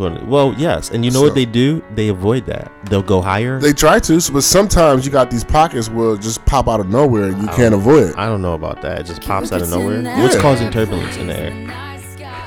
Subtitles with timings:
[0.00, 1.82] Well, yes, and you know So- what they do?
[1.96, 2.70] They avoid that.
[2.88, 3.58] They'll go higher.
[3.58, 6.88] They try to, but sometimes you got these pockets where it just pop out of
[6.88, 8.14] nowhere and you can't avoid it.
[8.16, 9.00] I don't know about that.
[9.00, 10.04] It just pops out of nowhere.
[10.22, 10.40] What's Yeah.
[10.40, 11.52] causing turbulence in the air?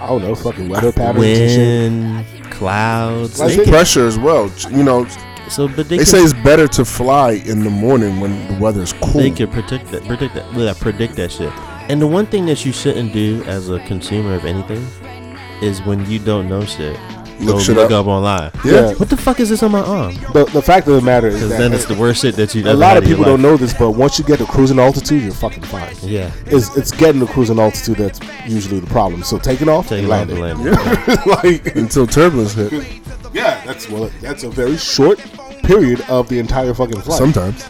[0.01, 1.19] I don't know, fucking weather patterns.
[1.19, 3.37] Wind, clouds.
[3.37, 4.49] Like They they- can- Pressure as well.
[4.69, 5.05] You know,
[5.49, 8.53] so, but they, they can, say it's better to fly in the morning when the
[8.61, 9.19] weather's cool.
[9.23, 10.05] they can predict that.
[10.07, 10.45] Predict that.
[10.53, 11.51] yeah, Predict that shit.
[11.89, 14.87] And the one thing that you shouldn't do as a consumer of anything
[15.61, 16.97] is when you don't know shit.
[17.45, 18.01] Look go shit look up.
[18.01, 18.51] up online.
[18.63, 18.93] Yeah.
[18.93, 20.13] What the fuck is this on my arm?
[20.33, 22.53] The, the fact of the matter is Because that then it's the worst shit that
[22.55, 22.63] you.
[22.67, 25.31] a lot of people don't know this, but once you get to cruising altitude, you're
[25.33, 25.95] fucking fine.
[26.01, 26.31] Yeah.
[26.45, 29.23] It's, it's getting to cruising altitude that's usually the problem.
[29.23, 30.43] So taking off, Taking and off landing.
[30.67, 31.17] and landing.
[31.25, 32.71] like, until turbulence hit.
[33.33, 35.19] yeah, that's well, that's a very short
[35.63, 37.17] period of the entire fucking flight.
[37.17, 37.67] Sometimes.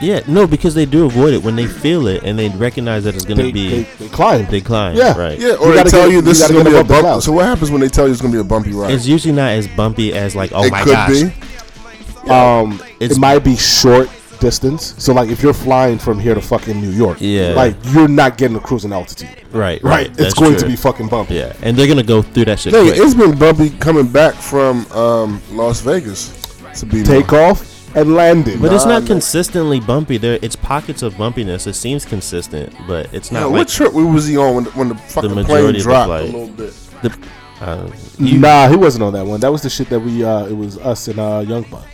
[0.00, 3.14] Yeah, no, because they do avoid it when they feel it and they recognize that
[3.16, 4.46] it's gonna be they, they climb.
[4.46, 4.96] they climb.
[4.96, 5.16] Yeah.
[5.18, 5.38] right.
[5.38, 6.92] Yeah, You or they tell get- you this you is gonna be a above the
[6.94, 7.04] bump.
[7.04, 7.24] clouds.
[7.24, 8.92] So what happens when they tell you it's gonna be a bumpy ride?
[8.92, 11.22] It's usually not as bumpy as like, oh it my could gosh.
[11.22, 12.30] be.
[12.30, 14.08] Um, It's- it might be short
[14.40, 14.94] distance.
[14.98, 17.54] So like if you're flying from here to fucking New York, Yeah.
[17.56, 19.28] like you're not getting a cruising altitude.
[19.52, 20.06] Right, right.
[20.06, 20.14] Right.
[20.14, 21.34] That's it's going to be fucking bumpy.
[21.34, 22.72] Yeah, and they're gonna go through that shit.
[22.72, 22.98] No, quick.
[22.98, 26.30] it's been bumpy coming back from um, Las Vegas
[26.76, 28.60] to be Take off and landing.
[28.60, 29.06] But it's not man.
[29.06, 30.16] consistently bumpy.
[30.18, 31.66] There, it's pockets of bumpiness.
[31.66, 34.64] It seems consistent, but it's not Now, like what trip we was he on when
[34.64, 36.24] the, when the fucking majority plane of the dropped a flight.
[36.24, 36.72] little bit?
[37.02, 37.28] the.
[37.60, 39.40] Uh, you, nah, he wasn't on that one.
[39.40, 40.24] That was the shit that we.
[40.24, 41.84] uh It was us and uh Young Buck.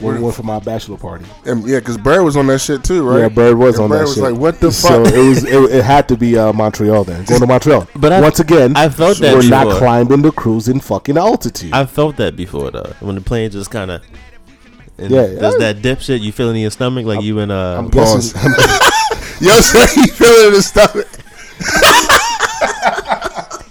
[0.00, 1.24] When we went for my bachelor party.
[1.46, 3.20] And yeah, because Bird was on that shit too, right?
[3.20, 4.24] Yeah, Bird was And on Bird that was shit.
[4.24, 5.44] like, "What the fuck?" So fuck?" it was.
[5.44, 7.24] It, it had to be uh, Montreal then.
[7.26, 7.86] Going to Montreal.
[7.94, 9.78] But I- once again, I felt that we're not before.
[9.78, 11.72] climbing the cruising fucking altitude.
[11.72, 12.92] I've felt that before though.
[12.98, 14.02] When the plane just kind of.
[14.98, 15.58] Yeah, Does yeah.
[15.72, 18.32] that dip shit you feel in your stomach like you in uh I'm Pause.
[18.32, 19.46] guessing.
[19.46, 21.08] Yo, say he feeling in his stomach.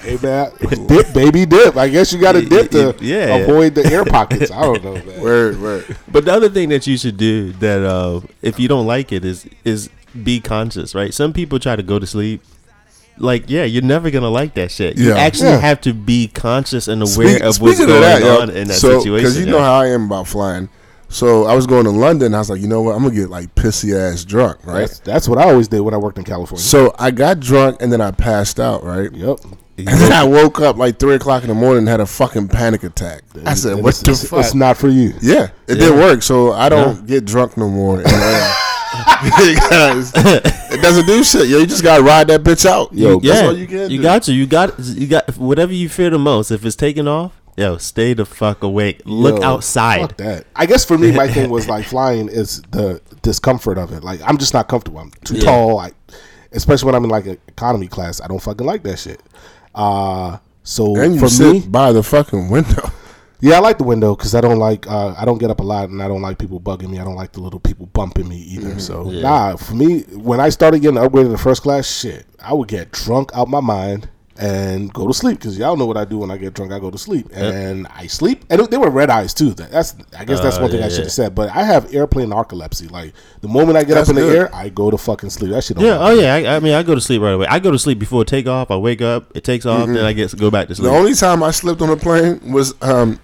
[0.00, 0.52] hey man,
[0.86, 1.76] dip, baby, dip.
[1.76, 3.36] I guess you got to dip to Yeah.
[3.36, 4.50] avoid the air pockets.
[4.50, 5.20] I don't know, man.
[5.20, 5.96] Word, word.
[6.08, 9.24] But the other thing that you should do that uh, if you don't like it
[9.24, 9.90] is is
[10.22, 11.12] be conscious, right?
[11.12, 12.42] Some people try to go to sleep.
[13.18, 14.98] Like, yeah, you're never gonna like that shit.
[14.98, 15.16] You Yeah.
[15.18, 15.58] actually Yeah.
[15.58, 18.68] have to be conscious and aware Speak- of what's going of that, yo, on in
[18.68, 19.34] that so, situation.
[19.40, 19.52] you yeah.
[19.52, 20.68] know how I am about flying.
[21.08, 22.34] So I was going to London.
[22.34, 22.96] I was like, you know what?
[22.96, 24.80] I'm gonna get like pissy ass drunk, right?
[24.80, 26.62] That's, that's what I always did when I worked in California.
[26.64, 29.12] So I got drunk and then I passed out, right?
[29.12, 29.38] yep.
[29.76, 32.46] And then I woke up like three o'clock in the morning and had a fucking
[32.48, 33.22] panic attack.
[33.44, 35.14] I said, And "What the it's, fuck?" It's not for you.
[35.20, 36.22] yeah, it didn't work.
[36.22, 38.00] So I don't get drunk no more.
[38.04, 38.54] Uh,
[38.94, 41.48] And, because it doesn't do shit.
[41.48, 42.92] Yo, you just gotta ride that bitch out.
[42.92, 43.88] Yo, that's yeah, all you can.
[43.88, 44.02] do.
[44.02, 44.32] got to.
[44.32, 46.50] You got you got whatever you fear the most.
[46.50, 49.00] If it's taking off, yo, stay the fuck awake.
[49.04, 50.00] Look Yo, outside.
[50.00, 50.46] Fuck that.
[50.54, 54.04] I guess for me, my thing was like flying is the discomfort of it.
[54.04, 55.00] Like I'm just not comfortable.
[55.00, 55.44] I'm too Yeah.
[55.44, 55.78] tall.
[55.78, 55.92] I,
[56.52, 59.20] especially when I'm in like an economy class, I don't fucking like that shit.
[59.74, 62.90] Uh so And you for sit me, by the fucking window.
[63.40, 65.62] Yeah, I like the window because I don't like uh, I don't get up a
[65.62, 66.98] lot and I don't like people bugging me.
[66.98, 68.70] I don't like the little people bumping me either.
[68.70, 68.78] Mm-hmm.
[68.78, 69.22] So Yeah.
[69.22, 72.90] nah, for me, when I started getting upgraded to first class, shit, I would get
[72.92, 76.30] drunk out my mind and go to sleep because y'all know what I do when
[76.30, 76.72] I get drunk.
[76.72, 79.50] I go to sleep and I sleep, and they were red eyes too.
[79.54, 81.04] That's I guess that's Uh, one thing I yeah, should yeah.
[81.04, 81.34] have said.
[81.36, 82.90] But I have airplane narcolepsy.
[82.90, 83.12] Like
[83.42, 85.52] the moment I get That's up in the air, I go to fucking sleep.
[85.52, 85.76] That shit.
[85.76, 86.22] Don't Yeah, oh me.
[86.22, 86.34] yeah.
[86.34, 87.46] I, I mean, I go to sleep right away.
[87.46, 88.70] I go to sleep before takeoff.
[88.72, 90.90] I wake up, it takes off, then I get to go back to sleep.
[90.90, 93.20] The only time I slept on a plane was um,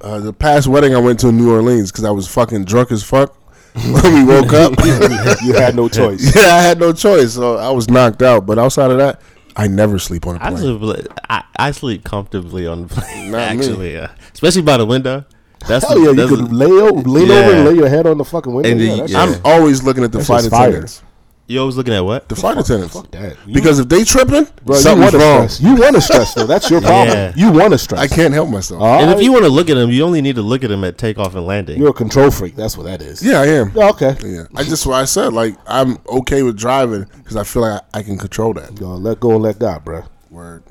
[0.00, 2.90] uh, the past wedding I went to in New Orleans because I was fucking drunk
[2.90, 3.34] as fuck
[3.74, 4.72] when we woke up.
[5.44, 6.34] you had no choice.
[6.34, 8.46] yeah, I had no choice, so I was knocked out.
[8.46, 9.20] But outside of that,
[9.56, 10.56] I never sleep on a plane.
[10.58, 13.30] sleep, I, I sleep comfortably on the plane.
[13.30, 13.60] Not me.
[13.64, 14.10] actually, yeah.
[14.34, 15.24] especially by the window.
[15.66, 17.34] That's Hell yeah, you that's could lay o- lean Yeah.
[17.34, 18.68] over and lay your head on the fucking window.
[18.70, 19.22] And yeah, the- yeah.
[19.22, 20.68] I'm always looking at the That's flight just fire.
[20.68, 21.02] attendants.
[21.48, 22.28] You always looking at what?
[22.28, 22.94] The flight attendants.
[22.94, 23.36] Fuck that.
[23.46, 25.48] You- Because if they tripping, Bro, you something's want to wrong.
[25.48, 25.60] stress.
[25.60, 26.46] You want to stress though.
[26.46, 27.08] That's your problem.
[27.16, 27.32] Yeah.
[27.36, 28.00] You want to stress.
[28.00, 28.82] I can't help myself.
[28.82, 29.22] All And if right.
[29.24, 31.34] you want to look at them, you only need to look at them at takeoff
[31.36, 31.78] and landing.
[31.78, 32.56] you're a control freak.
[32.56, 33.22] That's what that is.
[33.22, 33.70] yeah, I am.
[33.74, 34.16] Yeah, okay.
[34.24, 35.32] Yeah, I just what I said.
[35.32, 38.74] Like I'm okay with driving because I feel like I, I can control that.
[38.74, 40.02] Go on, let go and let God, bro.
[40.30, 40.64] Word.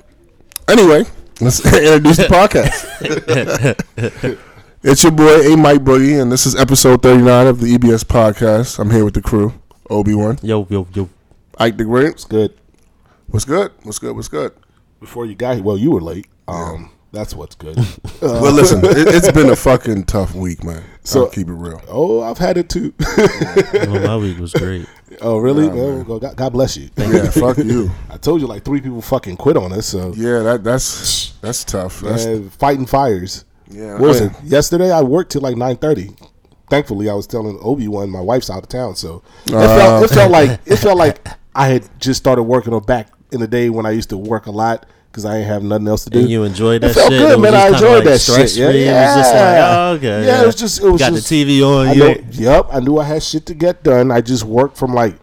[0.68, 1.04] Anyway,
[1.40, 2.84] let's introduce the podcast.
[4.82, 8.78] it's your boy A Mike Boogie, and this is episode 39 of the EBS podcast.
[8.78, 9.54] I'm here with the crew.
[9.90, 11.08] Obi Wan, yo, yo, yo.
[11.58, 12.08] Ike the Great.
[12.08, 12.52] It's good.
[13.28, 13.72] What's good?
[13.82, 14.14] What's good?
[14.14, 14.52] What's good?
[15.00, 16.26] Before you got here, well, you were late.
[16.48, 17.76] Um, that's what's good.
[18.22, 20.82] well, listen, it, it's been a fucking tough week, man.
[21.02, 21.80] So So- I'll keep it real.
[21.88, 22.92] oh, I've had it too.
[23.72, 24.86] Well, my week was great.
[25.20, 25.68] oh, really?
[25.68, 26.88] Well, go- God, God bless you.
[26.88, 27.30] Thank Yeah, you.
[27.30, 27.90] fuck you.
[28.10, 29.86] I told you like three people fucking quit on us.
[29.86, 32.00] So Yeah, that that's that's tough.
[32.00, 33.44] That's uh, fighting fires.
[33.70, 33.92] yeah.
[33.94, 34.32] What was it?
[34.44, 36.10] Yesterday I worked till like nine thirty.
[36.68, 40.14] Thankfully, I was telling Obi Wan my wife's out of town, so it, felt, it
[40.14, 43.70] felt like it felt like I had just started working or back in the day
[43.70, 46.18] when I used to work a lot because I ain't have nothing else to do.
[46.20, 47.20] And you enjoyed that It felt shit.
[47.20, 47.54] good, It man.
[47.54, 48.38] I enjoyed like that shit.
[48.38, 48.82] Yeah, stress-free.
[48.88, 50.26] It was just like, oh, okay.
[50.26, 51.86] Yeah, it was just- it was got just- the TV on.
[51.88, 54.10] I know, yep, I knew I had shit to get done.
[54.10, 55.14] I just worked from like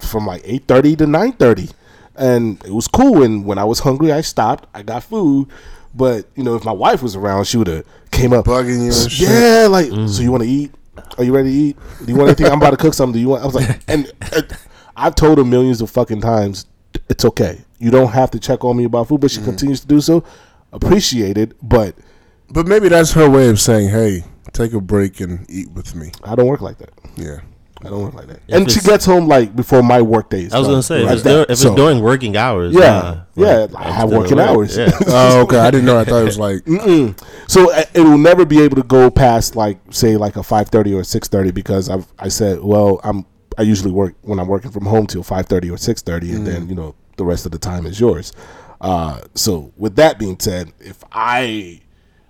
[0.00, 1.68] from like eight thirty to nine thirty,
[2.16, 3.22] and it was cool.
[3.22, 4.68] And when I was hungry, I stopped.
[4.74, 5.48] I got food,
[5.94, 8.92] but you know, if my wife was around, she would have came up Bugging you
[8.92, 9.28] and shit.
[9.28, 10.08] Yeah, like, mm.
[10.08, 10.72] so you want to eat?
[11.18, 11.76] Are you ready to eat?
[12.04, 12.46] Do you want anything?
[12.46, 13.14] I'm about to cook something.
[13.14, 13.42] Do you want?
[13.42, 14.58] I was like, and, and
[14.96, 16.66] I've told her millions of fucking times,
[17.08, 17.60] it's okay.
[17.78, 19.44] You don't have to check on me about food, but she mm.
[19.44, 20.24] continues to do so.
[20.72, 21.94] Appreciate it, but
[22.50, 26.10] But maybe that's her way of saying, "Hey, take a break and eat with me."
[26.24, 26.90] I don't work like that.
[27.16, 27.40] Yeah.
[27.84, 28.40] I don't work like that.
[28.48, 30.52] If and she gets home like before my work days.
[30.54, 31.30] I was gonna say if, like it's, that.
[31.30, 32.74] dur- if it's during working hours.
[32.74, 34.48] Yeah, nah, yeah, like, I I'm have working work.
[34.48, 34.76] hours.
[34.76, 34.90] Yeah.
[35.06, 35.58] Oh, okay.
[35.58, 35.98] I didn't know.
[35.98, 36.62] I thought it was like
[37.48, 40.68] So uh, it will never be able to go past like say like a five
[40.68, 43.26] thirty or six thirty because I've I said well I'm
[43.58, 46.46] I usually work when I'm working from home till five thirty or six thirty and
[46.46, 48.32] then you know the rest of the time is yours.
[48.80, 51.80] Uh, so with that being said, if I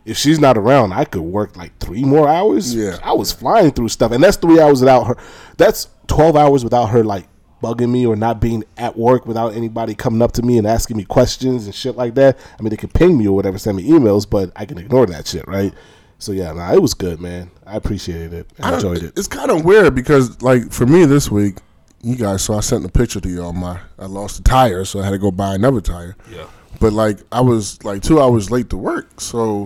[0.05, 2.75] if she's not around, I could work like three more hours.
[2.75, 2.99] Yeah.
[3.03, 5.17] I was flying through stuff, and that's three hours without her.
[5.57, 7.27] That's twelve hours without her like
[7.63, 10.99] bugging me or not being at work without anybody coming up to me and asking
[10.99, 12.39] me questions and shit like that.
[12.59, 15.07] I mean, they could ping me or whatever, send me emails, but I can ignore
[15.07, 15.73] that shit, right?
[16.19, 17.51] So yeah, nah, it was good, man.
[17.67, 18.53] I appreciated it.
[18.61, 19.19] I, I enjoyed it.
[19.19, 21.57] It's kind of weird because, like, for me this week,
[22.03, 23.81] you guys saw I sent a picture to you on my.
[23.99, 26.17] I lost a tire, so I had to go buy another tire.
[26.31, 26.47] Yeah.
[26.81, 29.65] But like, I was like two hours late to work, so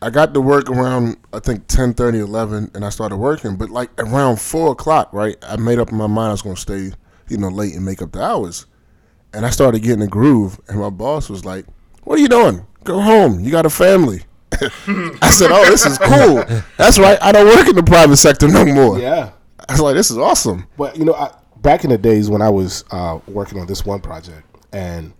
[0.00, 3.56] I got to work around I think 10, 11, and I started working.
[3.56, 5.36] But like around four o'clock, right?
[5.42, 6.92] I made up my mind I was gonna stay,
[7.28, 8.66] you know, late and make up the hours.
[9.32, 11.66] And I started getting a groove, and my boss was like,
[12.04, 12.66] "What are you doing?
[12.84, 13.40] Go home.
[13.40, 14.22] You got a family."
[14.52, 16.44] I said, "Oh, this is cool.
[16.76, 17.18] That's right.
[17.20, 19.32] I don't work in the private sector no more." Yeah.
[19.68, 21.30] I was like, "This is awesome." But you know, I,
[21.60, 25.12] back in the days when I was uh, working on this one project, and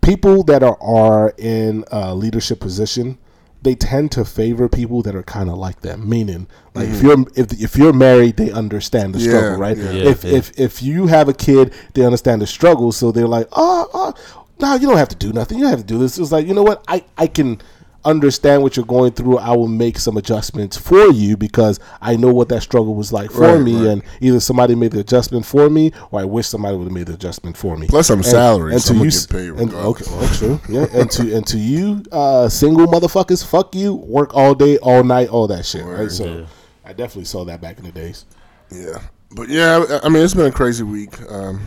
[0.00, 3.18] people that are, are in a leadership position,
[3.62, 6.08] they tend to favor people that are kind of like them.
[6.08, 7.06] Meaning, like if mm-hmm.
[7.06, 9.76] you're if if you're married, they understand the struggle, Yeah, right?
[9.76, 9.90] yeah.
[9.90, 10.36] Yeah, if yeah.
[10.36, 13.88] if if you have a kid, they understand the struggle, so they're like, ah, ah,
[13.94, 15.58] oh, oh no, you don't have to do nothing.
[15.58, 16.18] You don't have to do this.
[16.18, 17.60] It's like you know what, I I can
[18.08, 19.38] understand what you're going through.
[19.38, 23.30] I will make some adjustments for you because I know what that struggle was like
[23.30, 23.86] for Right, me, right.
[23.88, 27.06] and either somebody made the adjustment for me, or I wish somebody would have made
[27.06, 27.86] the adjustment for me.
[27.86, 30.60] Plus, I'm And- salary, so I'm gonna s- get paid and- okay, well, true.
[30.68, 33.94] Yeah, and to and to you, uh, single motherfuckers, fuck you.
[33.94, 35.84] Work all day, all night, all that shit.
[35.84, 36.10] Right.
[36.10, 36.40] So, Yeah.
[36.84, 38.24] I definitely saw that back in the days.
[38.70, 38.98] Yeah,
[39.30, 41.14] but yeah, I I mean, it's been a crazy week.
[41.30, 41.60] Um,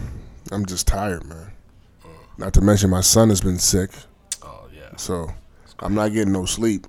[0.52, 1.52] I'm just tired, man.
[2.38, 3.92] Not to mention my son has been sick,
[4.44, 4.98] Oh yeah.
[4.98, 5.30] so
[5.82, 6.88] I'm not getting no sleep.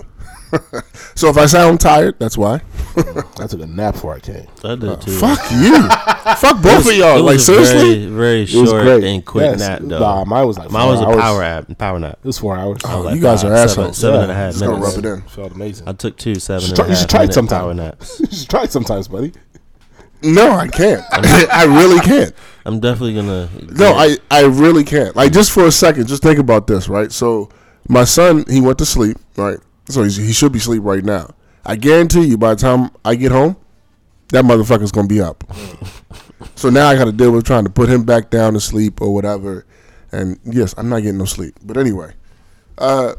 [1.14, 2.60] so if I sound tired, that's why.
[3.40, 4.46] I took a nap before I came.
[4.62, 5.12] I did uh, too.
[5.12, 5.88] Fuck you.
[6.36, 7.22] Fuck both of y'all.
[7.22, 8.06] Like was seriously.
[8.06, 9.04] very, very It was short great.
[9.04, 9.60] and quick Yes.
[9.60, 9.98] nap though.
[9.98, 11.16] Nah, mine was like Mine was a hours.
[11.20, 12.18] power app, power nap.
[12.22, 12.80] It was four hours.
[12.84, 13.96] Oh, Like you guys are five, seven- assholes.
[13.98, 14.22] Seven Yeah.
[14.24, 14.96] and a half Just gonna minutes.
[14.96, 15.22] rub it in.
[15.22, 15.88] Felt amazing.
[15.88, 17.60] I took two seven You and should try- a you should try it minute sometime.
[17.60, 18.20] power naps.
[18.20, 19.32] you should try it sometimes, buddy.
[20.22, 21.02] No, I can't.
[21.10, 22.32] I really can't.
[22.66, 23.48] I'm definitely gonna.
[23.72, 25.16] No, I, I really can't.
[25.16, 27.10] Like just for a second, just think about this, right?
[27.10, 27.48] So
[27.88, 29.58] my son, he went to sleep, right?
[29.88, 31.34] So he's, he should be asleep right now.
[31.64, 33.56] I guarantee you, by the time I get home,
[34.28, 35.44] that motherfucker's gonna be up.
[36.54, 39.00] so now I got to deal with trying to put him back down to sleep
[39.00, 39.66] or whatever.
[40.10, 41.54] And yes, I'm not getting no sleep.
[41.62, 42.14] But anyway,
[42.78, 43.14] uh,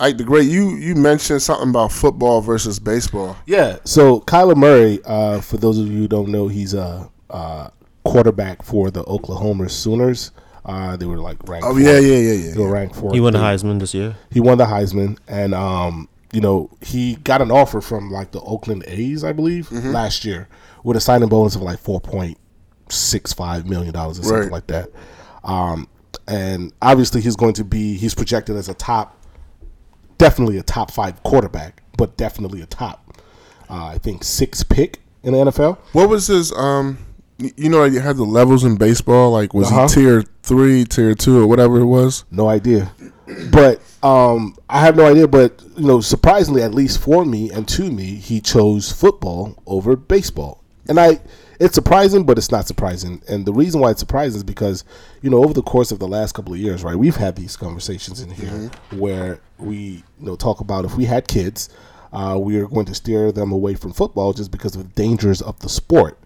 [0.00, 3.36] Ike the great you you mentioned something about football versus baseball.
[3.46, 3.78] Yeah.
[3.84, 7.70] So Kyler Murray, uh, for those of you who don't know, he's a, uh
[8.04, 10.30] quarterback for the Oklahoma Sooners.
[10.68, 11.66] Uh, they were like ranked.
[11.66, 11.82] Oh fourth.
[11.82, 12.52] yeah, yeah, yeah, yeah.
[12.54, 12.72] They were yeah.
[12.72, 13.14] ranked fourth.
[13.14, 14.16] He won the Heisman this year.
[14.30, 18.40] He won the Heisman, and um, you know, he got an offer from like the
[18.42, 19.92] Oakland A's, I believe, Mm-hmm.
[19.92, 20.46] last year,
[20.84, 22.36] with a signing bonus of like four point
[22.90, 24.52] six five million dollars or something Right.
[24.52, 24.90] like that.
[25.42, 25.88] Um,
[26.26, 29.16] and obviously, he's going to be he's projected as a top,
[30.18, 33.18] definitely a top five quarterback, but definitely a top,
[33.70, 35.78] uh, I think six pick in the NFL.
[35.92, 36.98] What was his um?
[37.38, 39.30] You know, you had the levels in baseball.
[39.30, 39.86] Like, was Uh-huh.
[39.88, 42.24] he tier three, tier two, or whatever it was?
[42.30, 42.90] No idea.
[43.52, 45.28] But um, I have no idea.
[45.28, 49.94] But you know, surprisingly, at least for me and to me, he chose football over
[49.94, 50.64] baseball.
[50.88, 51.20] And I,
[51.60, 53.22] it's surprising, but it's not surprising.
[53.28, 54.82] And the reason why it's surprising is because
[55.22, 57.56] you know, over the course of the last couple of years, right, we've had these
[57.56, 61.68] conversations in here where we you know talk about if we had kids,
[62.12, 65.40] uh, we are going to steer them away from football just because of the dangers
[65.40, 66.18] of the sport.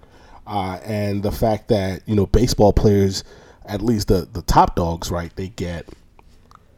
[0.46, 3.24] Uh, and the fact that you know baseball players,
[3.64, 5.34] at least the the top dogs, right?
[5.36, 5.88] They get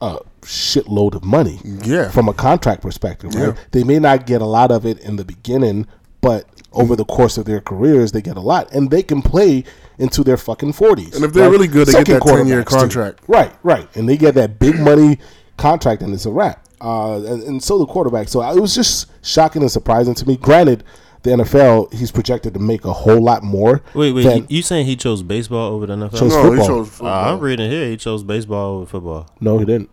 [0.01, 1.61] a shitload of money.
[1.65, 2.11] Yeah.
[2.11, 3.49] From a contract perspective, right?
[3.49, 3.63] Yeah.
[3.71, 5.87] They may not get a lot of it in the beginning,
[6.21, 9.65] but over the course of their careers, they get a lot, and they can play
[9.99, 11.15] into their fucking forties.
[11.15, 12.77] And if they're really good, they get that 10-year quarterbacks, too.
[12.77, 13.21] contract.
[13.29, 15.19] Right, right, and they get that big money
[15.57, 16.67] contract, and it's a wrap.
[16.81, 18.29] Uh, and, and so the quarterback.
[18.29, 20.37] So it was just shocking and surprising to me.
[20.37, 20.85] Granted,
[21.25, 23.83] the NFL he's projected to make a whole lot more.
[23.95, 24.23] Wait, wait.
[24.23, 26.19] than- you saying he chose baseball over the NFL?
[26.19, 26.53] Chose No, football.
[26.53, 27.07] he chose Uh.
[27.07, 27.89] I'm reading here.
[27.89, 29.27] He chose baseball over football.
[29.41, 29.91] no, he didn't.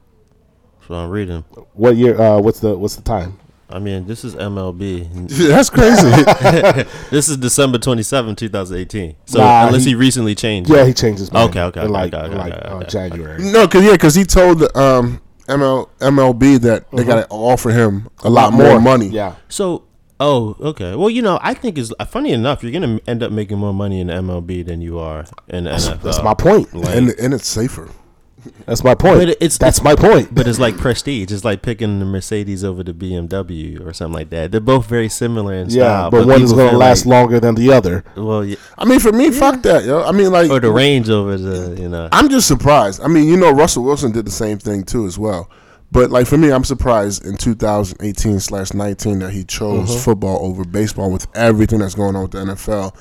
[0.87, 1.43] So I'm reading.
[1.73, 2.19] What year?
[2.19, 3.37] Uh, what's the what's the time?
[3.69, 5.07] I mean, this is MLB.
[5.47, 6.09] That's crazy.
[7.09, 9.15] this is December 27, 2018.
[9.25, 10.69] So Nah, unless he, he- recently changed.
[10.69, 11.51] Yeah, he changed his mind.
[11.51, 12.87] Okay, okay, in okay, like, okay, okay, like okay, uh, okay.
[12.89, 13.41] January.
[13.51, 17.69] no, cause yeah, cause he told the um, ML, MLB that they got to offer
[17.69, 19.07] him a lot more money.
[19.07, 19.83] Yeah, So,
[20.21, 20.95] oh, okay.
[20.95, 22.63] Well, you know, I think it's uh, funny enough.
[22.63, 26.01] You're gonna end up making more money in MLB than you are in the NFL.
[26.01, 26.73] that's my point.
[26.73, 27.89] Like, and and it's safer.
[28.65, 29.19] That's my point.
[29.19, 30.33] But it's- that's it's- my point.
[30.33, 31.31] but it's like prestige.
[31.31, 34.51] It's like picking the Mercedes over the BMW or something like that.
[34.51, 36.09] They're both very similar in yeah, style.
[36.09, 38.03] but one is going to last like- longer than the other.
[38.17, 40.01] Well, yeah, I mean, for me, fuck that, yo.
[40.03, 42.09] I mean, like, or the range over the you know.
[42.11, 42.99] I'm just surprised.
[43.03, 45.47] I mean, you know, Russell Wilson did the same thing too, as well.
[45.91, 49.99] But like for me, I'm surprised in 2018 slash 19 that he chose Mm-hmm.
[49.99, 52.95] football over baseball with everything that's going on with the NFL,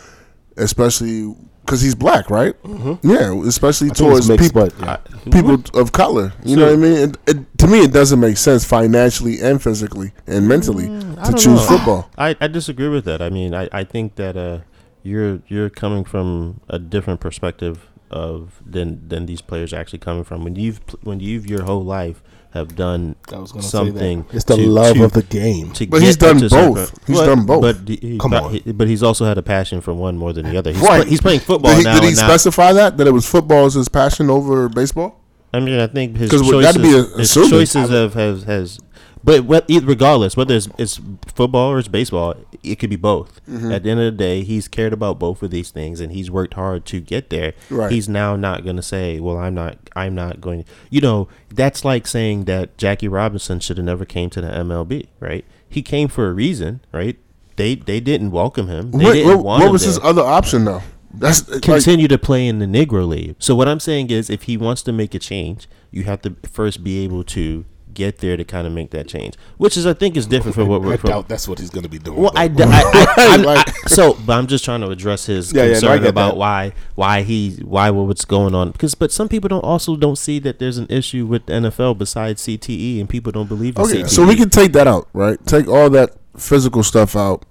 [0.56, 2.54] especially because he's black, right?
[3.02, 4.04] Yeah, especially Mm-hmm.
[4.04, 4.96] I towards mixed, people but yeah.
[5.30, 6.32] people of color.
[6.44, 6.96] You know what I mean?
[7.10, 11.32] It, it, to me, it doesn't make sense financially and physically and mentally Mm, to
[11.32, 11.76] choose know.
[11.76, 12.10] football.
[12.18, 13.22] I, I disagree with that.
[13.22, 14.60] I mean, I, I think that uh,
[15.04, 20.24] you're you're coming from a different perspective of than than these players are actually coming
[20.24, 20.42] from.
[20.42, 22.20] When you've when you've your whole life
[22.52, 24.24] have done I was going to say something.
[24.32, 25.70] It's the to- love to- of the game.
[25.72, 27.06] to But he's done into certain- both.
[27.06, 27.60] He's But- done both.
[27.62, 28.52] But he, he- Come on.
[28.52, 30.72] he- but he's also had a passion for one more than the other.
[30.72, 31.02] He's, Right.
[31.02, 31.94] play- he's playing football Did he, now.
[31.94, 35.16] did he and now specify that that it was football is his passion over baseball?
[35.52, 37.50] I mean, I think his we choices, be a- his assuming.
[37.50, 38.78] choices have has has.
[39.22, 43.40] But what, regardless, whether it's, it's football or it's baseball, it could be both.
[43.46, 43.70] Mm-hmm.
[43.72, 46.30] At the end of the day, he's cared about both of these things, and he's
[46.30, 47.52] worked hard to get there.
[47.68, 47.92] Right.
[47.92, 49.78] He's now not going to say, "Well, I'm not.
[49.94, 54.30] I'm not going." You know, that's like saying that Jackie Robinson should have never came
[54.30, 55.08] to the MLB.
[55.20, 55.44] Right?
[55.68, 56.80] He came for a reason.
[56.92, 57.18] Right?
[57.56, 58.90] They they didn't welcome him.
[58.92, 60.82] They What, didn't what, want what was there his other option though?
[61.12, 63.34] That's like, continue to play in the Negro League.
[63.38, 66.36] So what I'm saying is, if he wants to make a change, you have to
[66.48, 69.92] first be able to get there to kind of make that change, which is I
[69.92, 70.96] think is different from what we're.
[70.96, 72.18] From, doubt that's what he's going to be doing.
[72.20, 72.64] well, I, though.
[72.64, 75.68] I, I, I'm- Like- I- so, but I'm just trying to address his Yeah, yeah,
[75.68, 76.36] no, concern about that.
[76.36, 80.38] why why he why what's going on because but some people don't also don't see
[80.40, 83.82] that there's an issue with the NFL besides CTE and people don't believe in.
[83.82, 84.08] Oh, okay, CTE.
[84.10, 85.38] so we can take that out, right?
[85.46, 87.44] Take all that physical stuff out,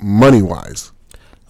[0.00, 0.92] money wise.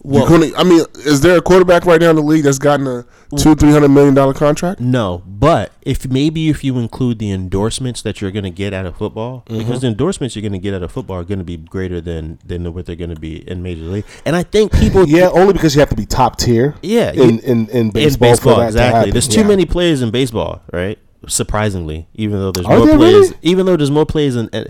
[0.02, 0.26] Well.
[0.57, 3.05] I mean, is there a quarterback right now in the league that's gotten a
[3.37, 4.81] two, three hundred million dollar contract?
[4.81, 8.87] No, but if maybe if you include the endorsements that you're going to get out
[8.87, 9.59] of football, Mm-hmm.
[9.59, 12.00] because the endorsements you're going to get out of football are going to be greater
[12.00, 14.05] than than what they're going to be in major league.
[14.25, 16.75] And I think people, yeah, only because you have to be top tier.
[16.83, 19.11] Yeah, in in, in in baseball, baseball, to exactly.
[19.11, 19.47] There's too Yeah.
[19.49, 20.99] many players in baseball, right?
[21.26, 23.37] Surprisingly, even though there's Are more players, really?
[23.43, 24.64] even though there's more players in, uh,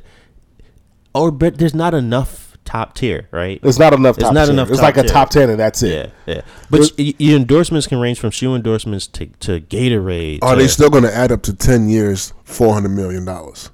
[1.15, 3.59] or but there's not enough top tier, right?
[3.63, 4.17] It's not enough.
[4.19, 4.53] It's top not tier.
[4.53, 6.13] enough It's like a top ten, and that's it.
[6.27, 6.41] Yeah, yeah.
[6.71, 10.41] But y- your endorsements can range from shoe endorsements to to Gatorade.
[10.43, 13.71] Are to, they still going to add up to ten years, four hundred million dollars?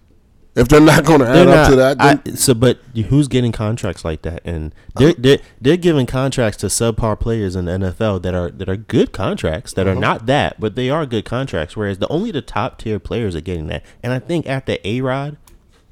[0.57, 3.27] If they're not going to add They're up to that, then, I, so, but who's
[3.27, 4.41] getting contracts like that?
[4.45, 8.69] And they're they're they're giving contracts to subpar players in the NFL that are that
[8.69, 9.97] are good contracts that Uh-huh.
[9.97, 11.77] are not that, but they are good contracts.
[11.77, 13.85] Whereas the only the top tier players are getting that.
[14.01, 15.39] And I think after A Rod,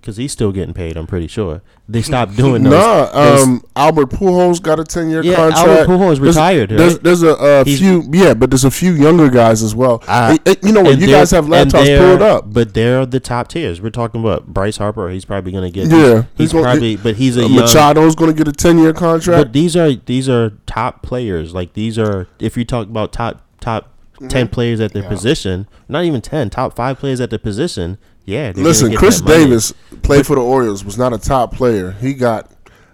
[0.03, 2.73] because he's still getting paid, I'm pretty sure they stopped doing those.
[2.73, 3.07] nah.
[3.13, 5.69] those- Um, Albert Pujols got a ten year Yeah, contract.
[5.69, 7.03] Albert Pujols retired, There's, right?
[7.05, 10.03] there's a, uh He's- few, yeah, but there's a few younger guys as well.
[10.09, 10.99] And- and you know what?
[10.99, 12.53] You guys have laptops pulled up.
[12.53, 13.81] but they're the top tiers.
[13.81, 15.09] We're talking about Bryce Harper.
[15.11, 15.89] He's probably going to get.
[15.91, 17.65] Yeah, he's, he's gonna- probably, but he's a Uh, young.
[17.67, 19.39] Machado's going to get a ten year contract.
[19.41, 21.55] But these are these are top players.
[21.55, 24.29] Like these are if you talk about top top Mm-hmm.
[24.29, 27.99] ten players at their position, not even ten, top five players at their position.
[28.25, 29.21] Yeah, Listen, Chris.
[29.21, 30.85] Davis played for the Orioles.
[30.85, 31.93] Was not a top player.
[31.93, 32.51] He got,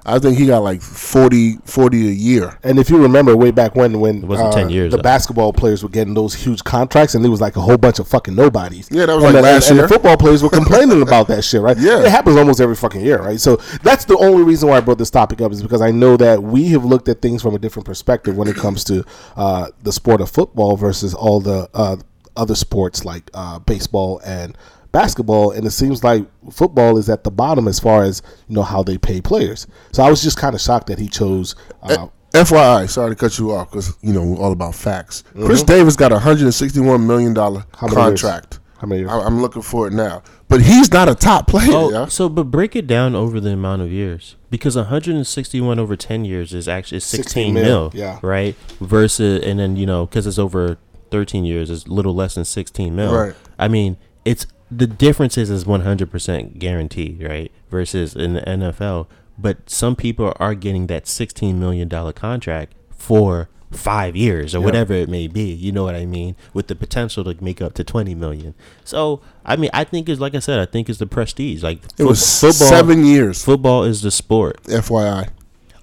[0.06, 2.58] I think he got like 40, 40 a year.
[2.62, 5.02] And if you remember way back when, when it wasn't uh, 10 years, the though.
[5.02, 8.08] basketball players were getting those huge contracts, and it was like a whole bunch of
[8.08, 8.88] fucking nobodies.
[8.90, 9.84] Yeah, that was and like the, last and, year.
[9.84, 11.76] And the football players were complaining about that shit, right?
[11.88, 12.00] Yeah.
[12.00, 13.40] it happens almost every fucking year, right?
[13.40, 16.16] So that's the only reason why I brought this topic up is because I know
[16.16, 19.04] that we have looked at things from a different perspective when it comes to
[19.36, 21.96] uh, the sport of football versus all the uh,
[22.36, 24.56] other sports like uh, baseball and
[24.92, 28.62] basketball and it seems like football is at the bottom as far as you know
[28.62, 32.06] how they pay players so i was just kind of shocked that he chose uh,
[32.32, 35.24] FYI, sorry to cut you off because you know we're all about facts.
[35.32, 38.22] Chris Davis got a hundred and sixty-one million dollar How many years?
[38.22, 39.10] contract How many years?
[39.10, 40.22] I, I'm looking for it now.
[40.46, 41.70] But he's not a top player.
[41.72, 42.06] Oh, yeah.
[42.06, 46.52] so but break it down over the amount of years because 161 over 10 years
[46.52, 48.18] is actually 16, 16 mil, mil, yeah.
[48.22, 48.54] right?
[48.78, 50.76] Versus and then you know because it's over
[51.10, 53.14] 13 years, it's a little less than 16 mil.
[53.14, 53.34] Right.
[53.58, 57.50] I mean, it's the difference is is 100 percent guaranteed, right?
[57.70, 59.06] Versus in the NFL,
[59.38, 64.94] but some people are getting that 16 million dollar contract for five years or whatever
[64.94, 65.52] it may be.
[65.52, 66.36] You know what I mean?
[66.54, 68.54] With the potential to make up to 20 million.
[68.84, 71.62] So I mean, I think it's like I said, I think it's the prestige.
[71.62, 73.44] Like It was fo- seven years.
[73.44, 74.62] Football is the sport.
[74.64, 75.28] FYI.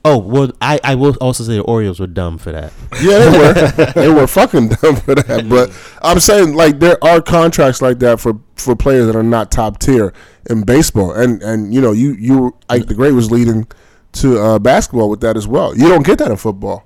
[0.08, 2.72] Oh well, I, I will also say the Orioles were dumb for that.
[3.02, 3.92] Yeah, they were.
[3.96, 5.50] they were fucking dumb for that.
[5.50, 9.52] But I'm saying like there are contracts like that for for players that are not
[9.52, 10.14] top tier
[10.48, 11.12] in baseball.
[11.12, 13.66] And and you know you you Ike the Great was leading
[14.14, 15.76] to uh, basketball with that as well.
[15.76, 16.86] You don't get that in football.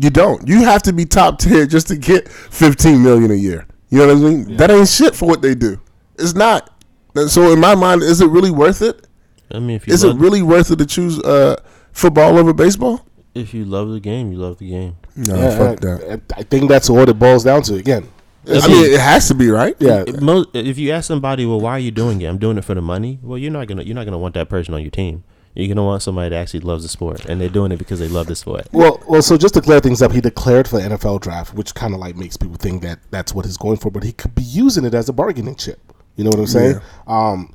[0.00, 0.48] You don't.
[0.48, 3.66] You have to be top tier just to get 15 million a year.
[3.90, 4.56] You know what I mean?
[4.56, 5.78] That ain't shit for what they do.
[6.18, 6.72] It's not.
[7.14, 9.06] And so in my mind, is it really worth it?
[9.50, 11.60] I mean, if you Is it really worth it to choose uh,
[11.92, 13.06] football over baseball?
[13.32, 14.96] if you love the game, you love the game.
[15.14, 16.20] No, Yeah, fuck I, that.
[16.36, 17.76] I- I think that's what it boils down to.
[17.76, 18.08] Again,
[18.48, 19.76] I mean, it has to be right.
[19.78, 22.26] yeah, If, if you ask somebody, well, why are you doing it?
[22.26, 23.20] I'm doing it for the money.
[23.22, 25.22] Well, you're not gonna you're not gonna want that person on your team.
[25.54, 28.08] You're gonna want somebody that actually loves the sport, and they're doing it because they
[28.08, 28.66] love the sport.
[28.72, 29.22] Well, well.
[29.22, 32.00] So just to clear things up, he declared for the NFL draft, which kind of
[32.00, 33.90] like makes people think that that's what he's going for.
[33.92, 35.78] But he could be using it as a bargaining chip.
[36.16, 36.80] You know what I'm saying?
[37.06, 37.54] Um,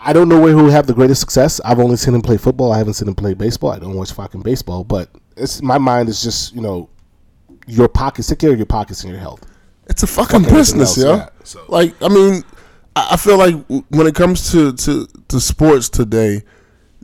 [0.00, 1.60] I don't know where he'll have the greatest success.
[1.64, 2.72] I've only seen him play football.
[2.72, 3.70] I haven't seen him play baseball.
[3.70, 4.84] I don't watch fucking baseball.
[4.84, 6.88] But it's my mind is just you know
[7.66, 8.28] your pockets.
[8.28, 9.44] Take care of your pockets and your health.
[9.88, 11.16] It's a fucking Fuck business, else, yo.
[11.16, 12.44] yeah, so- Like, I mean,
[12.94, 13.56] I feel like
[13.88, 16.42] when it comes to, to, to sports today,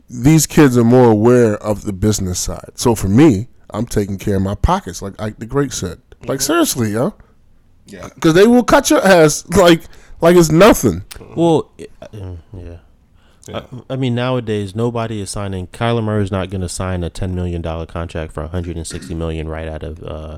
[0.09, 2.71] these kids are more aware of the business side.
[2.75, 6.01] So for me, I'm taking care of my pockets, like Ike the Great said.
[6.21, 6.45] Like mm-hmm.
[6.45, 7.13] seriously, yo,
[7.87, 8.07] Yeah.
[8.15, 9.81] because they will cut your ass like
[10.21, 11.03] like it's nothing.
[11.35, 12.77] Well, it- uh, yeah.
[13.53, 15.67] I, I mean, nowadays nobody is signing.
[15.67, 19.47] Kyler Murray is not going to sign a ten million dollar contract for 160 million
[19.47, 20.03] right out of.
[20.03, 20.37] Uh,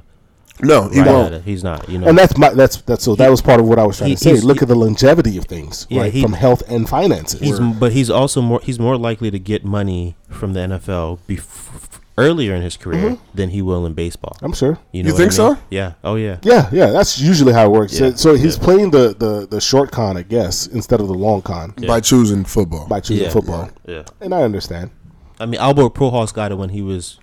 [0.62, 1.34] No, he right won't.
[1.34, 1.90] of he's not.
[1.90, 3.98] You know, And that's my that's that's so that was part of what I was
[3.98, 4.30] trying he- to say.
[4.32, 6.14] he's- Look at the longevity of things, Yeah, right?
[6.14, 7.40] he- From health and finances.
[7.40, 11.89] He's but he's also more he's more likely to get money from the NFL bef-
[12.20, 13.24] earlier in his career mm-hmm.
[13.38, 14.36] than he will in baseball.
[14.42, 14.78] I'm sure.
[14.92, 15.58] You, know You what I think so?
[15.70, 15.94] Yeah.
[16.04, 16.38] Oh yeah.
[16.44, 17.94] Yeah, yeah, that's usually how it works.
[17.94, 18.64] Yeah, So, so he's yeah.
[18.64, 22.44] playing the, the, the short con, I guess, instead of the long con by choosing
[22.44, 22.88] football.
[22.88, 23.32] by choosing Yeah.
[23.32, 23.70] football.
[23.88, 24.04] Yeah.
[24.22, 24.92] And I understand.
[25.40, 27.20] I mean, Albert Pujols got it when he was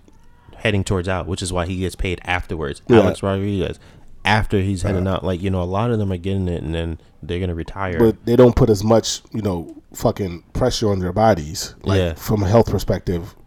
[0.56, 2.80] heading towards out, which is why he gets paid afterwards.
[2.88, 3.00] Yeah.
[3.00, 3.78] Alex Rodriguez,
[4.24, 6.74] after he's heading out, like you know, a lot of them are getting it, and
[6.74, 7.98] then they're gonna retire.
[7.98, 11.74] But they don't put as much, you know, fucking pressure on their bodies.
[11.82, 12.14] Like, Yeah.
[12.14, 13.45] from a health perspective, they don't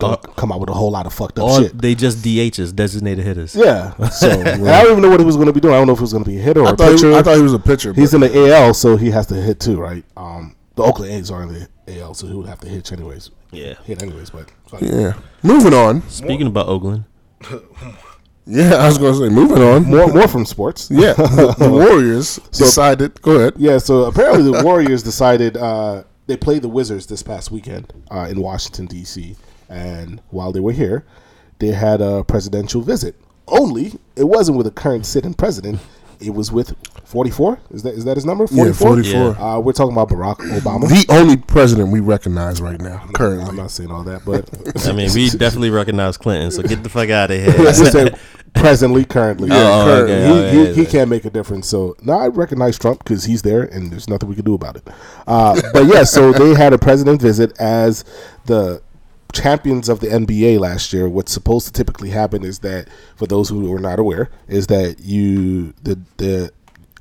[0.00, 1.78] Uh, come out with a whole lot of fucked up All shit.
[1.80, 3.54] they just DHs, designated hitters.
[3.54, 3.94] Yeah.
[4.10, 5.72] So, and I don't even know what he was going to be doing.
[5.74, 6.90] I don't know if he was going to be a hitter or I a thought,
[6.92, 7.10] pitcher.
[7.10, 7.92] he, I thought he was a pitcher.
[7.94, 10.04] He's but- in the AL, so he has to hit too, right?
[10.16, 11.68] Um, the Oakland A's are in the
[12.00, 13.30] AL, so he would have to hit anyways.
[13.52, 13.74] Yeah.
[13.84, 14.82] Hit anyways, but fuck.
[14.82, 15.14] yeah.
[15.42, 16.02] Moving on.
[16.10, 17.04] Speaking about Oakland,
[18.46, 19.84] Yeah, I was gonna say moving on.
[19.84, 20.90] more more from sports.
[20.90, 23.22] Yeah, the, the Warriors decided.
[23.22, 23.54] Go ahead.
[23.56, 28.26] Yeah, so apparently the Warriors decided uh, they played the Wizards this past weekend uh,
[28.30, 29.34] in Washington D.C.
[29.68, 31.04] And while they were here,
[31.58, 33.16] they had a presidential visit.
[33.48, 35.80] Only it wasn't with the current sitting president;
[36.20, 36.74] it was with
[37.04, 37.58] 44.
[37.70, 38.46] Is that is that his number?
[38.50, 39.36] Yeah, 44.
[39.38, 40.88] Uh, we're talking about Barack Obama.
[40.88, 43.04] The only president we recognize right now, Currently.
[43.06, 43.56] I'm currently.
[43.56, 44.48] not saying all that, but
[44.86, 47.52] I mean, we definitely recognize Clinton, so get the fuck out of here.
[47.72, 48.18] just said
[48.54, 49.50] presently, currently.
[49.52, 50.14] Oh, currently.
[50.14, 50.24] okay.
[50.24, 51.68] he, Oh, he, yeah, he can't make a difference.
[51.68, 54.76] So now I recognize Trump because he's there, and there's nothing we can do about
[54.76, 54.88] it.
[55.26, 58.04] Uh, but yeah, so they had a president visit as
[58.46, 58.80] the
[59.34, 61.08] champions of the NBA last year.
[61.08, 65.00] What's supposed to typically happen is that, for those who are not aware, is that
[65.00, 66.52] you the the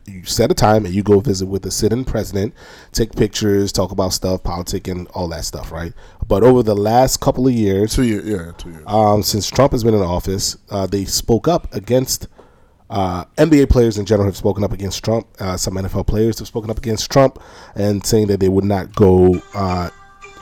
[0.06, 2.54] you set a time and you go visit with the sitting president,
[2.92, 5.94] take pictures, talk about stuff, politics, and all that stuff, right?
[6.28, 8.26] But over the last couple of years, Two years.
[8.26, 8.84] Yeah, two years.
[8.86, 12.28] um, since Trump has been in office, uh, they spoke up against
[12.90, 15.26] uh, NBA players in general have spoken up against Trump.
[15.40, 17.42] Uh, some NFL players have spoken up against Trump
[17.76, 19.90] and saying that they would not go uh,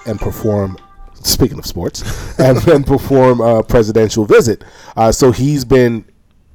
[0.05, 0.75] and perform.
[1.23, 2.01] Speaking of sports,
[2.39, 4.63] and then perform a presidential visit.
[4.95, 6.05] Uh, so he's been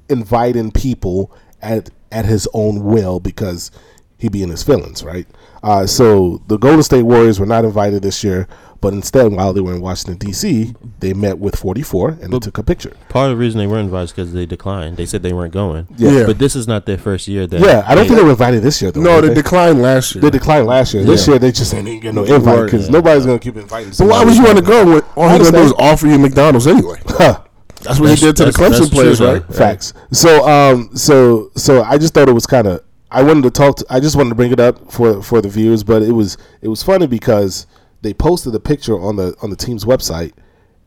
[0.08, 3.70] inviting people at at his own will because
[4.18, 5.26] he be in his feelings, right?
[5.66, 8.46] Uh, so the Golden State Warriors were not invited this year,
[8.80, 12.58] but instead, while they were in Washington D.C., they met with 44 and they took
[12.58, 12.92] a picture.
[13.08, 14.96] Part of the reason they weren't invited is because they declined.
[14.96, 15.88] They said they weren't going.
[15.96, 16.24] Yeah.
[16.26, 17.46] But this is not their first year.
[17.48, 19.00] That Yeah, I don't they- think they were invited this year though.
[19.00, 20.22] no, they they, declined last year.
[20.22, 21.02] they declined last year.
[21.04, 22.64] This year they just ain't get no invite Right.
[22.66, 23.92] because nobody's gonna keep inviting.
[23.98, 26.06] but why would you want to go when all I he's gonna do is offer
[26.06, 27.00] you McDonald's anyway?
[27.08, 27.40] Huh.
[27.82, 29.48] That's what That's- he did to the Clemson players, true, right?
[29.48, 29.54] though.
[29.54, 29.92] Facts.
[30.12, 33.76] So, um, so, so I just thought it was kind of I wanted to talk.
[33.76, 36.36] To, I just wanted to bring it up for for the viewers, but it was
[36.60, 37.66] it was funny because
[38.02, 40.32] they posted a picture on the on the team's website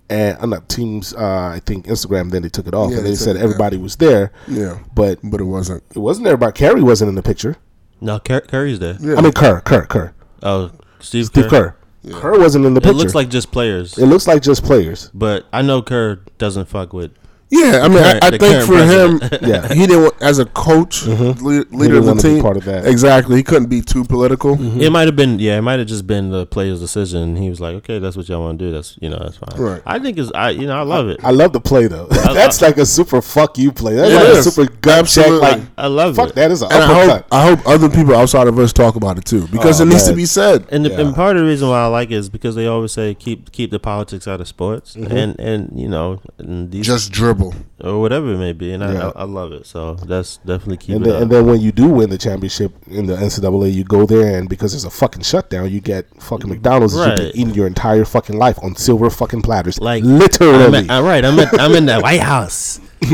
[0.10, 2.32] and on the team's uh, I think Instagram.
[2.32, 4.80] Then they took it off Yeah, and they they took said everybody was there, Yeah,
[4.94, 5.84] but but it wasn't.
[5.96, 6.54] it wasn't everybody.
[6.54, 7.56] Kerry wasn't in the picture.
[8.02, 8.98] No, Cur- Curry's there.
[9.00, 9.16] Yeah.
[9.16, 11.76] I mean Kerr, Kerr, Kerr, Oh, Steve, Steve Kerr.
[12.06, 12.20] Kerr.
[12.22, 12.92] Kerr wasn't in the picture.
[12.96, 15.10] It looks like just players, it looks like just players.
[15.14, 17.12] but I know Kerr doesn't fuck with.
[17.52, 19.40] Yeah, I mean, current- I, I think current for him.
[19.50, 19.68] Yeah.
[19.74, 22.42] he didn't want, as a coach, leader, leader didn't of the wanna be team.
[22.44, 22.86] part of that.
[22.86, 24.56] Exactly, he couldn't be too political.
[24.80, 27.36] It might have been, yeah, it might have just been the player's decision.
[27.38, 28.72] He was like, okay, that's what y'all want to do.
[28.72, 29.60] That's you know, that's fine.
[29.60, 29.82] Right.
[29.86, 31.20] I think it's, I you know, I love it.
[31.24, 32.06] I love the play though.
[32.40, 33.96] That's like a super fuck you play.
[33.96, 35.28] That's It like a super gut check.
[35.30, 36.36] Like I love fuck it.
[36.36, 37.26] that is an And I hope.
[37.32, 40.04] I hope other people outside of us talk about it too, because Oh, it needs
[40.06, 40.12] man.
[40.12, 40.66] to be said.
[40.72, 41.00] And, the, Yeah.
[41.02, 43.52] and part of the reason why I like it is because they always say keep
[43.52, 45.18] keep the politics out of sports, Mm-hmm.
[45.18, 47.39] and and you know, and these Just dribble.
[47.82, 49.08] Or whatever it may be, and Yeah.
[49.08, 49.66] I, I, I love it.
[49.66, 51.22] So that's definitely keep And it then, up.
[51.24, 54.50] and then when you do win the championship in the NCAA, you go there and
[54.50, 58.06] because there's a fucking shutdown, you get fucking McDonald's that you've been eating your entire
[58.06, 59.80] fucking life on silver fucking platters.
[59.80, 60.66] like literally.
[60.66, 62.80] I'm at, all right, I'm at, I'm in the White House.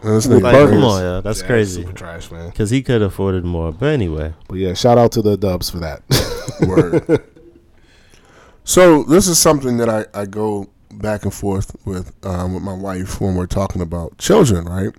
[0.00, 1.80] This nigga Like, come on, yeah, that's Yeah, crazy.
[1.82, 2.50] Super trash, man.
[2.50, 3.72] Because he could have afforded more.
[3.72, 6.02] But anyway, But yeah, shout out to the Dubs for that.
[6.68, 7.24] Word.
[8.64, 12.72] so this is something that I, I go back and forth with um, with my
[12.74, 14.94] wife when we're talking about children, right?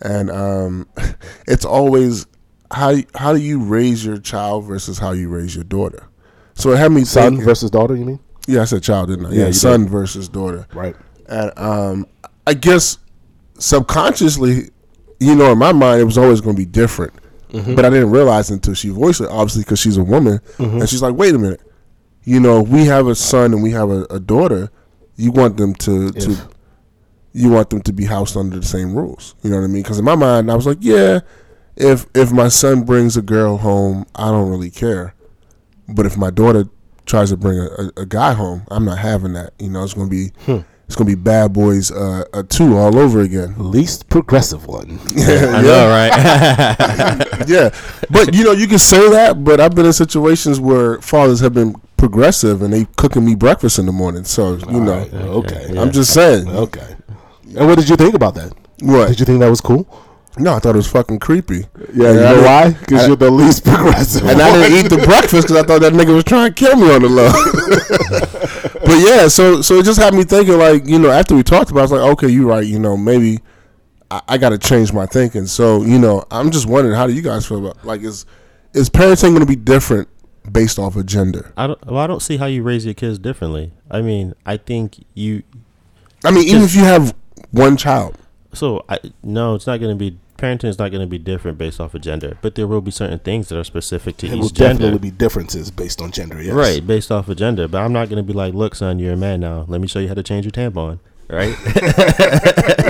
[0.00, 0.88] And um,
[1.46, 2.26] it's always
[2.70, 6.06] how how do you raise your child versus how you raise your daughter.
[6.54, 8.20] So it had me Son thinking- versus daughter, you mean?
[8.48, 9.30] Yeah, I said child, didn't I?
[9.32, 10.66] Yeah, Yeah, son versus daughter.
[10.72, 10.94] Right.
[11.28, 12.06] And um,
[12.46, 12.98] I guess
[13.58, 14.70] subconsciously,
[15.20, 17.12] you know, in my mind, it was always going to be different.
[17.52, 20.40] But I didn't realize until she voiced it, obviously, because she's a woman.
[20.58, 21.62] And she's like, wait a minute.
[22.24, 24.70] You know, we have a son and we have a, a daughter.
[25.16, 26.36] You want them to, to
[27.32, 29.34] you want them to be housed under the same rules.
[29.42, 29.82] You know what I mean?
[29.82, 31.20] Because in my mind, I was like, yeah,
[31.76, 35.14] if if my son brings a girl home, I don't really care.
[35.88, 36.64] But if my daughter
[37.04, 39.52] tries to bring a, a, a guy home, I'm not having that.
[39.58, 40.32] You know, it's gonna be
[40.86, 43.54] it's gonna be Bad Boys uh, uh, two all over again.
[43.58, 44.98] Least progressive one.
[45.16, 47.44] I know, right?
[47.48, 47.70] yeah,
[48.10, 51.52] but you know, you can say that, but I've been in situations where fathers have
[51.52, 54.24] been progressive and they cooking me breakfast in the morning.
[54.24, 55.66] So you know, Alright, okay.
[55.72, 55.80] Yeah.
[55.82, 56.48] I'm just saying.
[56.48, 56.96] Okay.
[57.56, 58.52] And what did you think about that?
[58.80, 59.08] What?
[59.08, 59.86] Did you think that was cool?
[60.38, 61.66] No, I thought it was fucking creepy.
[61.94, 62.70] Yeah, you I know why?
[62.80, 64.26] Because you're the least progressive.
[64.28, 66.76] and I didn't eat the breakfast because I thought that nigga was trying to kill
[66.76, 67.32] me on the low.
[68.84, 71.70] but yeah, so so it just had me thinking, like you know, after we talked
[71.70, 72.66] about, it, I was like, okay, you're right.
[72.66, 73.40] You know, maybe
[74.10, 75.46] I, I got to change my thinking.
[75.46, 78.26] So you know, I'm just wondering, how do you guys feel about like is
[78.74, 80.06] is parenting going to be different
[80.52, 81.52] based off of gender?
[81.56, 81.86] I don't.
[81.86, 83.72] Well, I don't see how you raise your kids differently.
[83.90, 85.42] I mean, I think you.
[86.24, 87.14] I mean, even if you have
[87.50, 88.16] one child,
[88.52, 91.56] So I no, it's not going to be parenting is not going to be different
[91.56, 94.36] based off of gender, but there will be certain things that are specific to There
[94.36, 94.82] will each gender.
[94.84, 96.42] definitely be differences based on gender.
[96.42, 96.54] Yes.
[96.54, 97.68] Right, based off of gender.
[97.68, 99.64] But I'm not going to be like, look, son, you're a man now.
[99.68, 100.98] Let me show you how to change your tampon.
[101.30, 101.56] Right?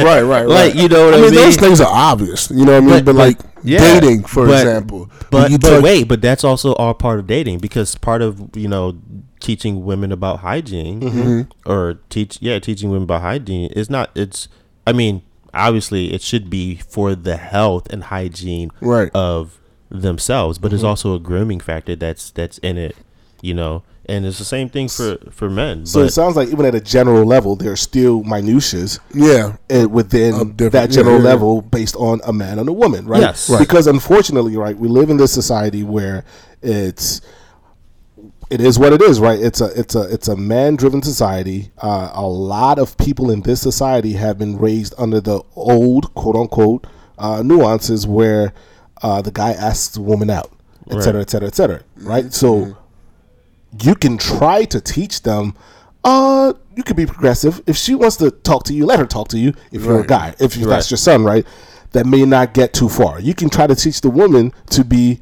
[0.05, 1.35] right, right, Like, you know what I I mean, mean?
[1.41, 2.51] those things are obvious.
[2.51, 2.89] You know what I mean?
[2.91, 6.21] But, But- but- like yeah, dating, for but- example, But you but talk- wait, but
[6.21, 8.97] that's also all part of dating because part of you know
[9.41, 11.71] teaching women about hygiene Mm-hmm.
[11.71, 14.49] or teach yeah teaching women about hygiene is not it's
[14.87, 15.23] I mean
[15.53, 19.11] obviously it should be for the health and hygiene Right.
[19.15, 19.59] of
[19.91, 20.77] themselves but Mm-hmm.
[20.77, 22.97] there's also a grooming factor that's that's in it
[23.43, 26.65] you know and it's the same thing for for men So it sounds like even
[26.65, 31.29] at a general level, there's still minutiae yeah, uh, within that general yeah, yeah.
[31.29, 33.21] level based on a man and a woman, right?
[33.21, 33.51] Yes.
[33.51, 33.59] Right.
[33.59, 36.25] Because unfortunately, right, we live in this society where
[36.63, 37.21] it's
[38.49, 39.41] it is what it is, right?
[39.41, 41.73] It's a it's a it's a man driven society.
[41.79, 46.37] Uh, a lot of people in this society have been raised under the old quote
[46.37, 46.87] unquote
[47.19, 48.53] uh, nuances where
[49.03, 50.53] uh, the guy asks the woman out,
[50.91, 51.83] et cetera, et cetera, et cetera.
[51.97, 52.33] Right?
[52.33, 52.77] So
[53.83, 55.55] you can try to teach them
[56.05, 57.63] uh you could be progressive.
[57.67, 60.07] If she wants to talk to you let her talk to you if you're a
[60.07, 60.35] guy.
[60.39, 61.47] If you, that's your son right?
[61.93, 63.19] That may not get too far.
[63.21, 65.21] You can try to teach the woman to be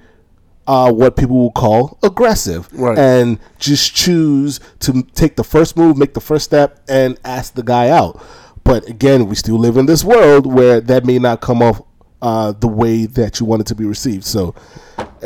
[0.67, 2.99] uh, what people will call aggressive Right.
[2.99, 7.62] and just choose to take the first move make the first step and ask the
[7.62, 8.21] guy out.
[8.64, 11.83] But again we still live in this world where that may not come off
[12.25, 14.55] uh, the way that you want it to be received so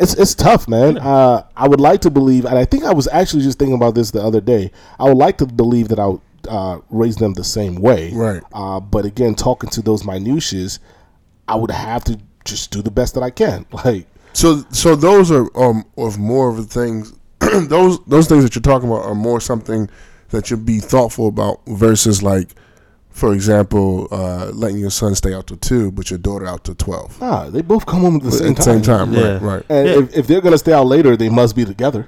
[0.01, 0.97] it's it's tough, man.
[0.97, 3.95] Uh, I would like to believe, and I think I was actually just thinking about
[3.95, 4.71] this the other day.
[4.97, 8.41] I would like to believe that I would uh, raise them the same way, Right.
[8.53, 10.69] Uh, but again, talking to those minutiae,
[11.47, 13.65] I would have to just do the best that I can.
[13.85, 17.13] Like, So so those are um of more of the things
[17.67, 19.89] those those things that you're talking about are more something
[20.29, 22.55] that you'll be thoughtful about versus like
[23.09, 26.75] for example, uh, letting your son stay out till two, but your daughter out till
[26.75, 27.19] twelve.
[27.19, 28.73] Nah, they both come home at the same At the time.
[28.75, 29.31] same time, Yeah.
[29.33, 29.97] right, right, And Yeah.
[29.99, 32.07] if, if they're gonna stay out later, they must be together.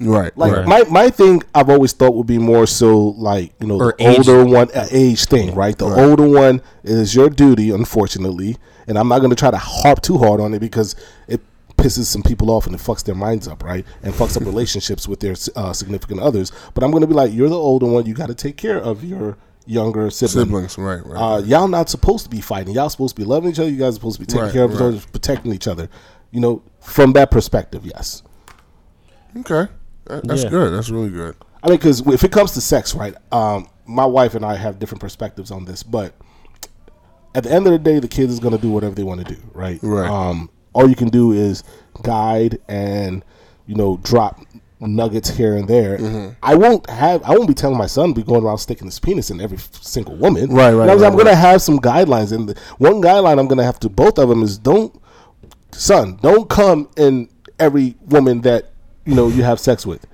[0.00, 0.66] right, Like right.
[0.66, 4.08] my my thing, I've always thought would be more so like you know Or the
[4.08, 4.28] age.
[4.28, 5.76] older one uh, age thing, right?
[5.76, 6.04] The Right.
[6.04, 8.56] older one is your duty, unfortunately,
[8.86, 10.94] and I'm not going to try to harp too hard on it because
[11.28, 11.40] it
[11.76, 13.84] pisses some people off and it fucks their minds up, right?
[14.02, 16.50] And fucks up relationships with their uh, significant others.
[16.74, 18.78] But I'm going to be like, you're the older one, you got to take care
[18.80, 19.36] of your
[19.68, 20.46] younger sibling.
[20.46, 21.16] Siblings, right, right.
[21.20, 22.74] Uh, y'all not supposed to be fighting.
[22.74, 23.68] Y'all supposed to be loving each other.
[23.68, 24.86] You guys are supposed to be taking Right, care of each right.
[24.86, 25.88] other, protecting each other.
[26.30, 28.22] You know, from that perspective, yes.
[29.36, 29.70] okay,
[30.06, 30.50] That- that's Yeah.
[30.50, 30.72] good.
[30.72, 31.36] That's really good.
[31.62, 33.14] I mean, because if it comes to sex, right?
[33.30, 36.14] Um, my wife and I have different perspectives on this, but
[37.34, 39.26] at the end of the day, the kids is going to do whatever they want
[39.26, 39.78] to do, right?
[39.82, 40.08] Right.
[40.08, 41.62] Um, all you can do is
[42.02, 43.24] guide and
[43.66, 44.40] you know drop
[44.80, 45.98] nuggets here and there.
[45.98, 46.34] Mm-hmm.
[46.42, 47.22] I won't have.
[47.22, 49.58] I won't be telling my son to be going around sticking his penis in every
[49.58, 50.50] single woman.
[50.50, 51.06] Right, right, I'm, right.
[51.06, 53.88] I'm going to have some guidelines, and the, one guideline I'm going to have to
[53.88, 54.94] both of them is don't,
[55.72, 58.70] son, don't come in every woman that
[59.04, 60.06] you know you have sex with.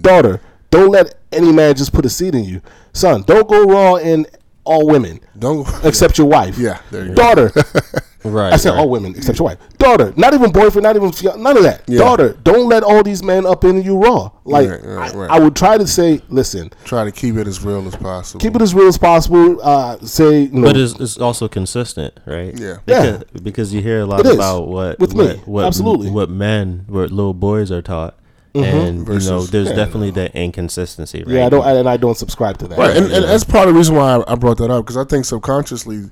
[0.00, 2.62] Daughter, don't let any man just put a seed in you.
[2.92, 4.26] Son, don't go raw in
[4.64, 6.58] all women Don't except your wife.
[6.58, 7.14] Yeah, there you go.
[7.14, 7.52] Daughter,
[8.24, 8.52] Right.
[8.52, 8.80] I said right.
[8.80, 9.58] all women except your wife.
[9.78, 11.82] Daughter, not even boyfriend, not even fia- none of that.
[11.86, 11.98] Yeah.
[12.00, 14.30] Daughter, don't let all these men up in you raw.
[14.44, 15.30] Like Right, right, I, right.
[15.30, 18.40] I would try to say, listen, try to keep it as real as possible.
[18.40, 19.60] keep it as real as possible.
[19.62, 22.58] Uh, say, you know, But it's, it's also consistent, right?
[22.58, 22.78] Yeah.
[22.86, 24.34] Because, because you hear a lot It is.
[24.34, 25.42] about what With what, me.
[25.44, 26.10] what Absolutely.
[26.10, 28.18] what men, what little boys are taught,
[28.54, 29.74] and you know, there's Yeah.
[29.76, 31.28] definitely that inconsistency, right?
[31.36, 32.78] yeah, I don't, and I don't subscribe to that.
[32.78, 34.96] Right, and, and that's part of the reason why I, I brought that up because
[34.96, 36.10] I think subconsciously,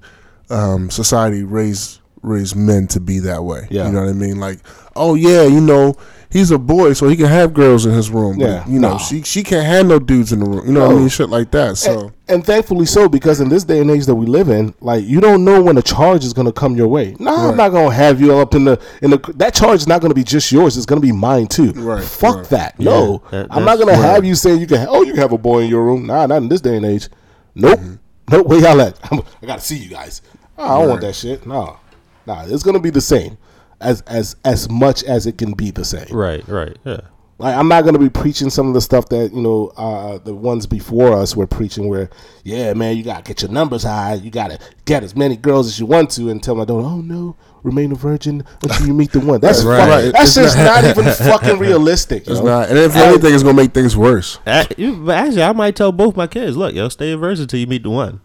[0.51, 3.69] um, society raised raised men to be that way.
[3.71, 3.87] Yeah.
[3.87, 4.41] you know what I mean.
[4.41, 4.59] Like,
[4.97, 5.97] oh yeah, you know,
[6.29, 8.39] he's a boy, so he can have girls in his room.
[8.39, 8.69] But, Yeah.
[8.69, 8.99] you know, Nah.
[8.99, 10.67] she she can't have no dudes in the room.
[10.67, 11.09] You know what I mean?
[11.09, 11.77] Shit like that.
[11.77, 14.75] So and, and thankfully so, because in this day and age that we live in,
[14.81, 17.15] like you don't know when a charge is going to come your way.
[17.21, 19.19] No, I'm not going to have you up in the in the.
[19.37, 20.77] That charge is not going to be just yours.
[20.77, 21.73] It's going to be mine too.
[21.75, 22.45] Right, Fuck right.
[22.51, 22.81] that.
[22.81, 24.15] No, that- I'm not going to right.
[24.15, 24.85] have you saying you can.
[24.91, 26.07] Oh, you can have a boy in your room.
[26.07, 27.09] Nah, not in this day and age.
[27.55, 27.79] Nope.
[27.79, 27.95] Mm-hmm.
[28.33, 28.47] Nope.
[28.49, 28.99] Where y'all at?
[29.13, 30.23] I'm, I got to see you guys.
[30.59, 31.47] Oh, I don't want that shit.
[31.47, 31.79] No,
[32.27, 32.45] nah.
[32.47, 33.37] It's going to be the same
[33.81, 36.07] as as as much as it can be the same.
[36.11, 37.01] Right, right, yeah.
[37.38, 40.35] Like I'm not gonna be preaching some of the stuff that you know uh, the
[40.35, 41.87] ones before us were preaching.
[41.90, 42.09] Where
[42.45, 44.14] yeah, man, you gotta get your numbers high.
[44.14, 47.03] You gotta get as many girls as you want to, and tell my daughter, oh
[47.03, 49.42] no, remain a virgin until you meet the one.
[49.42, 50.12] That's Right, fuck- right.
[50.14, 52.23] That's It's just not, even fucking realistic.
[52.27, 52.42] it's yo.
[52.42, 52.71] not.
[52.71, 54.38] And if anything, it's gonna make things worse.
[54.47, 57.61] Uh, you- actually, I might tell both my kids, look, yo, stay a virgin until
[57.61, 58.23] you meet the one.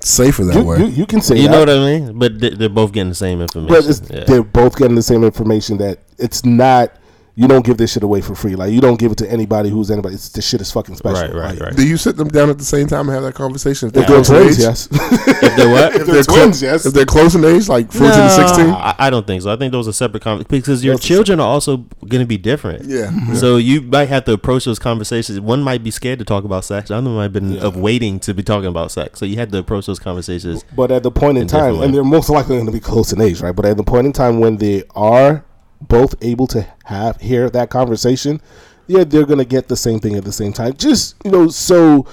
[0.00, 0.78] It's safer that You, way.
[0.78, 2.18] you, you can say You that, know what I mean?
[2.18, 3.68] But they- they're both getting the same information.
[3.74, 4.24] but it's, yeah.
[4.24, 6.92] they're both getting the same information that it's not.
[7.40, 8.54] You don't give this shit away for free.
[8.54, 10.14] Like you don't give it to anybody who's anybody.
[10.16, 11.22] It's, this shit is fucking special.
[11.28, 11.76] Right, right, Like, right.
[11.76, 13.88] Do you sit them down at the same time and have that conversation?
[13.88, 14.62] If they're If they're close in twins, age?
[14.62, 14.88] yes.
[15.42, 15.94] if they're what?
[15.94, 16.84] if they're clo- twins, yes.
[16.84, 18.66] If they're close in age, like fourteen to sixteen.
[18.70, 19.50] I, I don't think so.
[19.50, 22.26] I think those are separate conversations because your Those are children are also going to
[22.26, 22.84] be different.
[22.84, 23.06] Yeah.
[23.06, 23.34] Mm-hmm.
[23.36, 25.40] So you might have to approach those conversations.
[25.40, 26.88] One might be scared to talk about sex.
[26.90, 29.18] The other might have been of waiting to be talking about sex.
[29.18, 30.62] So you had to approach those conversations.
[30.76, 33.14] But at the point in In time, and they're most likely going to be close
[33.14, 33.56] in age, right?
[33.56, 35.44] But at the point in time when they are
[35.80, 38.40] both able to have hear that conversation,
[38.86, 40.74] yeah, they're going to get the same thing at the same time.
[40.74, 42.06] Just you know, so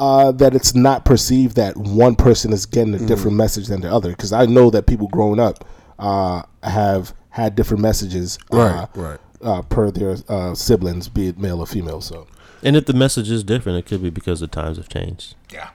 [0.00, 3.90] uh, that it's not perceived that one person is getting a different message than the
[3.92, 4.10] other.
[4.10, 5.64] Because I know that people growing up
[5.98, 9.18] uh, have had different messages, uh, Right, right.
[9.42, 12.00] uh, per their uh, siblings, be it male or female.
[12.00, 12.26] So
[12.62, 15.34] And if the message is different, it could be because the times have changed.
[15.52, 15.70] yeah,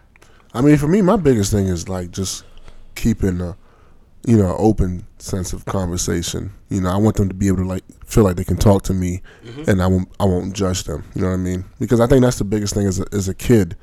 [0.53, 2.43] I mean, for me, my biggest thing is like just
[2.95, 3.55] keeping a,
[4.25, 6.51] you know, open sense of conversation.
[6.69, 8.83] You know, I want them to be able to like feel like they can talk
[8.83, 9.69] to me, mm-hmm.
[9.69, 11.03] and I won't, I won't judge them.
[11.15, 11.65] You know what I mean?
[11.79, 13.75] Because I think that's the biggest thing as a, as a kid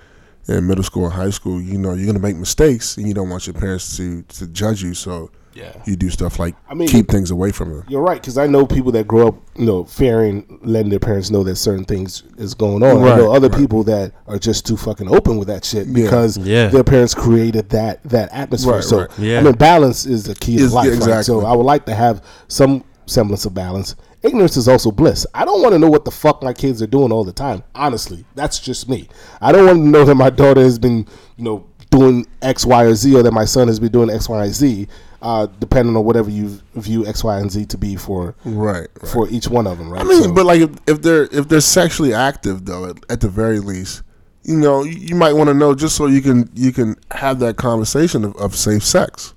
[0.46, 1.61] in middle school or high school.
[1.61, 4.83] You know, you're gonna make mistakes, and you don't want your parents to to judge
[4.83, 4.94] you.
[4.94, 5.83] So yeah.
[5.87, 7.85] you do stuff like I mean- keep things away from them.
[7.88, 11.31] You're right, because I know people that grow up, you know, fearing letting their parents
[11.31, 13.03] know that certain things is going on.
[13.03, 13.59] I know other right.
[13.59, 16.68] people that are just too fucking open with that shit because Yeah.
[16.68, 18.75] their parents created that that atmosphere.
[18.75, 19.18] Right, so right.
[19.18, 19.40] Yeah.
[19.40, 20.85] I mean, balance is the key Is- to life.
[20.87, 20.97] yeah, Right?
[20.99, 21.25] exactly.
[21.25, 23.97] So I would like to have some semblance of balance.
[24.23, 25.27] Ignorance is also bliss.
[25.33, 27.62] I don't want to know what the fuck my kids are doing all the time.
[27.75, 29.09] Honestly, that's just me.
[29.40, 32.83] I don't want to know that my daughter has been, you know, doing X, Y,
[32.85, 34.88] or Z, or that my son has been doing X, Y, and Z.
[35.21, 38.87] Uh, depending on whatever you view X, Y, and Z to be for Right.
[39.03, 39.11] right.
[39.11, 40.01] for each one of them, right?
[40.01, 43.21] I mean, So- but like if, if they're if they're sexually active though, at, at
[43.21, 44.03] the very least,
[44.45, 47.41] you know, you, you might want to know just so you can you can have
[47.41, 49.35] that conversation of, of safe sex.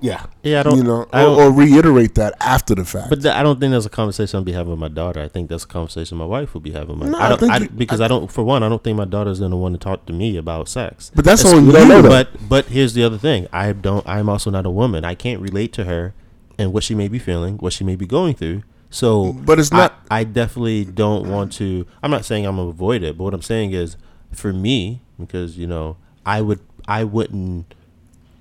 [0.00, 0.26] Yeah.
[0.42, 0.76] Yeah, I don't.
[0.78, 3.10] you know, I or, don't, or reiterate that after the fact.
[3.10, 5.20] but th- I don't think that's a conversation I'll be having with my daughter.
[5.20, 6.98] I think that's a conversation my wife will be having.
[6.98, 8.30] With my, No, I I don't, think I, you- because I, don't.
[8.32, 11.12] For one, I don't think my daughter's gonna want to talk to me about sex.
[11.14, 12.08] But that's on we don't know you.
[12.08, 13.46] But but here's the other thing.
[13.52, 14.06] I don't.
[14.08, 15.04] I'm also not a woman.
[15.04, 16.14] I can't relate to her
[16.58, 18.62] and what she may be feeling, what she may be going through.
[18.90, 21.86] So, But it's I- not- I, definitely don't want to.
[22.02, 23.96] I'm not saying I'm gonna avoid it, but what I'm saying is,
[24.32, 26.60] for me, because you know, I would.
[26.88, 27.74] I wouldn't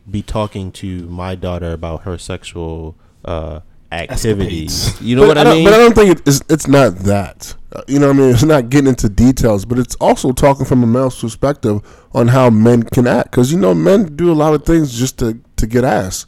[0.10, 3.60] be talking to my daughter about her sexual uh,
[3.92, 5.00] activities.
[5.02, 5.66] You know But what I, don't- mean?
[5.66, 7.56] But I don't think it- it's it's not that.
[7.74, 8.30] Uh, You know what I mean?
[8.32, 11.82] It's not getting into details, but it's also talking from a male's perspective
[12.14, 13.32] on how men can act.
[13.32, 16.26] Because you know, men do a lot of things just to to get ass,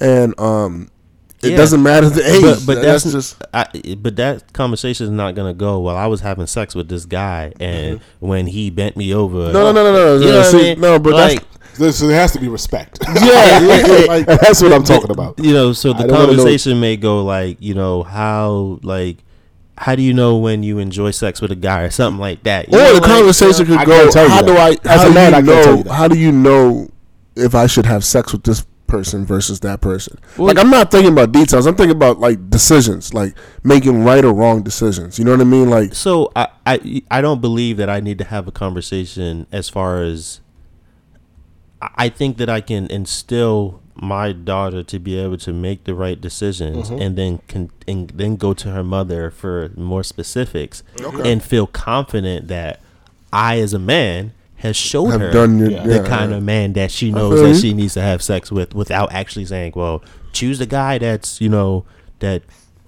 [0.00, 0.88] and um,
[1.42, 1.56] it Yeah.
[1.56, 2.42] doesn't matter the age.
[2.42, 3.66] but, but that's, that's, just I,
[3.98, 5.78] but that conversation is not gonna go.
[5.80, 9.52] Well, I was having sex with this guy, and when he bent me over, Mm-hmm.
[9.52, 10.14] no, no, no, no, no.
[10.14, 10.80] You know no, what I see, mean?
[10.80, 12.98] no, but like, that's So there has to be respect.
[13.22, 15.38] yeah, yeah, like, That's what I'm talking about.
[15.38, 19.18] you know, so the don't wanna know- conversation may go like, you know, how like.
[19.78, 22.68] How do you know when you enjoy sex with a guy or something like that?
[22.70, 24.10] You or know, the like, conversation I could go.
[24.10, 24.46] tell you How that.
[24.46, 24.68] do I?
[24.92, 25.76] As how a do man, you I can't tell know?
[25.78, 25.92] you that.
[25.92, 26.88] How do you know
[27.34, 30.18] if I should have sex with this person versus that person?
[30.36, 31.66] Well- like I'm not thinking about details.
[31.66, 35.18] I'm thinking about like decisions, like making right or wrong decisions.
[35.18, 35.68] You know what I mean?
[35.70, 39.68] Like So I, I I don't believe that I need to have a conversation as
[39.70, 40.41] far as
[41.96, 46.20] I think that I can instill my daughter to be able to make the right
[46.20, 47.02] decisions Mm-hmm.
[47.02, 51.30] and then can and then go to her mother for more specifics Okay.
[51.30, 52.80] and feel confident that
[53.32, 55.82] I as a man has showed have her done your Yeah.
[55.86, 56.36] the yeah, kind yeah.
[56.38, 57.54] of man that she knows that you.
[57.54, 61.48] she needs to have sex with without actually saying, well, choose the guy that's, you
[61.48, 61.84] know,
[62.20, 62.42] that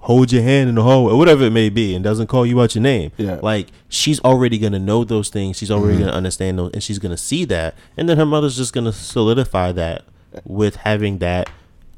[0.05, 2.61] holds your hand in the hallway or whatever it may be and doesn't call you
[2.61, 3.11] out your name.
[3.17, 3.39] Yeah.
[3.41, 5.57] Like she's already gonna know those things.
[5.57, 6.05] She's already Mm-hmm.
[6.05, 7.75] gonna understand those and she's gonna see that.
[7.97, 10.03] And then her mother's just gonna solidify that
[10.45, 11.49] with having that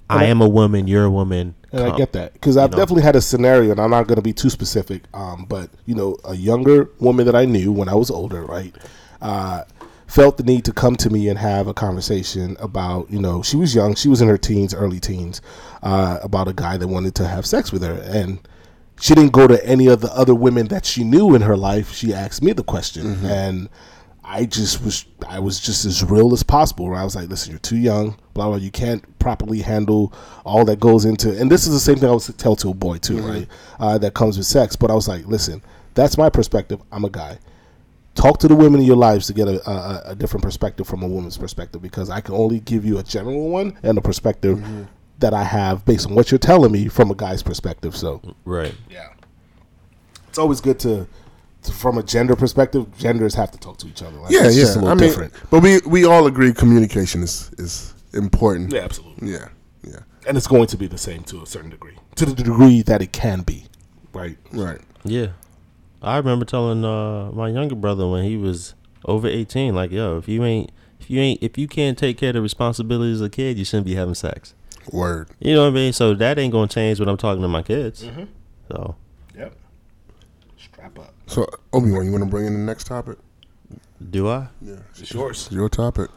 [0.10, 1.56] I am a woman, you're a woman.
[1.74, 2.78] And I get that because I've know.
[2.78, 5.04] definitely had a scenario, and I'm not going to be too specific.
[5.14, 8.74] Um, but you know, a younger woman that I knew when I was older, right,
[9.22, 9.64] uh,
[10.08, 13.58] felt the need to come to me and have a conversation about, you know, she
[13.58, 15.42] was young, she was in her teens, early teens,
[15.84, 18.40] uh, about a guy that wanted to have sex with her, and
[19.00, 21.94] she didn't go to any of the other women that she knew in her life.
[21.94, 23.70] She asked me the question, and
[24.24, 26.88] I just was I was just as real as possible.
[26.90, 28.18] Where I was like, "Listen, you're too young.
[28.34, 28.56] Blah blah.
[28.58, 30.14] You can't properly handle
[30.46, 32.74] all that goes into." And this is the same thing I was tell to a
[32.74, 33.48] boy too, right?
[33.80, 34.76] Uh, that comes with sex.
[34.76, 35.62] But I was like, "Listen,
[35.94, 36.82] that's my perspective.
[36.92, 37.38] I'm a guy.
[38.18, 41.04] Talk to the women in your lives to get a, a, a different perspective from
[41.04, 44.58] a woman's perspective because I can only give you a general one and a perspective
[44.58, 44.84] mm-hmm.
[45.20, 47.96] that I have based on what you're telling me from a guy's perspective.
[47.96, 48.74] So Right.
[48.90, 49.10] yeah,
[50.28, 51.08] it's always good to,
[51.62, 52.88] to from a gender perspective.
[52.98, 54.18] Genders have to talk to each other.
[54.18, 54.64] Like, yeah, it's yeah.
[54.64, 55.34] just a little I mean, different.
[55.52, 58.74] but we we all agree communication is is important.
[58.74, 59.32] Yeah, absolutely.
[59.32, 59.50] yeah,
[59.84, 60.00] yeah.
[60.28, 63.02] And it's going to be the same to a certain degree, to the degree that
[63.04, 63.66] it can be.
[64.12, 64.38] Right.
[64.52, 64.82] Right.
[65.04, 65.28] Yeah.
[66.02, 70.28] I remember telling uh, my younger brother when he was over eighteen, like, yo, if
[70.28, 73.30] you ain't if you ain't if you can't take care of the responsibilities of a
[73.30, 74.54] kid, you shouldn't be having sex.
[74.92, 75.30] Word.
[75.40, 75.94] You know what I mean?
[75.94, 78.04] So that ain't gonna change when I'm talking to my kids.
[78.04, 78.24] Mm-hmm.
[78.70, 78.96] So
[79.38, 79.54] Yep.
[80.58, 81.14] Strap up.
[81.26, 83.18] So Obi Wan, you want to bring in the next topic?
[84.12, 84.48] do I?
[84.62, 85.50] Yeah, It's yours.
[85.52, 86.10] your topic.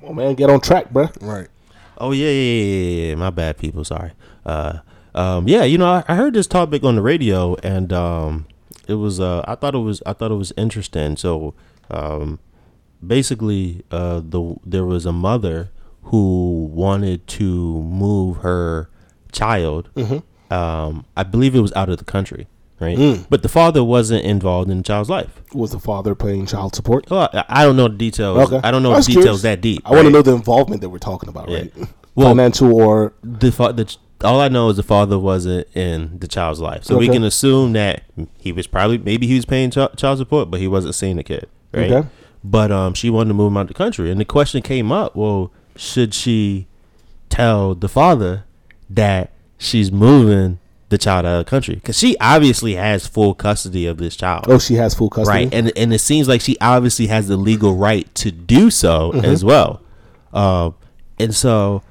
[0.00, 0.34] Come on, man.
[0.34, 1.10] Get on track, bruh.
[1.22, 1.48] Right.
[1.96, 3.14] Oh yeah, yeah, yeah, yeah, yeah.
[3.14, 3.84] My bad, people.
[3.84, 4.10] Sorry.
[4.44, 4.78] Uh,
[5.14, 8.46] um, yeah, you know, I, I heard this topic on the radio, and um,
[8.88, 9.20] it was.
[9.20, 10.02] Uh, I thought it was.
[10.06, 11.16] I thought it was interesting.
[11.16, 11.54] So,
[11.90, 12.38] um,
[13.06, 15.70] basically, uh, the there was a mother
[16.04, 17.44] who wanted to
[17.82, 18.90] move her
[19.32, 19.88] child.
[20.50, 22.46] Um, I believe it was out of the country,
[22.78, 23.24] right?
[23.30, 25.40] But the father wasn't involved in the child's life.
[25.54, 27.10] Was the father paying child support?
[27.10, 28.52] Well, I, I don't know the details.
[28.52, 28.60] Okay.
[28.66, 29.42] I don't know the details curious.
[29.42, 29.80] that deep.
[29.84, 31.58] I want to know the involvement that we're talking about, Yeah.
[31.58, 31.72] right?
[32.14, 36.26] Well- Financial or the, fa- the all I know is the father wasn't in the
[36.26, 38.02] child's life, so we can assume that
[38.38, 41.24] he was probably maybe he was paying ch- child support, but he wasn't seeing the
[41.24, 41.90] kid, right?
[41.92, 42.08] Okay.
[42.42, 44.90] But um, she wanted to move him out of the country, and the question came
[44.90, 46.66] up: Well, should she
[47.28, 48.44] tell the father
[48.90, 50.58] that she's moving
[50.90, 51.74] the child out of the country?
[51.76, 55.44] Because she obviously has full custody of this child, oh, she has full custody.
[55.46, 55.54] right?
[55.54, 59.24] And and it seems like she obviously has the legal right to do so Mm-hmm.
[59.24, 59.80] as well.
[60.32, 60.74] Um,
[61.18, 61.82] and so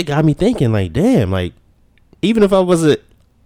[0.00, 1.52] it got me thinking, like, damn, like
[2.22, 3.00] even if I wasn't,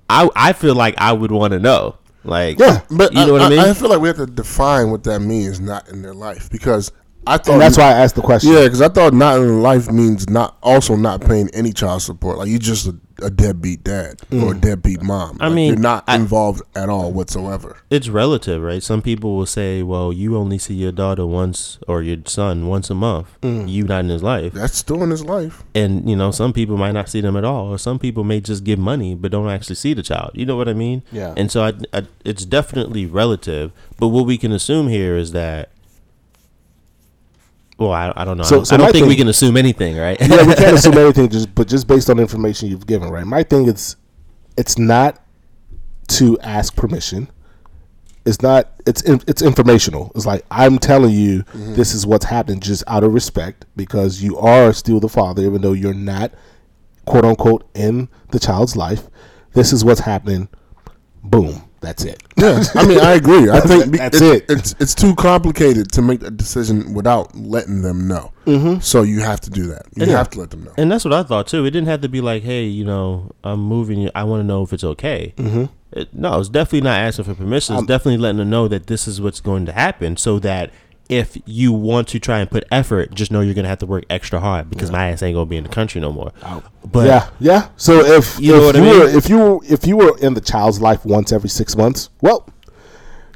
[0.09, 3.43] I I feel like I would want to know, like, Yeah, but you know what
[3.43, 3.59] I, mean?
[3.59, 6.91] I feel like we have to define what that means, not in their life, because
[7.27, 8.53] I thought And that's why I asked the question.
[8.53, 12.39] Yeah, because I thought not in life means not also not paying any child support.
[12.39, 14.61] Like you're just a, a deadbeat dad or a mm.
[14.61, 15.39] deadbeat mom.
[15.41, 17.77] I Like, mean, you're not I- involved at all whatsoever.
[17.91, 18.83] it's relative, right?
[18.83, 22.91] Some people will say, "Well, you only see your daughter once or your son once
[22.91, 23.29] a month.
[23.41, 23.69] Mm.
[23.71, 25.63] You not in his life." That's still in his life.
[25.75, 28.41] and you know some people might not see them at all or some people may
[28.41, 31.35] just give money but don't actually see the child you know what i mean Yeah.
[31.37, 35.71] and so I, I, it's definitely relative but what we can assume here is that
[37.79, 39.29] well i, I don't know So- i don't, so I don't my think we can
[39.29, 42.69] assume anything right yeah, we can't assume anything, just but just based on the information
[42.69, 43.27] you've given, right?
[43.27, 43.97] My thing is,
[44.57, 45.21] it's not
[46.09, 47.29] to ask permission.
[48.27, 48.73] It's not.
[48.87, 50.11] It's it's informational.
[50.15, 51.75] It's like I'm telling you, Mm-hmm.
[51.75, 55.61] this is what's happening, just out of respect, because you are still the father, even
[55.61, 56.33] though you're not,
[57.07, 59.09] quote unquote, in the child's life.
[59.53, 60.49] This is what's happening.
[61.23, 61.69] Boom.
[61.85, 62.23] That's it.
[62.37, 63.51] Yeah, I mean, I agree.
[63.51, 64.45] I think be- That's it.
[64.49, 68.33] It's it's too complicated to make that decision without letting them know.
[68.47, 68.81] Mm-hmm.
[68.81, 69.87] So you have to do that.
[69.95, 70.17] You Yeah.
[70.17, 70.73] have to let them know.
[70.77, 73.31] and that's what i thought too it didn't have to be like hey you know
[73.45, 75.65] i'm moving i want to know if it's okay mm-hmm.
[75.93, 79.07] it, no it's definitely not asking for permission it's definitely letting them know that this
[79.09, 80.71] is what's going to happen so that
[81.09, 84.05] if you want to try and put effort, just know you're gonna have to work
[84.09, 86.33] extra hard because my ass ain't gonna be in the country no more.
[86.43, 86.63] Oh.
[86.91, 87.69] But yeah, yeah.
[87.77, 89.17] So if You if know what I you were mean?
[89.17, 92.49] if you were if you were in the child's life once every six months, well,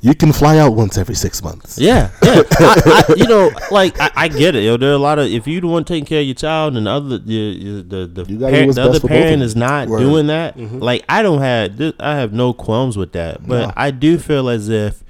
[0.00, 1.76] you can fly out once every six months.
[1.76, 2.42] Yeah, yeah.
[2.60, 4.62] I, I, you know, like I, I get it.
[4.62, 6.76] Yo, there are a lot of if you the one taking care of your child
[6.76, 9.56] and the other the the the, You parent, the other for both of parent is
[9.56, 9.98] not Word.
[9.98, 10.56] doing that.
[10.56, 10.78] Mm-hmm.
[10.78, 13.72] Like I don't have this, I have no qualms with that, but No.
[13.76, 15.02] I do feel as if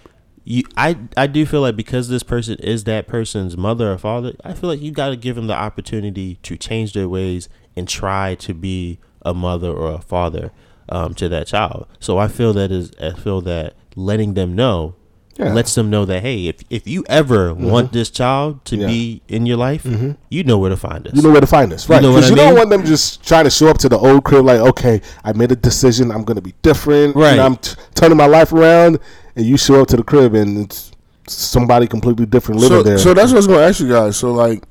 [0.51, 4.33] you I I do feel like because this person is that person's mother or father,
[4.43, 7.87] I feel like you got to give them the opportunity to change their ways and
[7.87, 10.51] try to be a mother or a father
[10.89, 11.87] um, to that child.
[12.01, 14.95] So I feel that is I feel that letting them know
[15.39, 15.53] Yeah.
[15.53, 18.87] lets them know that hey, if if you ever want this child to Yeah.
[18.87, 19.85] be in your life,
[20.31, 21.15] you know where to find us.
[21.15, 22.01] You know where to find us, right?
[22.03, 22.47] know what Because you, mean?
[22.47, 25.33] don't want them just trying to show up to the old crib like, okay, I
[25.35, 27.33] made a decision, I'm gonna be different, Right.
[27.33, 28.99] And I'm t- turning my life around,
[29.39, 30.91] and you show up to the crib and it's
[31.29, 32.99] somebody completely different living So, there.
[32.99, 34.17] so that's what I was going to ask you guys.
[34.17, 34.65] So, like,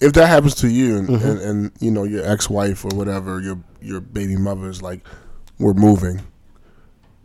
[0.00, 1.28] if that happens to you and, Mm-hmm.
[1.28, 5.00] and, and you know your ex-wife or whatever, your your baby mother is like,
[5.58, 6.20] we're moving.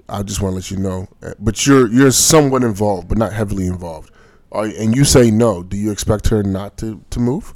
[0.09, 3.33] I just want to let you know, Uh, but you're you're somewhat involved, but not
[3.33, 4.11] heavily involved.
[4.51, 5.63] Are, and you say no.
[5.63, 7.53] Do you expect her not to to move?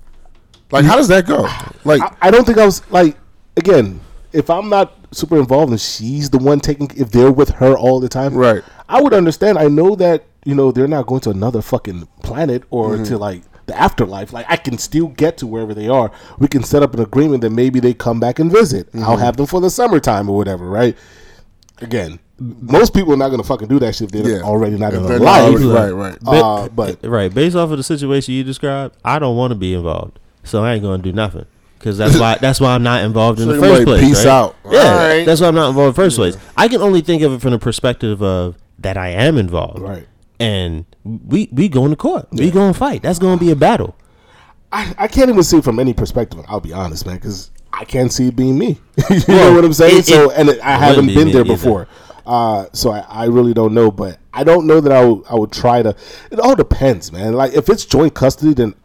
[0.71, 1.47] Like, how does that go?
[1.85, 3.17] Like, I, I don't think I was like
[3.57, 3.99] again.
[4.33, 7.99] If I'm not super involved and she's the one taking, if they're with her all
[7.99, 8.63] the time, Right.
[8.87, 9.57] I would understand.
[9.57, 13.03] I know that you know they're not going to another fucking planet or Mm-hmm.
[13.05, 14.33] to like the afterlife.
[14.33, 16.11] Like I can still get to wherever they are.
[16.39, 18.87] We can set up an agreement that maybe they come back and visit.
[18.95, 19.21] I'll Mm-hmm.
[19.21, 20.65] have them for the summertime or whatever.
[20.69, 20.97] Right.
[21.81, 24.77] Again, most people are not going to fucking do that shit if they're yeah, already
[24.77, 25.43] not If in they're their life.
[25.65, 26.17] already- right, right.
[26.25, 29.73] Uh, but right, based off of the situation you described, I don't want to be
[29.73, 31.45] involved, so I ain't gonna do nothing.
[31.81, 34.01] Because that's why that's why I'm not involved in So the first like, place.
[34.01, 34.31] peace right?
[34.31, 34.55] out.
[34.69, 35.25] Yeah, Alright.
[35.25, 36.37] that's why I'm not involved in the first place.
[36.55, 39.79] I can only think of it from the perspective of that I am involved.
[39.79, 40.07] Right.
[40.39, 42.27] And we we going to court.
[42.31, 43.01] We going to fight.
[43.01, 43.95] That's going to be a battle.
[44.71, 46.45] I, I can't even see it from any perspective.
[46.47, 48.79] I'll be honest, man, because I can't see it being me.
[49.09, 49.97] you know what I'm saying?
[49.99, 51.87] it- so, and it, I haven't be been there before,
[52.27, 53.89] uh, so I, I really don't know.
[53.91, 55.95] But I don't know that I would, I would try to.
[56.31, 57.33] It all depends, man.
[57.33, 58.75] Like if it's joint custody, then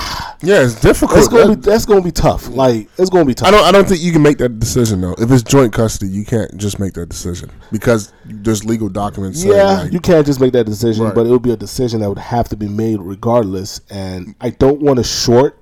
[0.42, 1.16] yeah, it's difficult.
[1.16, 2.48] that's gonna be that's gonna be tough.
[2.48, 3.48] Like it's gonna be tough.
[3.48, 3.64] I don't.
[3.64, 5.14] I don't think you can make that decision though.
[5.18, 9.42] If it's joint custody, you can't just make that decision because there's legal documents.
[9.42, 11.14] saying, Yeah, like- you can't just make that decision, Right.
[11.14, 13.80] but it would be a decision that would have to be made regardless.
[13.90, 15.56] And I don't want to short.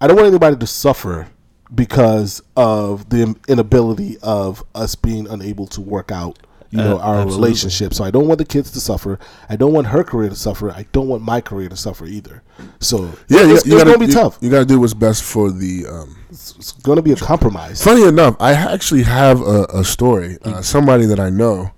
[0.00, 1.28] I don't want anybody to suffer
[1.74, 6.38] because of the inability of us being unable to work out,
[6.70, 7.36] you know, Uh, our absolutely.
[7.46, 7.94] relationship.
[7.94, 9.18] So I don't want the kids to suffer.
[9.48, 10.70] I don't want her career to suffer.
[10.70, 12.42] I don't want my career to suffer either.
[12.80, 12.96] So
[13.28, 14.38] yeah, it's, you it's gotta, gonna be you, tough.
[14.40, 15.86] You got to do what's best for the.
[15.86, 17.82] Um, It's, it's gonna be a compromise.
[17.82, 20.36] funny enough, I actually have a, a story.
[20.44, 21.70] Uh, somebody that I know,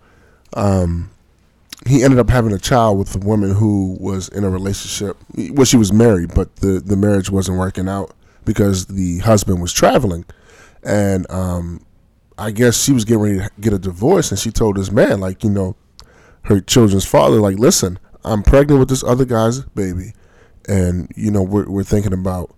[0.54, 1.10] um,
[1.86, 5.16] he ended up having a child with a woman who was in a relationship.
[5.52, 8.12] Well, she was married, but the the marriage wasn't working out
[8.44, 10.24] because the husband was traveling,
[10.82, 11.80] and um,
[12.40, 15.20] I guess she was getting ready to get a divorce, and she told this man,
[15.20, 15.76] like, you know,
[16.44, 20.14] her children's father, like, listen, I'm pregnant with this other guy's baby,
[20.66, 22.54] and you know, we're we're thinking about,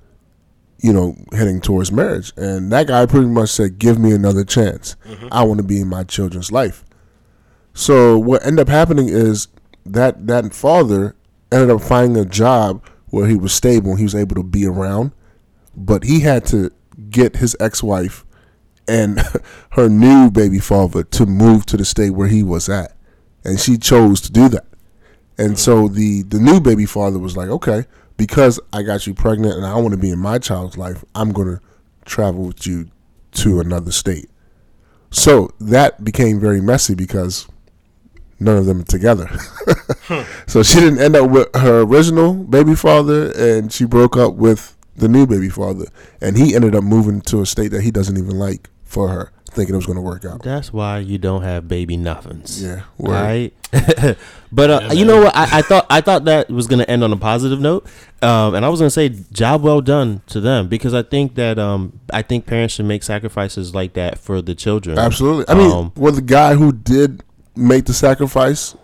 [0.78, 4.96] you know, heading towards marriage, and that guy pretty much said, give me another chance.
[5.04, 5.28] Mm-hmm.
[5.32, 6.84] I want to be in my children's life.
[7.74, 9.48] So what ended up happening is
[9.84, 11.16] that that father
[11.50, 14.66] ended up finding a job where he was stable and he was able to be
[14.66, 15.12] around,
[15.76, 16.70] but he had to
[17.10, 18.24] get his ex-wife
[18.88, 19.20] and
[19.70, 22.96] her new baby father to move to the state where he was at,
[23.44, 24.66] and she chose to do that.
[25.38, 25.94] And so mm.
[25.94, 27.84] the the new baby father was like, okay,
[28.16, 31.32] because I got you pregnant and I want to be in my child's life, I'm
[31.32, 31.60] going to
[32.04, 32.88] travel with you
[33.32, 34.28] to another state.
[35.10, 37.46] So that became very messy because
[38.38, 39.30] none of them are together.
[40.46, 44.76] so she didn't end up with her original baby father, and she broke up with
[44.96, 45.86] the new baby father,
[46.20, 49.32] and he ended up moving to a state that he doesn't even like for her,
[49.50, 50.42] thinking it was going to work out.
[50.42, 52.62] That's why you don't have baby nothings.
[52.62, 53.12] Yeah, word.
[53.12, 53.54] Right.
[54.52, 55.34] but uh, you know what?
[55.34, 57.86] I, I thought I thought that was going to end on a positive note,
[58.20, 61.36] um, and I was going to say job well done to them because I think
[61.36, 64.98] that um, I think parents should make sacrifices like that for the children.
[64.98, 65.46] Absolutely.
[65.48, 67.24] I mean, Um, well, the guy who did
[67.56, 68.76] make the sacrifice,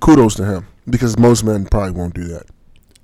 [0.00, 2.44] kudos to him because most men probably won't do that.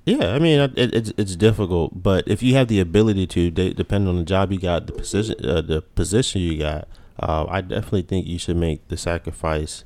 [0.05, 3.73] Yeah, I mean, it, it's it's difficult, but if you have the ability to, de-
[3.73, 6.87] depending on the job you got, the position, uh, the position you got,
[7.19, 9.83] uh, I definitely think you should make the sacrifice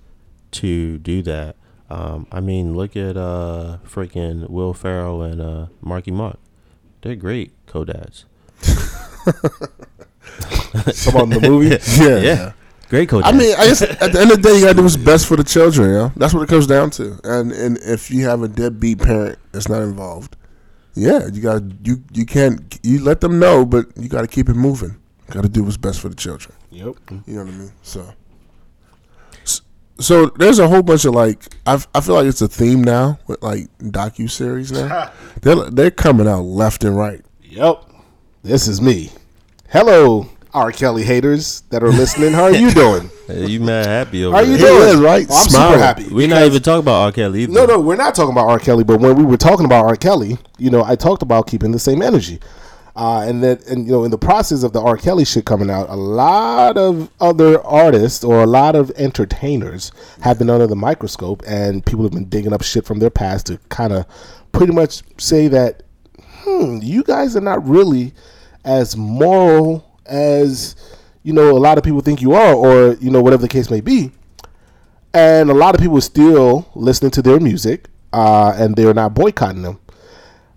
[0.52, 1.56] to do that.
[1.90, 6.38] Um, I mean, look at uh, freaking Will Ferrell and uh, Marky Mark.
[7.02, 8.26] They're great co-dads.
[11.06, 11.78] Come on, the movie.
[11.98, 12.18] Yeah.
[12.20, 12.52] Yeah,
[12.90, 13.34] great co-dads.
[13.34, 14.98] I mean, I guess at the end of the day, you got to do what's
[14.98, 15.94] best for the children.
[15.94, 17.20] Yeah, that's what it comes down to.
[17.24, 20.36] And and if you have a deadbeat parent that's not involved,
[20.96, 24.50] yeah, you got you you can't you let them know, but you got to keep
[24.50, 24.98] it moving.
[25.30, 26.56] Got to do what's best for the children.
[26.72, 26.96] Yep.
[27.28, 27.72] You know what I mean?
[27.84, 28.14] So,
[30.00, 33.20] so there's a whole bunch of like I I feel like it's a theme now
[33.28, 35.12] with like docu series now.
[35.42, 37.24] they're they're coming out left and right.
[37.44, 37.84] Yep.
[38.42, 39.12] This is me.
[39.70, 40.72] Hello, R.
[40.72, 42.34] Kelly haters that are listening.
[42.34, 43.10] How are you doing?
[43.28, 44.68] Hey, you mad happy over How are you there.
[44.80, 44.90] Doing?
[44.90, 45.28] is, right?
[45.30, 45.74] Oh, I'm Smiling.
[45.74, 46.08] super happy.
[46.10, 47.12] We're not even talking about R.
[47.12, 47.54] Kelly either.
[47.54, 48.60] No, no, we're not talking about R.
[48.60, 48.84] Kelly.
[48.84, 49.96] But when we were talking about R.
[49.96, 52.40] Kelly, you know, I talked about keeping the same energy,
[52.96, 54.98] uh, and that, and you know, in the process of the R.
[54.98, 59.92] Kelly shit coming out, a lot of other artists or a lot of entertainers
[60.22, 63.46] have been under the microscope, and people have been digging up shit from their past
[63.48, 64.06] to kind of
[64.52, 65.84] pretty much say that,
[66.20, 68.14] hmm, you guys are not really
[68.66, 70.76] as moral as
[71.24, 73.70] you know a lot of people think you are, or you know, whatever the case
[73.70, 74.12] may be
[75.14, 79.14] and a lot of people are still listening to their music, uh, and they're not
[79.14, 79.80] boycotting them.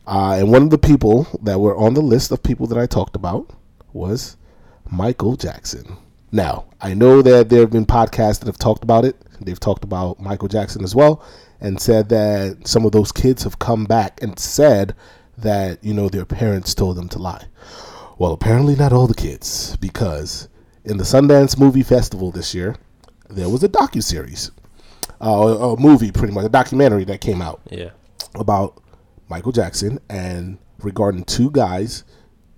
[0.07, 2.87] Uh, and one of the people that were on the list of people that I
[2.87, 3.51] talked about
[3.93, 4.37] was
[4.91, 5.97] Michael Jackson.
[6.33, 9.17] Now, I know that there have been podcasts that have talked about it.
[9.41, 11.25] They've talked about Michael Jackson as well,
[11.61, 14.95] and said that some of those kids have come back and said
[15.39, 17.45] that you know their parents told them to lie.
[18.19, 20.49] Well, apparently not all the kids, because
[20.85, 22.77] in the Sundance Movie Festival this year,
[23.29, 24.51] there was a docu series,
[25.21, 25.27] uh,
[25.77, 27.91] a movie, pretty much a documentary that came out Yeah.
[28.35, 28.81] about
[29.29, 32.05] Michael Jackson and regarding two guys,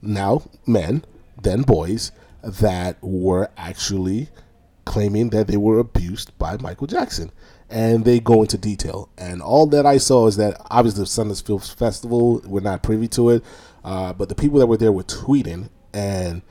[0.02, 1.04] now men,
[1.40, 2.10] then boys,
[2.42, 4.28] that were actually
[4.84, 7.30] claiming that they were abused by Michael Jackson.
[7.70, 9.08] And they go into detail.
[9.16, 13.08] And all that I saw is that obviously the Sundance Film Festival, we're not privy
[13.08, 13.44] to it,
[13.84, 15.68] uh, but the people that were there were tweeting.
[15.92, 16.42] And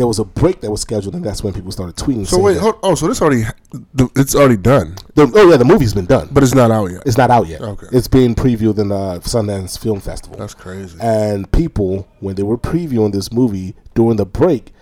[0.00, 2.26] there was a break that was scheduled, and that's when people started tweeting.
[2.26, 3.42] So wait, hold, oh, so this already
[4.16, 7.02] it's already done, the, oh yeah, the movie's been done, but it's not out yet.
[7.04, 7.60] it's not out yet.
[7.60, 7.86] Okay.
[7.92, 10.38] It's being previewed in the Sundance Film Festival.
[10.38, 10.96] That's crazy.
[11.02, 14.72] And people, when they were previewing this movie during the break,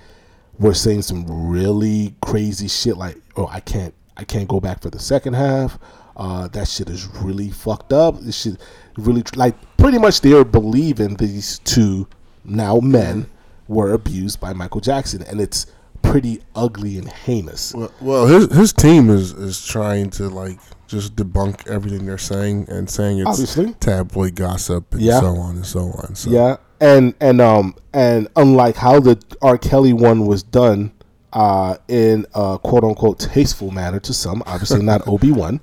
[0.56, 4.90] were saying some really crazy shit like, "Oh, I can't, I can't go back for
[4.90, 5.80] the second half.
[6.16, 8.20] Uh, that shit is really fucked up.
[8.20, 8.60] This shit
[8.98, 12.06] really like pretty much they're believing these two
[12.44, 13.28] now men
[13.66, 15.66] were abused by Michael Jackson, and it's
[16.02, 17.74] pretty ugly and heinous.
[17.74, 22.66] Well, well, his his team is is trying to like just debunk everything they're saying
[22.70, 23.74] and saying it's Obviously.
[23.74, 25.20] tabloid gossip and Yeah.
[25.20, 26.14] so on and so on.
[26.14, 29.58] So Yeah, and and um and unlike how the R.
[29.58, 30.92] Kelly one was done,
[31.34, 35.60] uh, in a quote unquote tasteful manner to some, obviously not Obi one.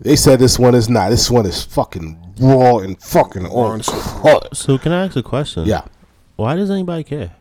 [0.00, 1.10] They said this one is not.
[1.10, 3.82] This one is fucking raw and fucking on.
[4.54, 5.64] So can I ask a question?
[5.66, 5.82] Yeah,
[6.36, 7.32] Why does anybody care?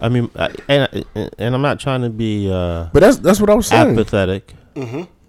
[0.00, 1.04] I mean, I, and
[1.38, 3.92] and I'm not trying to be uh, But that's that's what I was saying.
[3.92, 4.52] apathetic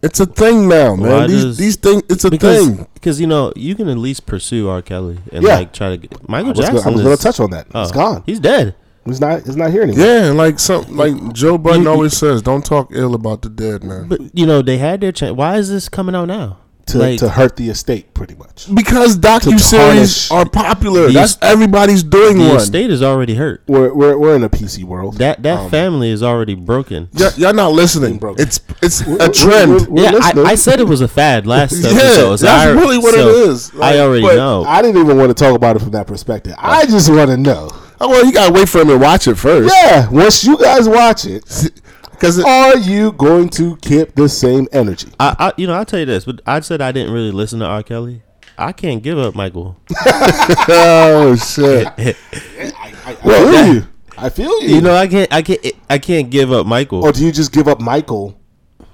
[0.02, 1.10] It's a thing now, man.
[1.12, 2.02] Why these does- these things.
[2.10, 2.88] It's a because thing.
[2.96, 4.82] because you know you can at least pursue R.
[4.82, 5.56] Kelly and Yeah.
[5.58, 6.88] like try to get I Michael gonna, Jackson.
[6.88, 7.68] I was is, gonna touch on that.
[7.76, 8.24] oh, It's gone.
[8.26, 8.76] He's dead.
[9.06, 9.44] He's not.
[9.44, 10.06] He's not here anymore.
[10.06, 13.84] Yeah, like some like Joe Budden you- always says, don't talk ill about the dead,
[13.84, 14.08] man.
[14.08, 15.36] But you know they had their chance.
[15.38, 16.58] Why is this coming out now?
[16.88, 18.68] To, Like, to hurt the estate, pretty much.
[18.74, 21.08] because docu series tarnish are popular.
[21.08, 22.58] the That's everybody's doing the one.
[22.58, 23.64] estate is already hurt.
[23.68, 25.18] We're we're, we're in a PC world.
[25.18, 27.08] That that Um, family is already broken.
[27.14, 28.18] Y- y'all not listening.
[28.18, 28.38] Broke.
[28.38, 29.72] It's it's We're- a we're- trend.
[29.72, 30.20] we're- we're yeah.
[30.22, 32.38] I, I said it was a fad last Yeah, episode.
[32.40, 33.74] so that's I- really what so it is.
[33.74, 34.66] Like, I already know.
[34.66, 36.54] I didn't even want to talk about it from that perspective.
[36.58, 37.70] I just want to know.
[38.02, 39.74] oh well, you gotta wait for him to watch it first.
[39.74, 41.46] Yeah, once you guys watch it,
[42.24, 45.10] Because are you going to keep the same energy?
[45.20, 47.60] I, I, you know, I'll tell you this, but I said I didn't really listen
[47.60, 47.84] to R.
[47.84, 48.22] Kelly.
[48.58, 49.76] I can't give up Michael.
[50.70, 51.86] Oh shit!
[51.98, 52.16] I,
[52.78, 53.88] I, I feel you.
[54.18, 54.76] I feel you.
[54.76, 57.04] You know, I can't, I can't, I can't give up Michael.
[57.04, 58.40] or do you just give up Michael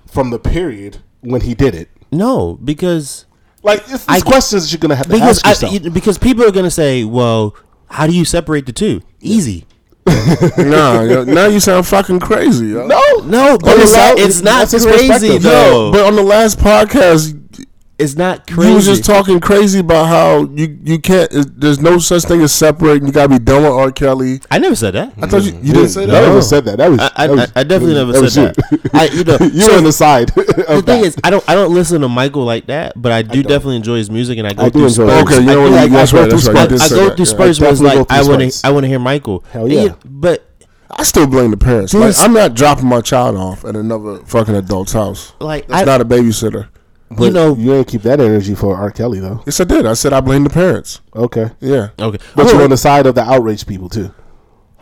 [0.07, 1.89] from the period when he did it?
[2.11, 3.25] No, because
[3.61, 5.83] Like it's these I- questions you're gonna have to because ask yourself.
[5.83, 7.55] you- because people are gonna say, well,
[7.91, 9.01] how do you separate the two?
[9.21, 9.67] Easy.
[10.57, 12.67] nah, yo, now you sound fucking crazy.
[12.67, 12.87] Yo.
[12.87, 15.43] no, No, but it's well, not, it's not crazy perspective.
[15.43, 15.91] though.
[15.91, 17.38] But on the last podcast,
[17.99, 18.69] it's not crazy.
[18.69, 21.31] you was just talking crazy about how you you can't.
[21.31, 23.05] it- There's no such thing as separating.
[23.07, 23.91] You gotta be done with R.
[23.91, 24.39] Kelly.
[24.49, 25.13] I never said that.
[25.21, 26.23] I thought you you didn't say No, that.
[26.23, 26.77] I never said that.
[26.77, 26.99] That was.
[26.99, 28.79] I, I, that was- I definitely never was said you.
[28.79, 28.89] that.
[28.93, 30.29] I, you know, you so on the side.
[30.29, 33.43] the thing is, I don't, I don't listen to Michael like that, but I do
[33.43, 35.31] definitely enjoy his music, and I go I do through enjoy spurts.
[35.31, 35.35] it.
[35.35, 35.81] Okay, you I know do what?
[35.81, 36.29] like- That's I go right.
[36.31, 36.59] That's through right.
[36.59, 37.29] I, You did I say go that, through yeah.
[37.31, 38.61] spurts it's like I want to.
[38.67, 39.43] I want to hear Michael.
[39.51, 39.95] Hell yeah.
[40.05, 40.45] but
[40.91, 41.93] I still blame the parents.
[41.93, 45.33] Like, I'm not dropping my child off at another fucking adult's house.
[45.39, 46.69] like That's I, not a babysitter.
[47.11, 48.91] But you know, you ain't keep that energy for R.
[48.91, 49.41] Kelly though.
[49.45, 49.85] Yes, I did.
[49.85, 51.01] I said I blame the parents.
[51.15, 51.89] Okay, Yeah.
[51.99, 54.13] okay, but Oh, you're on the side of the outraged people too.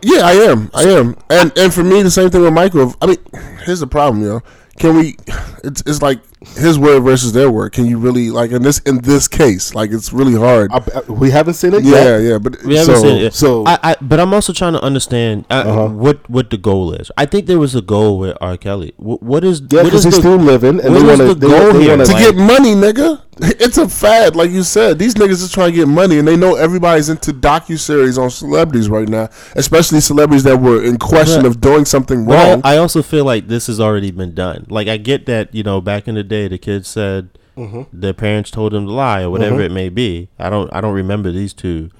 [0.02, 0.70] Yeah, I am.
[0.74, 1.16] I am.
[1.30, 2.94] And and for me, the same thing with Michael.
[3.02, 3.16] I mean,
[3.64, 4.40] here's the problem, yo.
[4.78, 5.16] Can we?
[5.64, 6.20] It's it's like
[6.56, 7.72] his word versus their word.
[7.72, 9.74] Can you really like in this in this case?
[9.74, 10.70] Like it's really hard.
[10.72, 12.18] I, I- we haven't seen it yeah, yet.
[12.22, 12.38] yeah.
[12.38, 13.22] But We haven't So- seen it.
[13.22, 13.34] yet.
[13.34, 15.88] so- I, I, but I'm also trying to understand uh, Uh-huh.
[15.88, 17.10] what what the goal is.
[17.16, 18.56] I think there was a goal with R.
[18.56, 18.92] Kelly.
[18.96, 21.34] What, what is Yeah, what because he's the, still living, and what they want to.
[21.34, 21.96] the They, goal they here?
[21.96, 23.22] want to Like- get money, nigga.
[23.40, 24.98] It's a fad, like you said.
[24.98, 28.30] These niggas is trying to get money, and they know everybody's into docu series on
[28.30, 32.62] celebrities right now, especially celebrities that were in question But- of doing something wrong.
[32.64, 34.66] I, I also feel like this has already been done.
[34.68, 37.82] Like I get that you know back in the day the kids said Mm-hmm.
[37.92, 40.28] their parents told them to lie or whatever it may be.
[40.38, 41.90] I don't I don't remember these two.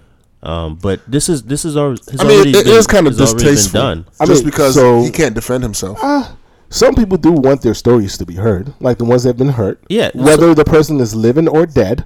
[0.41, 2.01] Um, but this is this is already.
[2.21, 4.07] I mean, it been, is kind of has already been distasteful, done.
[4.21, 5.99] I just mean, because so- he can't defend himself.
[6.71, 9.49] Some people do want their stories to be heard, like the ones that have been
[9.49, 9.83] hurt.
[9.89, 12.05] Yeah, Whether the person is living or dead,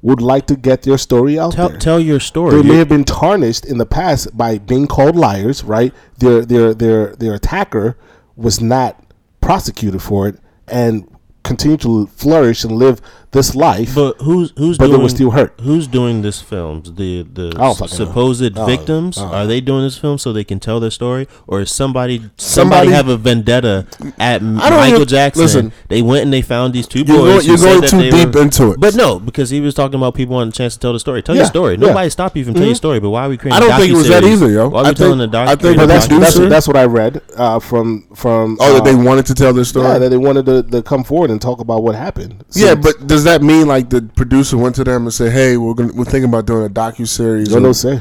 [0.00, 1.78] would like to get their story out Tell there.
[1.78, 2.62] tell your story.
[2.62, 5.92] they may have been tarnished in the past by being called liars, right?
[6.18, 7.98] Their their their their attacker
[8.36, 9.04] was not
[9.42, 10.38] prosecuted for it
[10.68, 11.06] and
[11.46, 13.00] continue to flourish and live
[13.32, 13.94] this life.
[13.94, 15.02] But who's who's But they doing?
[15.02, 15.52] were still hurt.
[15.60, 16.92] Who's doing this films?
[16.94, 17.86] The the I don't know.
[17.86, 19.24] supposed Oh, victims oh.
[19.26, 22.88] are they doing this film so they can tell their story, or is somebody somebody,
[22.88, 23.86] Somebody- have a vendetta
[24.18, 25.42] at Michael even- Jackson?
[25.42, 25.72] listen.
[25.88, 27.46] they went and they found these two boys.
[27.46, 28.80] You're going, you're going too deep were- into it.
[28.80, 31.20] But no, because he was talking about people wanting a chance to tell the story.
[31.22, 31.72] Tell Yeah, your story.
[31.72, 31.76] yeah.
[31.78, 31.86] Mm-hmm.
[31.88, 33.00] Nobody stopped you from telling your story.
[33.00, 33.62] But why are we creating?
[33.62, 34.32] I don't think it was that docuseries?
[34.32, 34.68] either, yo.
[34.68, 35.46] Why are I we telling think- the doc?
[35.48, 38.56] I think creating but that's producer- that's, that's what I read uh, from from.
[38.60, 39.86] oh, uh, that they wanted to tell their story.
[39.88, 42.44] yeah, that they wanted to, to come forward and talk about what happened.
[42.48, 45.56] So- Yeah, but does that mean like the producer went to them and said, "Hey,
[45.56, 47.50] we're gonna, we're thinking about doing a docu series"?
[47.50, 48.00] no, no say.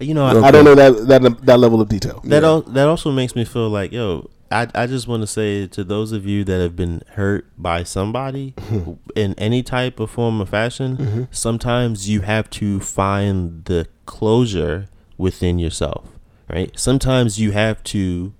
[0.00, 0.46] you know, I, Okay.
[0.46, 2.20] I don't know that that that level of detail.
[2.24, 4.30] That al- that also makes me feel like yo.
[4.52, 7.84] I, I just want to say to those of you that have been hurt by
[7.84, 8.94] somebody mm-hmm.
[9.14, 11.22] in any type of form or fashion, mm-hmm.
[11.30, 16.08] sometimes you have to find the closure within yourself,
[16.48, 16.76] right?
[16.76, 18.32] Sometimes you have to.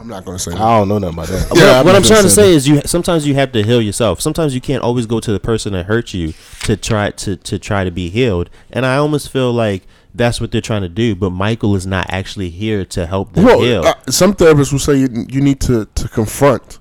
[0.00, 0.60] I'm not gonna say that.
[0.60, 1.50] I don't know nothing about that.
[1.50, 3.62] what, Yeah, I'm what I'm trying gonna say say is you sometimes you have to
[3.62, 4.20] heal yourself.
[4.20, 6.32] Sometimes you can't always go to the person that hurt you
[6.62, 8.48] to try to to try to be healed.
[8.70, 11.14] And I almost feel like that's what they're trying to do.
[11.14, 13.84] But Michael is not actually here to help them heal.
[13.84, 16.78] Uh, some therapists will say you, you need to, to confront.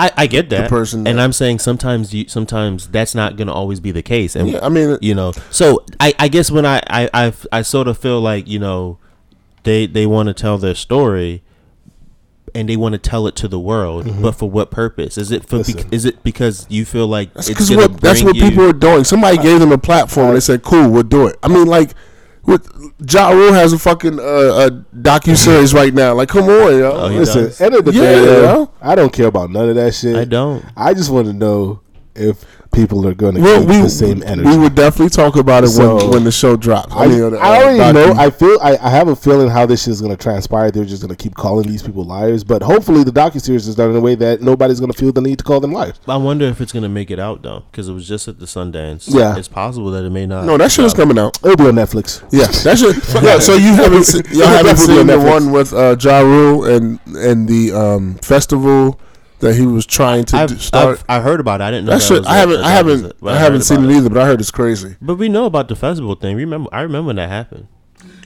[0.00, 3.52] I, I get that, person and I'm saying sometimes you sometimes that's not going to
[3.52, 5.32] always be the case, and Yeah, I mean, you know.
[5.50, 8.98] So I, I guess when I, I I I sort of feel like you know,
[9.64, 11.42] they they want to tell their story,
[12.58, 15.16] and they want to tell it to the world, but for what purpose?
[15.16, 15.58] Is it for?
[15.58, 15.88] Listen.
[15.92, 18.42] is it because you feel like That's it's because going to what that's what you,
[18.48, 19.04] people are doing.
[19.04, 20.28] Somebody gave them a platform.
[20.28, 21.92] and They said, "Cool, we'll do it." I mean, like,
[22.44, 22.68] with
[23.10, 26.14] Ja Rule has a fucking uh, a docu series right now.
[26.14, 26.92] Like, come on, yo.
[26.92, 27.60] Oh, Listen, does.
[27.60, 30.16] end of the Yeah, day, yo, I don't care about none of that shit.
[30.16, 30.64] I don't.
[30.76, 31.80] I just want to know
[32.14, 32.44] if
[32.80, 34.48] people are going to Well, keep we the same energy.
[34.48, 36.92] we would definitely talk about it So- when when the show drops.
[36.94, 38.12] I, mean, uh, I already docu- know.
[38.22, 38.58] I feel.
[38.62, 40.70] I, I have a feeling how this shit is going to transpire.
[40.70, 42.44] They're just going to keep calling these people liars.
[42.44, 45.12] But hopefully, the docu series is done in a way that nobody's going to feel
[45.12, 45.94] the need to call them liars.
[46.06, 48.38] I wonder if it's going to make it out though, because it was just at
[48.38, 49.12] the Sundance.
[49.12, 49.36] Yeah.
[49.36, 50.44] it's possible that it may not.
[50.44, 51.36] no, that shit is coming out.
[51.44, 52.22] It'll be on Netflix.
[52.30, 52.96] Yeah, that shit.
[53.22, 56.20] yeah, so you haven't se- y'all haven't Definitely seen on the one with uh, Ja
[56.20, 58.98] Rule and and the um, festival
[59.40, 61.04] that he was trying to I've, start.
[61.08, 61.64] I've I heard about it.
[61.64, 62.18] I didn't know that that shit.
[62.20, 62.60] was I a- haven't.
[62.60, 63.00] a I haven't.
[63.02, 64.96] docu- but I haven't seen about it either, but I heard it's crazy.
[65.00, 66.36] But we know about the festival thing.
[66.36, 67.68] Remember, I remember when that happened.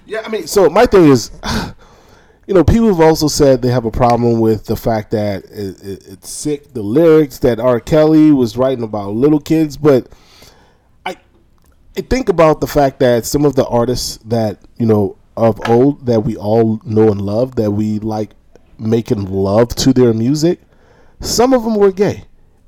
[0.07, 1.31] Yeah, I mean, so my thing is,
[2.47, 5.83] you know, people have also said they have a problem with the fact that it,
[5.83, 7.79] it, it's sick, the lyrics that R.
[7.81, 10.09] Kelly was writing about little kids, but
[11.07, 11.17] I,
[11.97, 16.05] I think about the fact that some of the artists that you know of old
[16.07, 18.31] that we all know and love, that we like
[18.79, 20.61] making love to their music,
[21.23, 22.25] some of them were gay,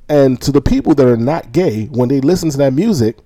[0.08, 3.18] and to the people that are not gay, when they listen to that music,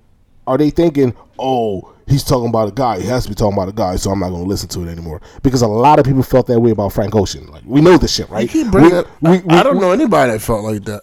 [0.47, 3.69] are they thinking, oh, he's talking about a guy, he has to be talking about
[3.69, 5.21] a guy, so I'm not going to listen to it anymore?
[5.43, 7.45] Because a lot of people felt that way about Frank Ocean.
[7.47, 8.49] Like we know this shit, You right?
[8.49, 9.03] keep bringing.
[9.21, 11.01] We- we- we- I don't know anybody that felt like that.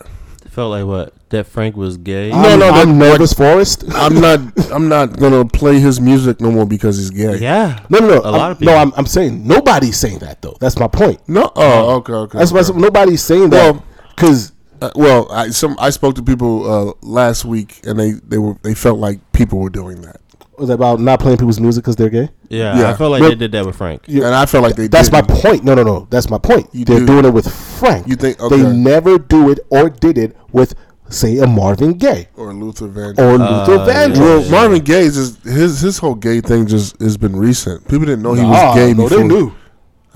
[0.51, 1.13] Felt like what?
[1.29, 2.33] That Frank was gay.
[2.33, 3.85] I'm, No, no, I'm that- nervous, Forrest.
[3.95, 4.41] I'm not.
[4.73, 7.37] I'm not gonna play his music no more because he's gay.
[7.39, 7.81] yeah.
[7.91, 8.19] No, no, no.
[8.21, 8.75] A lot I'm- of people.
[8.75, 10.57] No, I'm, I'm saying nobody's saying that though.
[10.59, 11.21] That's my point.
[11.29, 11.53] No.
[11.57, 12.39] Oh, okay, okay.
[12.39, 12.79] That's why okay.
[12.81, 13.85] nobody's saying that Well-
[14.17, 14.53] because
[14.83, 18.57] Uh, well, I some I spoke to people uh, last week, and they they were
[18.63, 20.21] they felt like people were doing that,
[20.59, 22.29] was it about not playing people's music because they're gay.
[22.51, 22.91] yeah, Yeah.
[22.91, 24.03] I felt like But- they did that with Frank.
[24.07, 24.27] Yeah.
[24.27, 24.87] and I felt like they.
[24.89, 25.41] That's my didn't.
[25.41, 25.65] point.
[25.65, 26.07] No, no, no.
[26.11, 26.69] That's my point.
[26.73, 27.07] You They're do.
[27.07, 27.49] doing it with
[27.81, 28.07] Frank.
[28.07, 30.75] You think- they never do it or did it with,
[31.09, 33.19] say, a Marvin Gaye Or Luther Vandross.
[33.19, 34.19] or Luther Uh, Vandross.
[34.21, 37.89] Well, Marvin Gaye is just his his whole gay thing just has been recent.
[37.89, 39.19] People didn't know he Nah, was gay no, before.
[39.19, 39.53] they knew.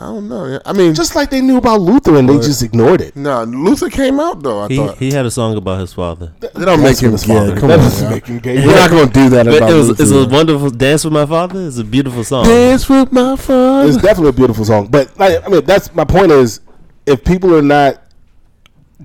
[0.01, 0.59] I don't know.
[0.65, 3.15] I mean, Just like they knew about Luther and they just ignored it.
[3.17, 3.45] no.
[3.45, 4.61] Luther came out though.
[4.61, 6.33] I He thut he had a song about his father.
[6.41, 7.35] they don't make him what his gay.
[7.35, 8.67] father- Come that on, doesn't make him gay.
[8.67, 10.03] We're not gonna do that about it was Luther.
[10.03, 11.67] it's a wonderful dance with my father.
[11.67, 12.45] It's a beautiful song.
[12.47, 13.89] Dance with my father.
[13.89, 14.87] It's definitely a beautiful song.
[14.89, 16.61] But like, I mean, that's my point is,
[17.05, 18.03] if people are not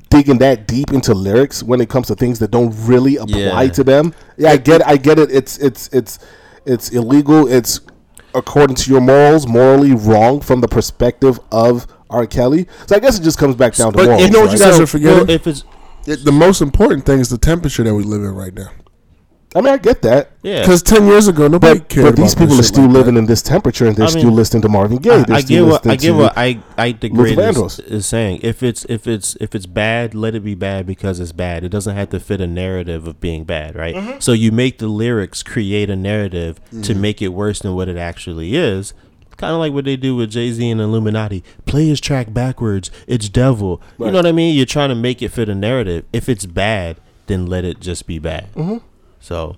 [0.09, 3.69] digging that deep into lyrics when it comes to things that don't really apply Yeah.
[3.71, 5.31] to them, yeah, I get, it, I get it.
[5.31, 6.19] It's it's it's
[6.65, 7.47] it's illegal.
[7.47, 7.79] It's
[8.35, 12.27] according to your morals, morally wrong from the perspective of R.
[12.27, 12.67] Kelly.
[12.87, 14.21] So I guess it just comes back down to But morals.
[14.23, 14.71] you know what you right?
[14.71, 15.17] guys are forgetting?
[15.27, 15.63] Well, if it's
[16.05, 18.69] It- the most important thing is the temperature that we live in right now.
[19.55, 20.31] I mean, I get that.
[20.43, 22.05] yeah, Because ten years ago, nobody But, cared.
[22.07, 23.21] but these about people are still like living that.
[23.21, 25.11] in this temperature and they're I mean, still listening to Marvin Gaye.
[25.11, 28.41] I, They're I get what I get what I I degrade is, is saying.
[28.43, 31.63] If it's if it's if it's bad, let it be bad because it's bad.
[31.63, 33.95] It doesn't have to fit a narrative of being bad, right?
[33.95, 34.19] Mm-hmm.
[34.19, 37.01] So you make the lyrics create a narrative to Mm-hmm.
[37.01, 38.93] make it worse than what it actually is.
[39.37, 41.43] Kind of like what they do with Jay Z and Illuminati.
[41.65, 42.89] Play his track backwards.
[43.07, 43.81] It's devil.
[43.99, 44.55] You know what I mean?
[44.55, 46.05] You're trying to make it fit a narrative.
[46.13, 46.97] If it's bad,
[47.27, 48.51] then let it just be bad.
[48.53, 48.77] Mm-hmm.
[49.25, 49.57] So,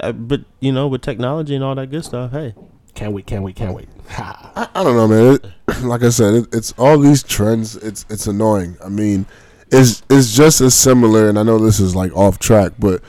[0.00, 2.54] uh, but you know, with technology and all that good stuff, hey,
[2.92, 3.88] Can't wait, can't wait, can't wait.
[4.10, 5.34] I, I don't know, man.
[5.34, 7.76] It, like I said, it, it's all these trends.
[7.76, 8.76] It's it's annoying.
[8.84, 9.24] I mean,
[9.72, 11.30] it's it's just as similar.
[11.30, 13.00] And I know this is like off track, but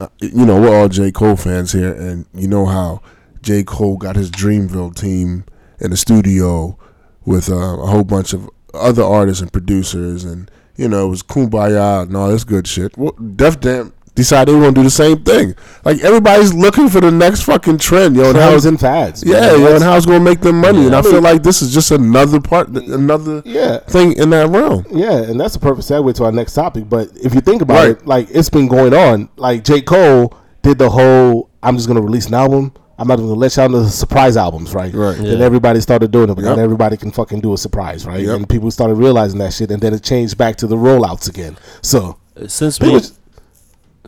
[0.00, 3.02] uh, you know we're all J Cole fans here, and you know how
[3.42, 5.44] J Cole got his Dreamville team
[5.80, 6.78] in the studio
[7.24, 11.24] with uh, a whole bunch of other artists and producers, and you know it was
[11.24, 12.96] kumbaya and all this good shit.
[12.96, 15.54] Well, Def Jam decided they were gonna do the same thing.
[15.84, 18.28] Like everybody's looking for the next fucking trend, yo.
[18.30, 19.24] And how Trends and fads.
[19.24, 19.34] man.
[19.34, 20.86] yeah, yo, That's- and how it's gonna make them money.
[20.86, 23.78] and I, I feel like this is just another part, another Yeah.
[23.78, 24.84] thing in that realm.
[24.90, 26.88] Yeah, and that's a perfect segue to our next topic.
[26.88, 27.90] But if you think about Right.
[27.90, 29.28] it, like it's been going on.
[29.36, 29.80] Like J.
[29.80, 32.72] Cole did the whole I'm just gonna release an album.
[33.00, 34.92] I'm not gonna let y'all know the surprise albums, right?
[34.92, 35.16] Right.
[35.16, 35.44] Then Yeah.
[35.44, 36.56] everybody started doing it, but Yep.
[36.56, 38.20] not everybody can fucking do a surprise, right?
[38.24, 38.36] Yep.
[38.36, 41.56] And people started realizing that shit, and then it changed back to the rollouts again.
[41.80, 42.16] So
[42.48, 43.06] since we people,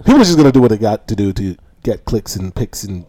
[0.07, 2.84] just- was just gonna do what they got to do to get clicks and picks
[2.84, 3.05] and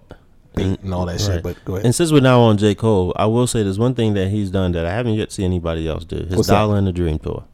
[0.56, 1.44] bait and all that shit.
[1.44, 1.86] But go ahead.
[1.86, 2.76] And since we're now on J.
[2.76, 5.46] Cole, I will say there's one thing that he's done that I haven't yet seen
[5.46, 6.18] anybody else do.
[6.18, 6.54] His What's that?
[6.56, 7.46] Dollar in the Dream tour.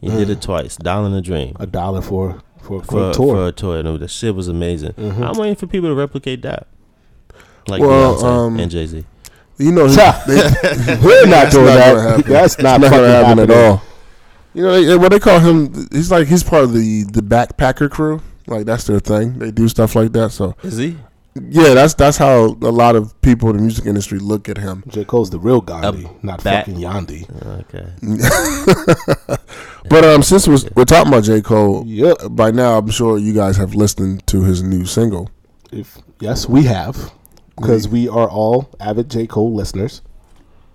[0.00, 0.76] He did it twice.
[0.76, 1.56] Dollar in the Dream.
[1.58, 3.34] a dollar for for, for, For, a tour.
[3.36, 3.78] for a tour.
[3.78, 4.92] And the shit was amazing.
[4.92, 5.26] Mhm.
[5.28, 6.66] I'm waiting for people to replicate that.
[7.66, 9.04] Like Well, Beyonce um, and Jay Z.
[9.58, 10.22] You know, Cha.
[10.26, 10.36] they,
[11.04, 12.24] We're not doing not that.
[12.26, 13.82] That's not, not fucking gonna happen at all.
[14.54, 15.88] You know, they, what they call him?
[15.92, 18.22] He's like he's part of the the backpacker crew.
[18.48, 19.38] Like that's their thing.
[19.38, 20.30] They do stuff like that.
[20.32, 20.96] So Is he?
[21.50, 24.82] yeah, that's that's how a lot of people in the music industry look at him.
[24.88, 25.04] J.
[25.04, 27.28] Cole's the real Gandhi, not bat- fucking Yandhi.
[27.62, 27.86] Okay.
[29.88, 32.18] But um, since we're, we're talking about J Cole, Yep.
[32.30, 35.30] by now I'm sure you guys have listened to his new single.
[35.72, 37.10] If yes, we have,
[37.56, 39.26] because we are all avid J.
[39.26, 40.02] Cole listeners.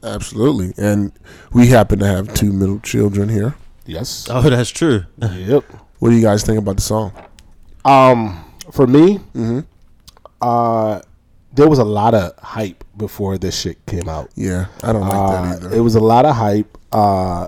[0.01, 1.11] Absolutely, and
[1.51, 3.55] we happen to have two middle children here.
[3.85, 4.27] Yes.
[4.31, 5.03] Oh, that's true.
[5.21, 5.63] Yep.
[5.99, 7.11] What do you guys think about the song?
[7.85, 9.59] Um, for me, Mm-hmm.
[10.41, 11.01] uh,
[11.53, 14.29] there was a lot of hype before this shit came out.
[14.35, 15.75] Yeah, I don't like Uh, that either.
[15.75, 17.47] it was a lot of hype, uh,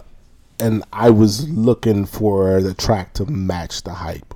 [0.59, 4.33] and I was looking for the track to match the hype.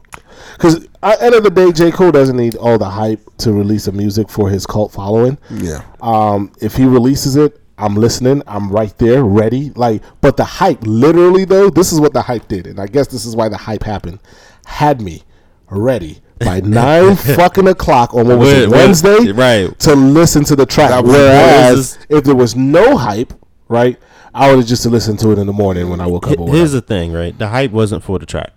[0.54, 1.92] Because at the end of the day, J.
[1.92, 5.38] Cole doesn't need all the hype to release a music for his cult following.
[5.52, 8.42] yeah, Um, if he releases it, I'm listening.
[8.48, 9.72] I'm right there, ready.
[9.76, 13.08] Like, but the hype, literally though, this is what the hype did, and I guess
[13.08, 14.20] this is why the hype happened.
[14.66, 15.24] Had me
[15.70, 19.78] ready by nine fucking o'clock on what was it, Wednesday, right.
[19.80, 21.04] to listen to the track.
[21.04, 23.34] Whereas what if there was no hype,
[23.68, 23.98] right,
[24.34, 26.38] I would have just listened to it in the morning when I woke up.
[26.38, 26.68] Here's whatever.
[26.70, 27.38] the thing, right?
[27.38, 28.54] The hype wasn't for the track,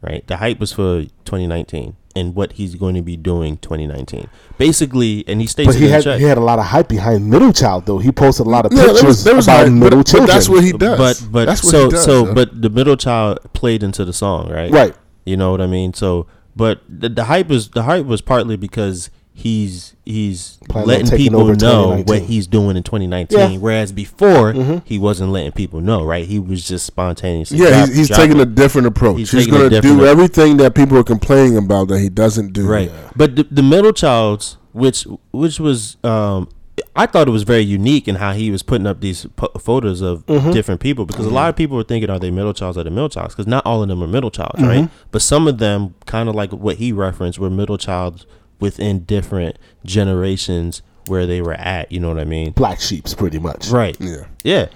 [0.00, 0.26] right?
[0.26, 4.28] The hype was for 2019 and what he's going to be doing 2019.
[4.58, 6.18] Basically, and he states But he in the had track.
[6.18, 7.98] he had a lot of hype behind Middle Child though.
[7.98, 10.06] He posted a lot of Yeah, pictures there was, there was about hype, middle but,
[10.06, 10.26] children.
[10.26, 10.98] but that's what he does.
[10.98, 12.34] But but that's what so he does, so man.
[12.34, 14.70] but the middle child played into the song, right?
[14.70, 14.94] right.
[15.24, 15.94] You know what I mean?
[15.94, 20.88] So but the, the hype is the hype was partly because he's he's Planning on
[21.04, 23.38] letting people know what he's doing in 2019.
[23.38, 23.56] Yeah.
[23.58, 24.78] Whereas before Mm-hmm.
[24.84, 26.26] he wasn't letting people know, right?
[26.26, 27.58] He was just spontaneously.
[27.58, 28.26] Yeah, drop- he's, he's dropping.
[28.26, 29.18] taking a different approach.
[29.18, 32.52] He's He's, going to do ap- everything that people are complaining about that he doesn't
[32.52, 32.66] do.
[32.68, 32.90] right.
[33.16, 36.48] But the, the middle child's, which which was, um,
[36.96, 40.00] I thought it was very unique in how he was putting up these po- photos
[40.00, 40.52] of Mm-hmm.
[40.52, 42.76] different people because a lot of people were thinking, are they middle childs?
[42.78, 43.34] Are they middle childs?
[43.34, 44.68] Because not all of them are middle childs, Mm-hmm.
[44.68, 44.88] right?
[45.10, 48.26] But some of them, kind of like what he referenced, were middle childs
[48.60, 51.90] within different generations where they were at.
[51.92, 52.52] You know what I mean?
[52.52, 53.68] Black sheeps, pretty much.
[53.68, 53.96] Right.
[54.00, 54.24] Yeah.
[54.44, 54.66] Yeah.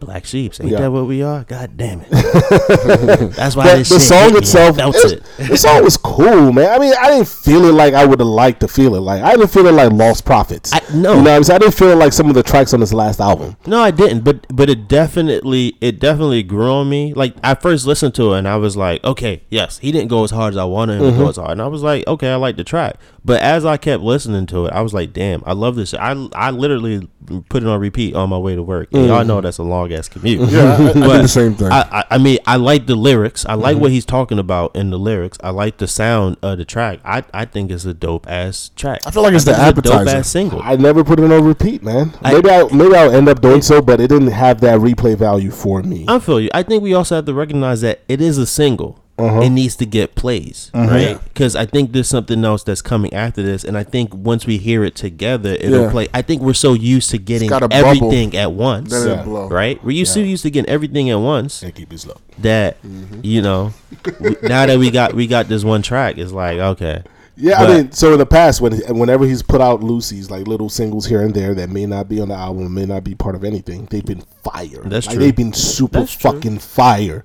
[0.00, 0.60] Black sheeps.
[0.60, 0.80] Ain't Yeah.
[0.82, 1.42] that what we are?
[1.44, 2.10] God damn it.
[3.36, 4.36] That's why this the shit song hit me.
[4.36, 5.48] I itself—it's it.
[5.48, 6.70] the song was cool, man.
[6.70, 9.00] I mean, I didn't feel it like I would have liked to feel it.
[9.00, 10.72] Like I didn't feel it like Lost Prophets.
[10.72, 11.14] I- no.
[11.14, 11.56] you know what I'm saying.
[11.56, 13.56] I didn't feel it like some of the tracks on his last album.
[13.66, 14.20] No, I didn't.
[14.22, 17.12] But but it definitely it definitely grew on me.
[17.12, 20.22] Like I first listened to it and I was like, okay, yes, he didn't go
[20.24, 21.18] as hard as I wanted him Mm-hmm.
[21.18, 21.50] to go as hard.
[21.52, 22.96] And I was like, okay, I like the track.
[23.28, 25.92] But as I kept listening to it, I was like, damn, I love this.
[25.92, 27.06] I I literally
[27.50, 28.88] put it on repeat on my way to work.
[28.94, 30.48] And y'all know that's a long ass commute.
[30.48, 31.70] Yeah, I, I But the same thing.
[31.70, 33.44] I, I, mean, I like the lyrics.
[33.44, 33.60] I Mm-hmm.
[33.60, 35.36] like what he's talking about in the lyrics.
[35.42, 37.00] I like the sound of the track.
[37.04, 39.00] I, I think it's a dope ass track.
[39.06, 40.16] I feel like it's the think a dope appetizer.
[40.16, 40.62] ass single.
[40.62, 42.14] I never put it on repeat, man.
[42.22, 45.50] Maybe I maybe I'll end up doing so, but it didn't have that replay value
[45.50, 46.06] for me.
[46.08, 46.48] I feel you.
[46.54, 49.04] I think we also have to recognize that it is a single.
[49.18, 49.40] Uh-huh.
[49.40, 51.18] It needs to get plays, right?
[51.24, 54.58] Because I think there's something else that's coming after this, and I think once we
[54.58, 55.90] hear it together, it'll Yeah.
[55.90, 56.08] play.
[56.14, 59.12] I think we're so used to getting everything at once, Then Yeah.
[59.14, 59.48] it'll blow.
[59.48, 59.82] right?
[59.84, 62.14] We're used so used to getting everything at once and keep it slow.
[62.38, 63.20] that Mm-hmm.
[63.24, 63.72] you know.
[64.04, 67.02] w- now that we got we got this one track, it's like okay,
[67.40, 70.46] Yeah, But- I mean, so in the past, when whenever he's put out loosies like
[70.48, 73.14] little singles here and there that may not be on the album, may not be
[73.16, 74.82] part of anything, they've been fire.
[74.84, 75.24] That's like, true.
[75.24, 76.32] They've been super That's true.
[76.32, 77.24] fucking fire,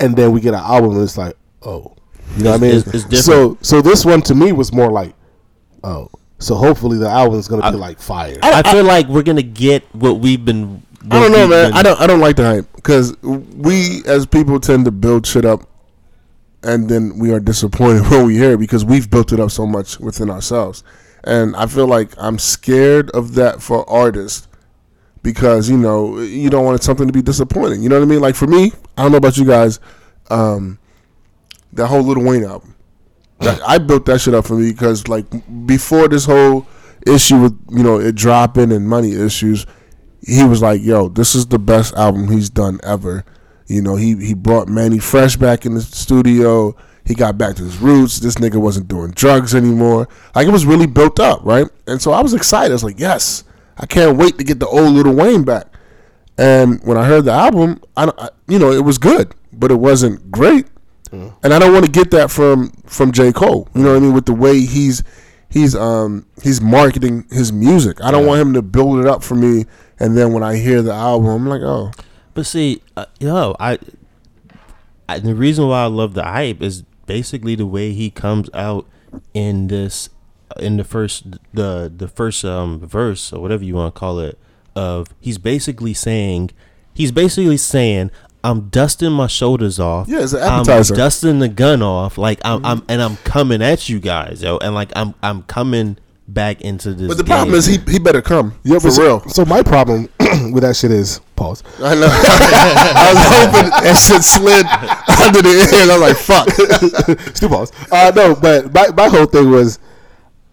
[0.00, 1.94] and then we get an album and it's like, oh,
[2.36, 2.76] you know what I mean?
[2.76, 3.24] It's- it's different.
[3.24, 5.14] So, so this one to me was more like,
[5.84, 8.38] oh, so hopefully the album is gonna be like fire.
[8.42, 10.82] I, feel like we're gonna get what we've been.
[11.10, 11.70] I don't know, man.
[11.70, 12.00] been- I don't.
[12.00, 15.62] I don't like the hype because we, as people, tend to build shit up,
[16.62, 19.66] and then we are disappointed when we hear it because we've built it up so
[19.66, 20.82] much within ourselves.
[21.24, 24.46] And I feel like I'm scared of that for artists
[25.26, 27.82] because you know you don't want something to be disappointing.
[27.82, 28.20] You know what I mean?
[28.20, 29.80] Like for me, I don't know about you guys,
[30.30, 30.78] um,
[31.72, 32.76] that whole Little Wayne album.
[33.40, 35.26] That, I built that shit up for me because like
[35.66, 36.64] before this whole
[37.08, 39.66] issue with you know it dropping and money issues,
[40.24, 43.24] he was like, "Yo, this is the best album he's done ever."
[43.66, 46.76] You know, he he brought Mannie Fresh back in the studio.
[47.04, 48.20] He got back to his roots.
[48.20, 50.08] This nigga wasn't doing drugs anymore.
[50.36, 51.66] Like it was really built up, right?
[51.88, 52.70] And so I was excited.
[52.70, 53.42] I was like, "Yes,
[53.78, 55.66] I can't wait to get the old Little Wayne back."
[56.38, 59.76] And when I heard the album, I, I you know, it was good, but it
[59.76, 60.66] wasn't great.
[61.42, 63.68] And I don't want to get that from from J Cole.
[63.74, 64.12] You know what I mean?
[64.12, 65.02] With the way he's
[65.48, 68.02] he's um he's marketing his music.
[68.02, 69.64] I don't want him to build it up for me,
[69.98, 71.92] and then when I hear the album, I'm like, oh,
[72.34, 73.78] But see, uh, yo, I,
[75.08, 78.86] I the reason why I love the hype is basically the way he comes out
[79.32, 80.10] in this
[80.58, 84.38] in the first the the first um verse or whatever you want to call it
[84.74, 86.50] of he's basically saying
[86.94, 88.10] he's basically saying
[88.44, 90.06] I'm dusting my shoulders off.
[90.06, 90.94] Yeah, it's an appetizer.
[90.94, 94.58] I'm dusting the gun off like I'm, I'm and I'm coming at you guys, yo,
[94.58, 97.08] and like I'm I'm coming back into this.
[97.08, 99.28] but the problem is he he better come Yeah, for so, real.
[99.28, 100.08] So my problem
[100.52, 101.62] with that shit is pause.
[101.80, 102.06] I know.
[102.10, 104.66] I was hoping that shit slid
[105.24, 105.82] under the ear.
[105.82, 106.48] and I'm like, fuck.
[107.34, 107.72] Still pause.
[107.90, 109.78] Uh, no, but my, my whole thing was,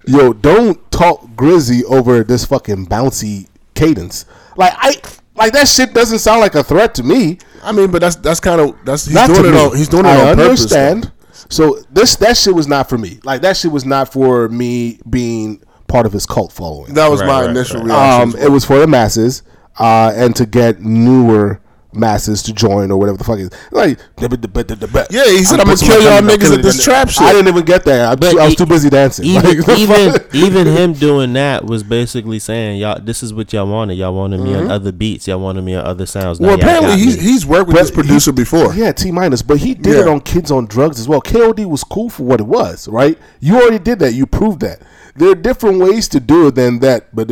[0.05, 4.25] yo, don't talk Grizzy over this fucking bouncy cadence.
[4.57, 4.95] Like I,
[5.35, 7.39] like that shit doesn't sound like a threat to me.
[7.63, 9.59] I mean, but that's that's kind of that's he's Not to doing it me.
[9.59, 10.65] on he's doing it I on purpose.
[10.69, 10.77] though.
[10.89, 11.11] understand.
[11.49, 13.19] So this that shit was not for me.
[13.23, 16.93] Like that shit was not for me being part of his cult following.
[16.93, 17.87] That was Right, my right, initial right.
[17.87, 18.39] reaction.
[18.39, 19.43] Um, it was for the masses,
[19.79, 21.59] uh, and to get newer
[21.95, 23.99] masses to join or whatever the fuck is like.
[24.19, 27.83] Yeah, he said, "I'ma kill y'all niggas at this trap shit." I didn't even get
[27.85, 28.07] there.
[28.07, 29.25] I, But I was e- too busy dancing.
[29.25, 33.67] even Like, even even him doing that was basically saying y'all this is what y'all
[33.67, 34.71] wanted y'all wanted me on mm-hmm.
[34.71, 37.75] other beats y'all wanted me on other sounds Now well, apparently he's he's worked with
[37.75, 38.73] But this producer he- before.
[38.73, 40.01] Yeah, T minus, but he did Yeah.
[40.01, 41.21] it on kids on drugs as well.
[41.21, 43.17] KOD was cool for what it was, right?
[43.39, 44.13] You already did that.
[44.13, 44.81] You proved that.
[45.15, 47.13] There are different ways to do it than that.
[47.15, 47.29] But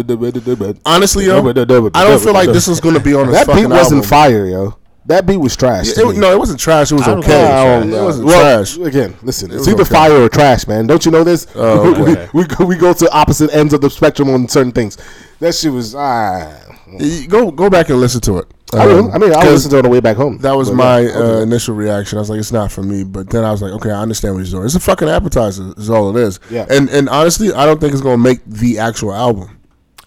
[0.86, 3.64] Honestly, yo, I don't feel like this is going to be on his that fucking
[3.64, 4.10] beat wasn't album.
[4.10, 4.78] fire, yo.
[5.08, 5.88] That beat was trash.
[5.98, 6.92] Yeah, it- no, it wasn't trash.
[6.92, 7.28] It was I don't okay.
[7.30, 8.00] think it was trash.
[8.00, 8.78] It wasn't Well, trash.
[8.78, 9.94] Again, listen, it's was either okay.
[9.94, 10.86] fire or trash, man.
[10.86, 11.48] Don't you know this?
[11.56, 12.30] Oh, we, okay.
[12.34, 14.98] we, we, we go to opposite ends of the spectrum on certain things.
[15.40, 16.56] That shit was ah.
[17.00, 18.48] You Go go back and listen to it.
[18.74, 19.12] I, will.
[19.12, 20.38] I mean, I'll 'cause listen to it on the way back home.
[20.40, 21.44] That was But, my yeah, I'll uh, it.
[21.44, 22.18] initial reaction.
[22.18, 23.04] I was like, it's not for me.
[23.04, 24.66] But then I was like, okay, I understand what he's doing.
[24.66, 25.74] It's a fucking appetizer.
[25.78, 26.40] Is all it is.
[26.50, 26.66] Yeah.
[26.70, 29.58] And and honestly, I don't think it's gonna make the actual album.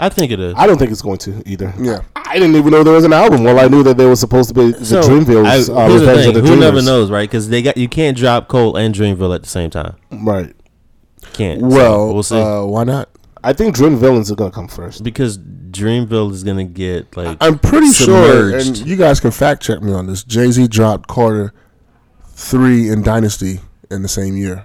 [0.01, 0.55] I think it is.
[0.57, 1.73] I don't think it's going to either.
[1.81, 2.01] Yeah.
[2.17, 3.45] I didn't even know there was an album.
[3.45, 6.01] Well, I knew that there was supposed to be the So, Dreamville's I- uh, here's
[6.01, 6.61] the thing, the Who Dreamers.
[6.61, 7.31] never knows, right?
[7.31, 9.95] Because they got you can't drop Cole and Dreamville at the same time.
[10.11, 10.53] Right.
[11.33, 11.61] Can't.
[11.61, 12.41] So, Well, we'll see.
[12.41, 13.09] Uh, why not?
[13.45, 15.05] I think Dream Villains are gonna come first.
[15.05, 19.83] because Dreamville is gonna get like I'm pretty sure, and you guys can fact check
[19.83, 20.23] me on this.
[20.25, 21.53] Jay Z dropped Carter
[22.29, 24.65] three and Dynasty in the same year.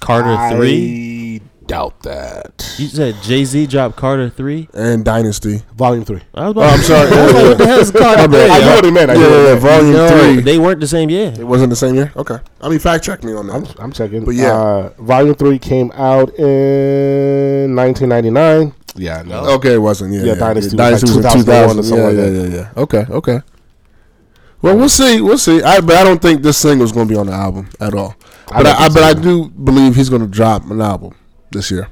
[0.00, 1.25] Carter three.
[1.66, 2.76] I doubt that.
[2.78, 4.68] You said Jay Z dropped Carter three.
[4.72, 5.62] And Dynasty.
[5.74, 6.20] Volume three.
[6.32, 7.10] I was Oh, I'm sorry.
[7.10, 8.40] I was like, what the hell is Carter three?
[8.44, 9.10] I know what he meant.
[9.10, 10.40] I Yeah, know what he yeah, volume No, three.
[10.42, 11.34] they weren't the same year.
[11.36, 12.12] it wasn't the same year.
[12.14, 12.36] Okay.
[12.60, 13.54] I mean, fact check me on that.
[13.78, 14.24] I'm, I'm checking.
[14.24, 14.52] But yeah.
[14.54, 18.72] uh, Volume Three came out in 1999.
[18.94, 19.44] Yeah, no.
[19.56, 20.14] Okay, it wasn't.
[20.14, 20.34] Yeah, Yeah, yeah.
[20.38, 21.78] Dynasty was Dynasty like was in 2001 2000.
[21.78, 22.48] or something yeah, like yeah, that.
[22.50, 22.82] yeah, yeah.
[22.82, 23.40] Okay, okay.
[24.62, 25.20] Well, we'll see.
[25.20, 25.62] We'll see.
[25.62, 28.14] I, but I don't think this single's going to be on the album at all.
[28.52, 31.14] I But don't I, I but I do believe he's going to drop an album
[31.50, 31.88] this year.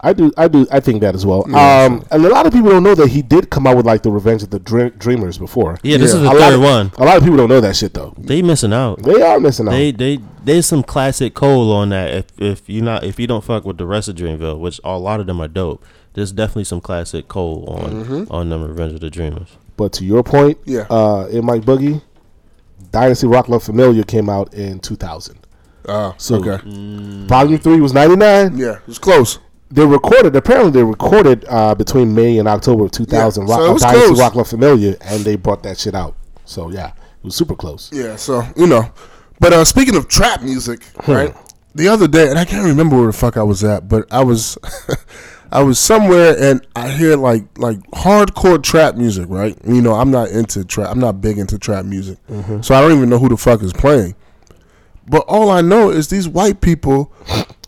[0.00, 1.46] I do, I do, I think that as well.
[1.48, 3.86] Yeah, um, and a lot of people don't know that he did come out with
[3.86, 5.78] like the Revenge of the Dream- Dreamers before.
[5.82, 6.16] Yeah, this Yeah.
[6.18, 6.92] is the a lot third of, one.
[6.98, 8.12] A lot of people don't know that shit though.
[8.18, 9.02] They missing out.
[9.02, 9.70] They are missing out.
[9.70, 12.10] They they there's some classic Cole on that.
[12.12, 14.98] If if you not if you don't fuck with the rest of Dreamville, which a
[14.98, 15.82] lot of them are dope.
[16.12, 19.48] There's definitely some classic Cole on on the Revenge of the Dreamers.
[19.78, 20.84] but to your point, Yeah.
[20.90, 22.02] uh, in Mike Boogie,
[22.90, 25.38] Dynasty Roc La Familia came out in 2000.
[25.86, 26.58] Uh, So okay.
[27.26, 28.56] Volume Three was 99.
[28.56, 29.38] Yeah, it was close.
[29.70, 30.36] They recorded.
[30.36, 33.42] Apparently, they recorded uh, between May and October of 2000.
[33.48, 34.20] Yeah, so Rock, it was close.
[34.20, 36.14] Roc La Familia, and they brought that shit out.
[36.44, 37.90] So yeah, it was super close.
[37.92, 38.90] Yeah, so you know.
[39.40, 41.12] But uh, speaking of trap music, Hmm.
[41.12, 41.36] right?
[41.74, 44.22] The other day, and I can't remember where the fuck I was at, but I
[44.22, 44.56] was,
[45.50, 49.58] I was somewhere, and I hear like like hardcore trap music, right?
[49.66, 50.88] You know, I'm not into trap.
[50.90, 52.60] I'm not big into trap music, Mm-hmm.
[52.62, 54.14] so I don't even know who the fuck is playing.
[55.06, 57.12] But all I know is these white people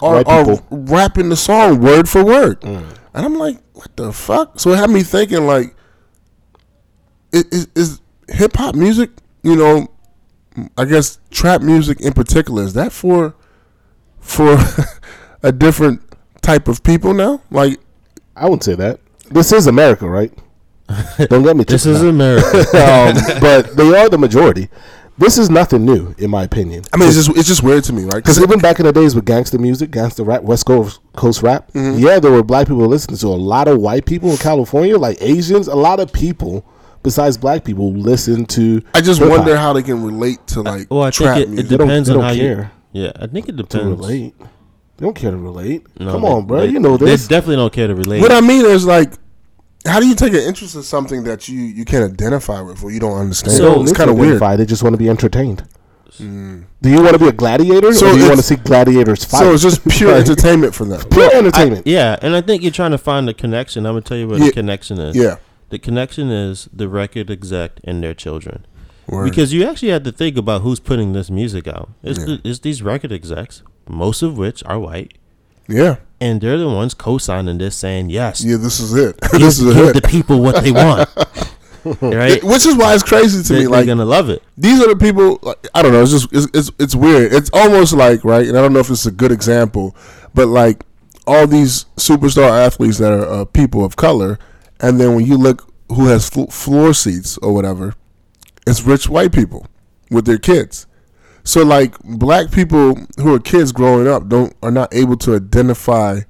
[0.01, 4.59] are, White are rapping the song word for word, and I'm like, what the fuck?
[4.59, 5.75] So it had me thinking, like,
[7.33, 9.11] is, is hip hop music,
[9.43, 9.89] you know,
[10.79, 13.35] I guess trap music in particular is that for
[14.21, 14.59] for
[15.43, 16.03] a different
[16.43, 17.43] type of people now?
[17.51, 17.79] Like,
[18.35, 19.01] I wouldn't say that.
[19.31, 20.33] This is America, right?
[21.29, 21.65] Don't get me.
[21.65, 22.03] This is.
[22.03, 22.59] America.
[22.59, 24.69] um, but they are the majority.
[25.19, 26.85] This is nothing new, in my opinion.
[26.93, 28.17] I mean, it's just it's just weird to me, right?
[28.17, 31.73] Because even back in the days with gangster music, gangster rap, West Coast, Coast rap,
[31.73, 31.99] Mm-hmm.
[32.05, 35.17] yeah, there were black people listening to a lot of white people in California, like
[35.23, 35.69] Asians.
[35.69, 36.67] A lot of people
[37.03, 38.83] besides black people listen to.
[38.93, 41.49] I just hip-hop wonder how they can relate to like well, I trap think it,
[41.49, 41.69] it music.
[41.71, 43.03] They don't- depends they on don't how care you.
[43.05, 43.69] Yeah, I think it depends.
[43.73, 44.01] to depends.
[44.01, 44.35] relate.
[44.99, 45.87] They don't care to relate.
[46.01, 46.61] No, Come they- on, bro.
[46.61, 47.27] they- you know this.
[47.27, 48.21] They definitely don't care to relate.
[48.21, 49.13] what I mean is like,
[49.87, 52.91] how do you take an interest in something that you you can't identify with or
[52.91, 53.57] you don't understand?
[53.57, 54.41] They don't it's kind of weird.
[54.59, 55.67] They just want to be entertained.
[56.19, 56.65] Mm.
[56.81, 59.25] Do you want to be a gladiator, So or do you want to see gladiators
[59.25, 59.39] fight?
[59.41, 61.01] So it's just pure entertainment for them.
[61.11, 61.87] pure I- entertainment.
[61.87, 63.85] yeah, and I think you're trying to find the connection.
[63.85, 64.47] I'm gonna tell you what Yeah.
[64.47, 65.15] the connection is.
[65.17, 65.37] Yeah,
[65.69, 68.65] The connection is the record exec and their children.
[69.09, 69.25] Word.
[69.31, 71.91] Because you actually have to think about who's putting this music out.
[72.03, 72.25] It's, Yeah.
[72.25, 75.13] the, it's these record execs, most of which are white,
[75.69, 78.57] yeah, and they're the ones co-signing this, saying yes, yeah.
[78.57, 79.21] This is it.
[79.33, 80.03] give, this is give it.
[80.03, 81.09] the people what they want.
[82.03, 82.43] right?
[82.43, 83.67] Which is why it's crazy to They, me.
[83.69, 84.43] Like gonna love it.
[84.57, 85.39] these are the people.
[85.43, 86.03] Like, I don't know.
[86.03, 87.33] It's just it's, it's it's weird.
[87.33, 89.95] It's almost like right, and I don't know if it's a good example,
[90.35, 90.85] but like
[91.27, 94.39] all these superstar athletes that are uh, people of color,
[94.81, 97.95] and then when you look who has fl- floor seats or whatever,
[98.67, 99.67] it's rich white people
[100.11, 100.87] with their kids.
[101.47, 106.21] So like black people who are kids growing up don't are not able to identify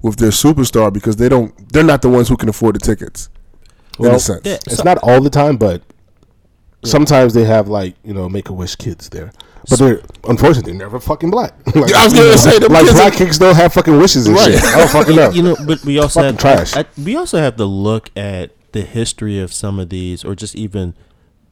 [0.00, 3.28] with their superstar because they don't they're not the ones who can afford the tickets.
[3.98, 4.40] in Well, a sense.
[4.44, 4.54] yeah.
[4.66, 5.82] It's not all the time, but
[6.84, 9.30] sometimes they have like you know make a wish kids there.
[9.70, 11.54] But they're unfortunately they're never fucking black.
[11.76, 13.96] like, I was gonna you know, say, them like kids black kids don't have fucking
[13.98, 14.52] wishes and Right.
[14.54, 14.64] shit.
[14.64, 15.30] I don't fucking know.
[15.30, 16.74] You know, but we also have trash.
[16.76, 20.56] I, we also have to look at the history of some of these, or just
[20.56, 20.94] even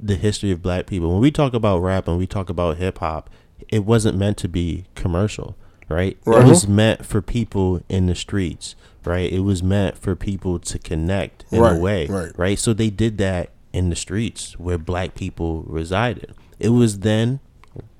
[0.02, 1.10] the history of black people.
[1.10, 3.30] When we talk about rap and we talk about hip hop,
[3.68, 5.56] it wasn't meant to be commercial,
[5.88, 6.18] right?
[6.24, 6.36] Right.
[6.36, 6.48] It uh-huh.
[6.48, 8.74] was meant for people in the streets,
[9.04, 9.30] right?
[9.30, 12.32] It was meant for people to connect in Right, a way, right.
[12.36, 12.58] right?
[12.58, 16.34] So they did that in the streets where black people resided.
[16.58, 17.40] It was then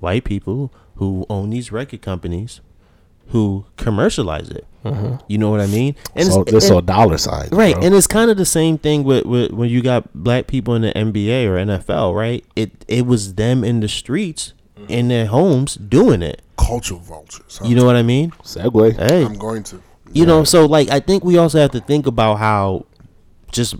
[0.01, 2.61] white people who own these record companies
[3.31, 4.67] who commercialize it.
[4.85, 5.19] Uh-huh.
[5.29, 5.95] You know what I mean?
[6.15, 7.85] And so it's- this and- all dollar signs, Right, bro.
[7.85, 10.83] and it's kind of the same thing with, with when you got black people in
[10.83, 12.45] the NBA or NFL, right?
[12.57, 14.91] It it was them in the streets mm-hmm.
[14.91, 16.43] in their homes doing it.
[16.57, 17.59] culture vultures.
[17.61, 17.69] huh?
[17.69, 18.31] You know what I mean?
[18.43, 18.97] Segway.
[18.99, 19.83] Hey, I'm going to.
[20.13, 22.87] you know, so like I think we also have to think about how
[23.53, 23.75] just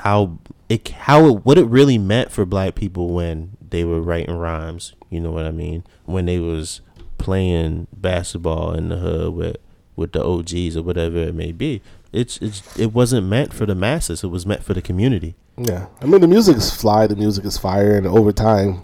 [0.00, 0.38] how
[0.68, 4.92] it how it, what it really meant for black people when they were writing rhymes.
[5.10, 5.84] You know what I mean?
[6.04, 6.80] When they was
[7.22, 9.56] playing basketball in the hood with
[9.94, 11.80] with the OGs or whatever it may be.
[12.12, 14.22] It's it's it wasn't meant for the masses.
[14.24, 15.34] It was meant for the community.
[15.56, 18.82] Yeah, I mean the music is fly, the music is fire, and over time,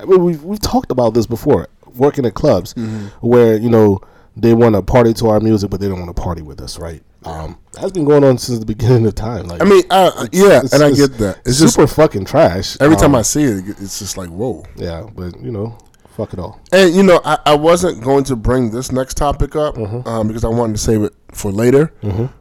[0.00, 1.68] I mean we've we've talked about this before.
[1.94, 2.74] Working at clubs,
[3.20, 4.00] where you know
[4.36, 6.78] they want to party to our music, but they don't want to party with us,
[6.78, 7.02] right?
[7.24, 9.46] Um, that's been going on since the beginning of time.
[9.48, 11.38] Like, I mean, uh, yeah, it's- and I get that.
[11.44, 12.76] It's just super fucking trash.
[12.80, 14.64] every time Um, I see it, it's just like whoa.
[14.76, 15.76] yeah, but you know,
[16.18, 16.60] fuck it all.
[16.72, 20.44] And you know, I, I wasn't going to bring this next topic up um, because
[20.44, 21.92] I wanted to save it for later.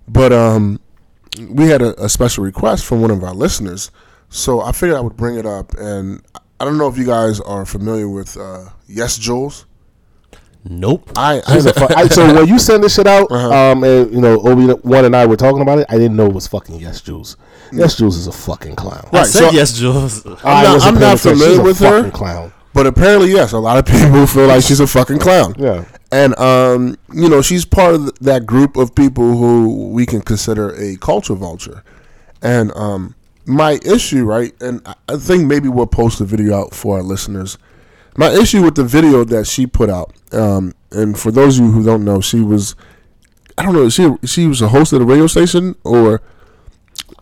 [0.08, 0.82] But um,
[1.50, 3.92] we had a, a special request from one of our listeners,
[4.30, 5.74] so I figured I would bring it up.
[5.76, 6.22] And
[6.60, 9.66] I don't know if you guys are familiar with uh, YesJulz.
[10.70, 11.12] Nope.
[11.16, 13.72] I, He's a fu- I- so when you send this shit out, Uh-huh.
[13.72, 15.86] um, and, you know, Obi one and I were talking about it.
[15.88, 17.38] I didn't know it was fucking YesJulz.
[17.72, 19.08] Yes Jules is a fucking clown.
[19.14, 20.26] I said so- yes, Jules.
[20.44, 21.98] I not- wasn't I'm not familiar She's a with her.
[21.98, 22.52] fucking Clown.
[22.74, 25.56] But apparently, yes, a lot of people feel like she's a fucking clown.
[25.58, 25.86] Yeah.
[26.12, 30.74] And um, you know, she's part of that group of people who we can consider
[30.76, 31.84] a culture vulture.
[32.42, 33.16] And um,
[33.46, 37.58] my issue, right, and I- think maybe we'll post the video out for our listeners.
[38.16, 41.72] My issue with the video that she put out, um, and for those of you
[41.72, 42.76] who don't know, she was,
[43.58, 46.22] I don't know, she she was a host at a radio station, or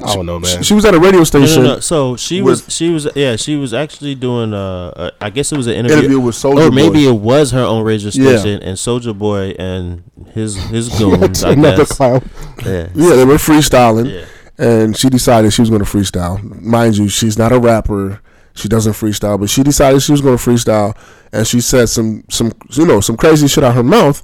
[0.04, 0.58] I don't know, man.
[0.58, 1.64] she, she was at a radio station.
[1.64, 1.80] no, no.
[1.80, 4.54] So she was, she was, yeah, she was actually doing.
[4.54, 7.12] Uh, uh I guess it was an interview, Interview with Soulja or maybe Boy.
[7.12, 8.38] it was her own radio Yeah.
[8.38, 11.44] station, and Soulja Boy and his his goons.
[11.44, 12.30] Another clown.
[12.66, 12.90] Yeah.
[12.94, 14.26] Yeah, they were freestyling, Yeah.
[14.66, 16.42] and she decided she was going to freestyle.
[16.62, 18.20] Mind you, she's not a rapper.
[18.54, 20.96] She doesn't freestyle, but she decided she was going to freestyle,
[21.32, 24.22] and she said some some you know some crazy shit out her mouth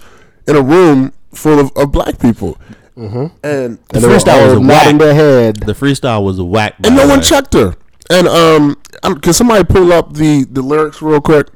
[0.47, 2.57] in a room full of, of black people,
[3.01, 3.25] mm-hmm.
[3.43, 4.97] and The And freestyle was whack.
[4.97, 5.55] their head.
[5.57, 6.75] The freestyle was a whack.
[6.83, 7.75] and no one checked her.
[8.09, 11.47] And um, I'm, can somebody pull up the the lyrics real quick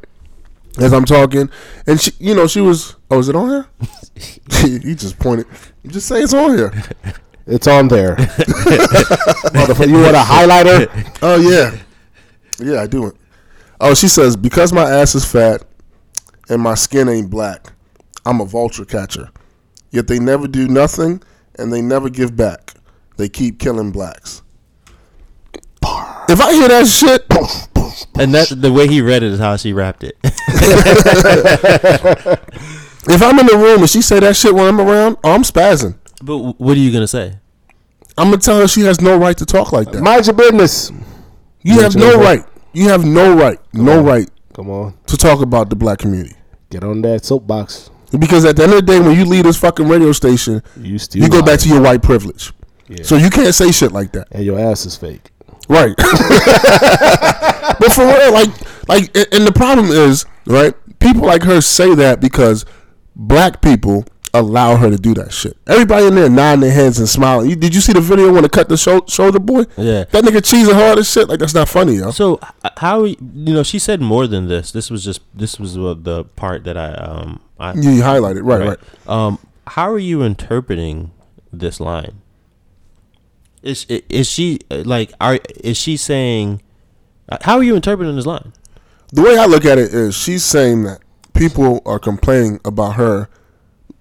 [0.78, 1.50] as I'm talking?
[1.86, 2.96] And she, you know, she was.
[3.12, 3.68] Oh, is it on here?
[4.62, 5.48] he just pointed.
[5.88, 6.74] Just say it's on here.
[7.48, 8.16] It's on there.
[9.56, 11.18] You want a highlighter?
[11.22, 11.78] Oh yeah,
[12.60, 13.16] yeah, I do it.
[13.80, 15.64] Oh, she says because my ass is fat
[16.50, 17.74] and my skin ain't black,
[18.26, 19.30] I'm a vulture catcher.
[19.92, 21.22] Yet they never do nothing
[21.58, 22.74] and they never give back.
[23.18, 24.42] They keep killing blacks.
[26.28, 27.24] If I hear that shit,
[28.20, 30.18] And that the way he read it is how she rapped it.
[30.24, 30.34] if
[33.22, 35.96] I'm in the room and she say that shit when I'm around, oh, I'm spazzing.
[36.24, 37.38] but what are you gonna say?
[38.18, 40.02] I'm gonna tell her she has no right to talk like that.
[40.02, 40.92] Mind your business.
[41.62, 42.44] You have no right.
[42.74, 46.36] You have no right, no right Come on, to talk about the black community.
[46.70, 47.90] get on that soapbox.
[48.20, 50.98] Because at the end of the day, when you leave this fucking radio station, You
[50.98, 51.46] still you go lie.
[51.46, 52.54] back to your white privilege.
[52.88, 53.04] Yeah.
[53.04, 54.28] So you can't say shit like that.
[54.32, 55.32] and your ass is fake.
[55.68, 55.96] Right.
[55.98, 58.50] but for real, like,
[58.88, 60.74] like, and the problem is, right?
[61.00, 62.66] People like her say that because
[63.16, 65.58] black people allow her to do that shit.
[65.66, 67.50] Everybody in there nodding their heads and smiling.
[67.50, 69.62] You, did you see the video when they cut the shou- shoulder boy?
[69.78, 70.04] Yeah.
[70.12, 71.30] That nigga cheesing hard as shit.
[71.30, 72.12] Like that's not funny, yo.
[72.12, 72.40] So
[72.78, 74.72] how you know she said more than this.
[74.72, 79.10] This was just this was the part that I um I You highlighted, right, right.
[79.10, 81.12] Um, how are you interpreting
[81.52, 82.22] this line?
[83.64, 86.62] Is is she like are is she saying?
[87.30, 88.54] uh, How are you interpreting this line?
[89.12, 91.00] The way I look at it is, she's saying that
[91.34, 93.30] people are complaining about her,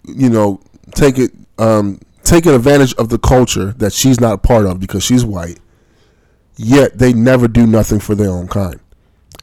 [0.04, 0.60] you know,
[0.94, 5.02] take it, um, taking advantage of the culture that she's not a part of because
[5.04, 5.58] she's white.
[6.56, 8.78] Yet they never do nothing for their own kind,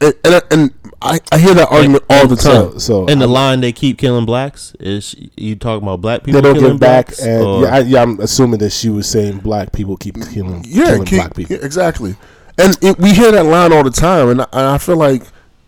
[0.00, 0.70] and and, and
[1.04, 2.72] I, I hear that argument all the time.
[2.72, 6.40] So, so And the line they keep killing blacks is you talking about black people
[6.40, 9.08] they don't killing give back, and or- yeah, I, yeah, I'm assuming that she was
[9.08, 11.56] saying black people keep killing, yeah, killing keep- black people.
[11.56, 12.16] yeah, exactly.
[12.58, 15.22] And it, we hear that line all the time, and I, and I feel like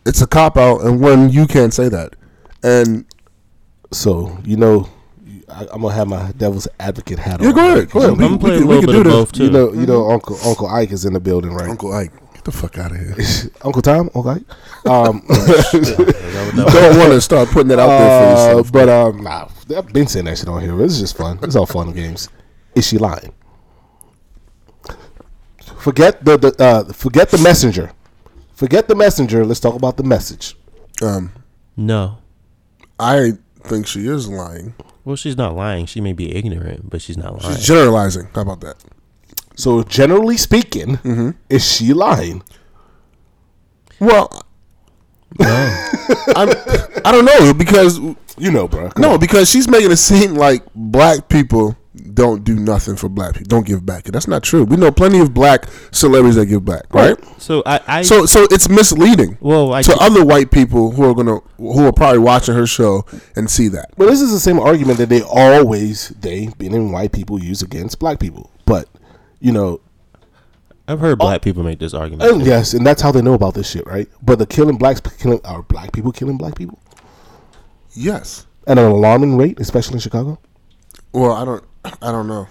[0.05, 2.15] it's a cop out, and when you can't say that,
[2.63, 3.05] and
[3.91, 4.89] So you know,
[5.49, 7.53] I, I'm gonna have my devil's advocate hat yeah, on.
[7.55, 7.77] go right?
[7.77, 8.11] ahead, go ahead.
[8.11, 9.13] I'm gonna play a can- little can bit of do this.
[9.13, 9.43] both too.
[9.45, 9.85] You know, you mm-hmm.
[9.85, 11.69] know, Uncle Uncle Ike is in the building, right?
[11.69, 13.15] Uncle Ike, get the fuck out of here.
[13.63, 14.43] Uncle Tom, Okay, Ike.
[14.85, 18.71] Um, don't want to start putting that out there for uh, yourself.
[18.71, 20.79] but um, nah, I've been saying that shit on here.
[20.83, 21.39] It's just fun.
[21.41, 22.29] It's all fun and games.
[22.75, 23.33] Is she lying?
[25.79, 27.91] Forget the, the uh, forget the messenger.
[28.53, 29.43] Forget the messenger.
[29.45, 30.55] Let's talk about the message.
[31.01, 31.31] Um,
[31.75, 32.19] no.
[32.99, 33.33] I
[33.63, 34.75] think she is lying.
[35.03, 35.85] Well, she's not lying.
[35.85, 37.55] She may be ignorant, but she's not lying.
[37.55, 38.27] She's generalizing.
[38.33, 38.83] How about that?
[39.55, 41.29] So generally speaking, Mm-hmm.
[41.49, 42.43] is she lying?
[43.99, 44.43] Well,
[45.39, 46.49] I'm,
[47.03, 47.99] I don't know because
[48.37, 48.89] You know, bro.
[48.97, 51.77] no, because she's making it seem like black people
[52.13, 54.03] don't do nothing for black people, don't give back.
[54.05, 54.63] That's not true.
[54.63, 57.17] We know plenty of black celebrities that give back, right?
[57.41, 61.13] So I, I So so it's misleading well, I to other white people who are
[61.13, 63.05] gonna who are probably watching her show
[63.35, 63.89] and see that.
[63.97, 67.99] But this is the same argument that they always they being white people use against
[67.99, 68.51] black people.
[68.65, 68.87] But
[69.39, 69.81] you know,
[70.87, 72.29] I've heard black people make this argument.
[72.31, 74.07] and yes, and that's how they know about this shit, right?
[74.21, 76.79] But the killing blacks killing are black people killing black people
[77.93, 78.45] Yes.
[78.67, 80.39] at an alarming rate, especially in Chicago.
[81.13, 81.63] Well, I don't
[82.01, 82.47] I don't know.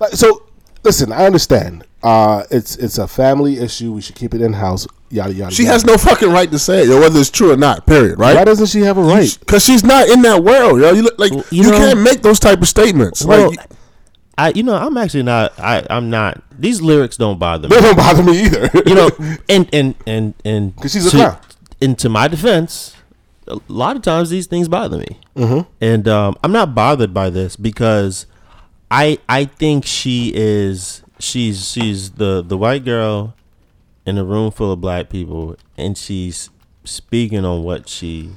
[0.00, 0.44] Like, so
[0.82, 1.84] listen, I understand.
[2.02, 3.92] Uh, it's it's a family issue.
[3.92, 4.86] We should keep it in house.
[5.10, 5.54] Yada yada.
[5.54, 5.72] She yada.
[5.72, 7.86] has no fucking right to say it, whether it's true or not.
[7.86, 8.18] Period.
[8.18, 8.36] Right?
[8.36, 9.36] Why doesn't she have a right?
[9.40, 10.92] Because she's not in that world, yo.
[10.92, 13.24] You look like Well, you, you know- can't make those type of statements.
[13.24, 13.70] Well, like,
[14.38, 17.74] I you know I'm actually not I I'm not these lyrics don't bother me.
[17.76, 18.70] They don't bother me either.
[18.86, 19.10] you know,
[19.48, 21.38] and and and and because she's a to, clown.
[21.80, 22.94] And to my defense,
[23.46, 25.70] a lot of times these things bother me, Mm-hmm.
[25.80, 28.26] and um, I'm not bothered by this because
[28.90, 33.34] I I think she is she's she's the the white girl
[34.06, 36.50] in a room full of black people, and she's
[36.84, 38.30] speaking on what she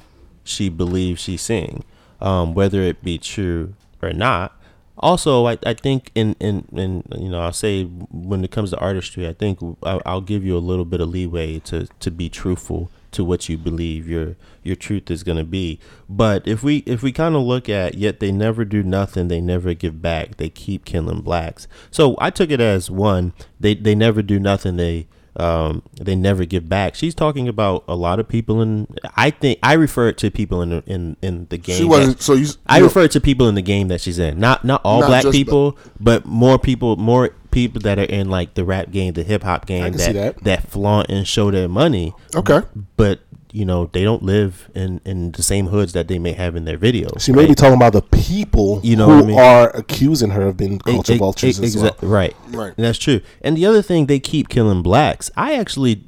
[0.44, 1.84] she believes she's seeing,
[2.20, 4.56] um, whether it be true or not.
[4.98, 8.78] Also, I, I think in, in, in you know I'll say when it comes to
[8.78, 12.28] artistry, I think I'll, I'll give you a little bit of leeway to, to be
[12.28, 15.78] truthful to what you believe your your truth is going to be.
[16.08, 19.40] But if we if we kind of look at yet they never do nothing, they
[19.40, 21.68] never give back, they keep killing blacks.
[21.90, 25.06] So I took it as one they they never do nothing, they
[25.36, 26.94] um, they never give back.
[26.94, 28.86] She's talking about a lot of people, in
[29.16, 31.76] I think I refer it to people in the, in in the game.
[31.78, 32.20] she wasn't.
[32.20, 32.48] So you.
[32.66, 34.38] I you- refer to people in the game that she's in.
[34.38, 38.54] Not not all Not black people, but more people more people that are in like
[38.54, 40.42] the rap game, the hip hop game that, see that.
[40.44, 42.12] that flaunt and show their money.
[42.34, 42.60] Okay.
[42.96, 43.20] But
[43.52, 46.64] you know, they don't live in in the same hoods that they may have in
[46.64, 47.20] their videos.
[47.20, 49.38] She may be talking about the people You know who I mean?
[49.38, 51.96] are accusing her of being culture Ex- vultures ex- as well.
[52.00, 52.34] Right.
[52.48, 52.74] Right.
[52.76, 53.20] And that's true.
[53.42, 55.30] And the other thing, they keep killing blacks.
[55.36, 56.02] I actually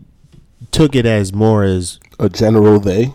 [0.71, 3.13] took it as more as A general they.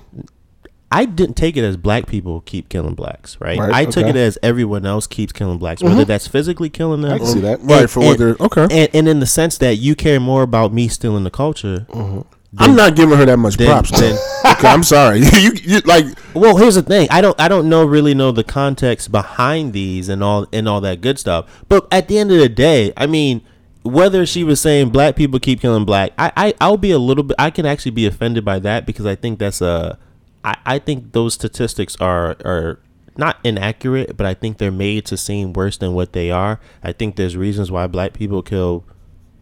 [0.91, 3.59] I didn't take it as black people keep killing blacks, right?
[3.59, 4.09] Right, I took okay.
[4.09, 6.07] it as everyone else keeps killing blacks, whether mm-hmm.
[6.07, 7.11] that's physically killing them.
[7.11, 7.59] I can see that.
[7.61, 8.63] Right, for what they're- okay.
[8.63, 11.85] And, and in the sense that you care more about me stealing the culture.
[11.89, 12.21] Mm-hmm.
[12.57, 13.91] I'm not giving her that much Then- props.
[13.91, 15.19] then- okay, I'm sorry.
[15.39, 17.07] you, you like Well, here's the thing.
[17.11, 20.81] I don't I don't know really know the context behind these and all and all
[20.81, 21.63] that good stuff.
[21.69, 23.41] But at the end of the day, I mean,
[23.83, 27.23] whether she was saying black people keep killing black, I, I I'll be a little
[27.23, 29.99] bit I can actually be offended by that because I think that's a
[30.43, 32.79] I, I think those statistics are are
[33.15, 36.59] not inaccurate, but I think they're made to seem worse than what they are.
[36.81, 38.85] I think there's reasons why black people kill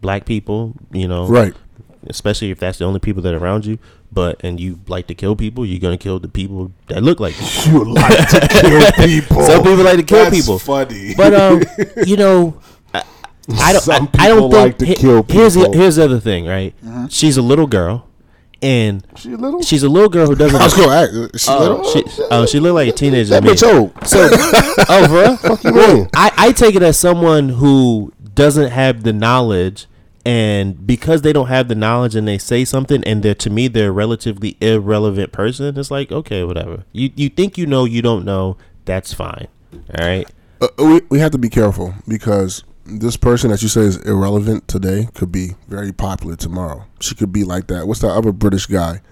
[0.00, 1.26] black people, you know.
[1.26, 1.54] right.
[2.08, 3.78] Especially if that's the only people that are around you.
[4.10, 7.34] But and you like to kill people, you're gonna kill the people that look like
[7.66, 7.72] you.
[7.72, 9.42] You like to kill people.
[9.42, 10.58] Some people like to kill That's people.
[10.58, 11.14] Funny.
[11.14, 11.62] But um,
[12.06, 12.58] you know,
[12.94, 13.02] I,
[13.60, 13.82] I don't.
[13.82, 14.52] Some I, I don't people think.
[14.64, 15.74] like to he- kill Here's the, people.
[15.74, 16.74] here's the other thing, right?
[17.10, 18.08] She's a little girl,
[18.62, 19.60] and she little.
[19.62, 20.56] she's a little girl who doesn't.
[20.60, 21.34] I was going to ask.
[21.34, 21.80] Is she little?
[21.84, 23.30] Oh, she, oh, she looked like a teenager.
[23.30, 23.52] that to me.
[23.52, 24.06] bitch old.
[24.08, 24.28] So,
[24.88, 25.96] oh, for real?
[26.06, 26.08] Fuck?
[26.16, 29.86] I, I take it as someone who doesn't have the knowledge
[30.24, 33.68] and because they don't have the knowledge and they say something and they're to me
[33.68, 38.02] they're a relatively irrelevant person it's like okay whatever you you think you know you
[38.02, 39.46] don't know that's fine
[39.98, 40.28] all right
[40.60, 44.66] Uh, we we have to be careful because this person that you say is irrelevant
[44.66, 46.84] today could be very popular tomorrow.
[47.00, 47.86] She could be like that.
[47.86, 49.02] What's that other British guy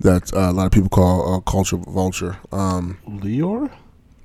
[0.00, 2.36] that uh, a lot of people call uh, culture vulture?
[2.52, 3.70] Um, Leor?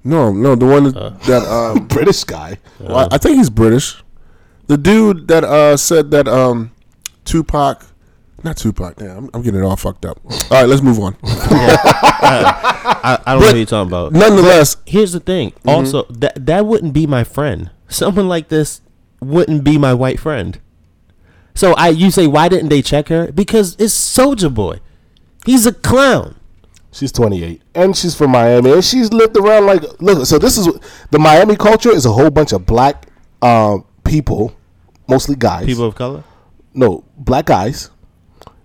[0.03, 2.57] no, no, the one that, that um, British guy.
[2.80, 4.03] well, I, I think he's British.
[4.72, 6.72] The dude that uh, said that um,
[7.26, 7.85] Tupac,
[8.41, 8.95] not Tupac.
[8.95, 10.22] Damn, I'm, I'm getting it all fucked up.
[10.23, 11.18] All right, let's move on.
[11.23, 14.14] I, I don't know what you're talking about.
[14.14, 15.52] Nonetheless, here's the thing.
[15.68, 17.69] Also that that wouldn't be my friend.
[17.89, 18.80] Someone like this
[19.19, 20.57] wouldn't be my white friend.
[21.53, 23.30] So i you say why didn't they check her?
[23.30, 24.80] Because it's Soulja Boy.
[25.45, 26.39] He's a clown.
[26.93, 28.72] She's 28 and she's from Miami.
[28.72, 30.26] And she's lived around like look.
[30.26, 30.69] So this is
[31.10, 33.07] the Miami culture is a whole bunch of black
[33.41, 34.56] um, people,
[35.11, 35.65] mostly guys.
[35.65, 36.23] people of color
[36.73, 37.89] no black guys.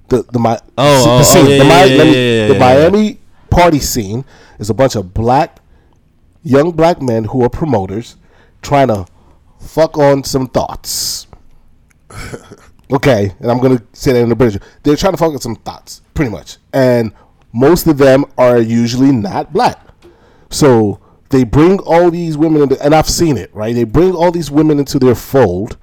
[0.08, 2.48] The the my Oh, oh the oh, oh, scene, yeah, the, yeah, Mi- yeah, yeah,
[2.48, 3.18] the yeah, Miami
[3.50, 4.24] party scene
[4.58, 5.58] is a bunch of black
[6.42, 8.16] young black men who are promoters
[8.62, 9.06] trying to
[9.60, 11.26] fuck on some thoughts.
[12.92, 14.62] okay, and I'm gonna say that in the British.
[14.82, 17.12] They're trying to fuck on some thoughts, pretty much, and
[17.52, 19.80] most of them are usually not black.
[20.50, 21.00] So
[21.30, 23.74] they bring all these women, into, and I've seen it, right?
[23.74, 25.76] They bring all these women into their fold,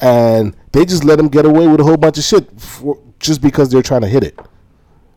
[0.00, 3.40] and they just let them get away with a whole bunch of shit for, just
[3.40, 4.38] because they're trying to hit it.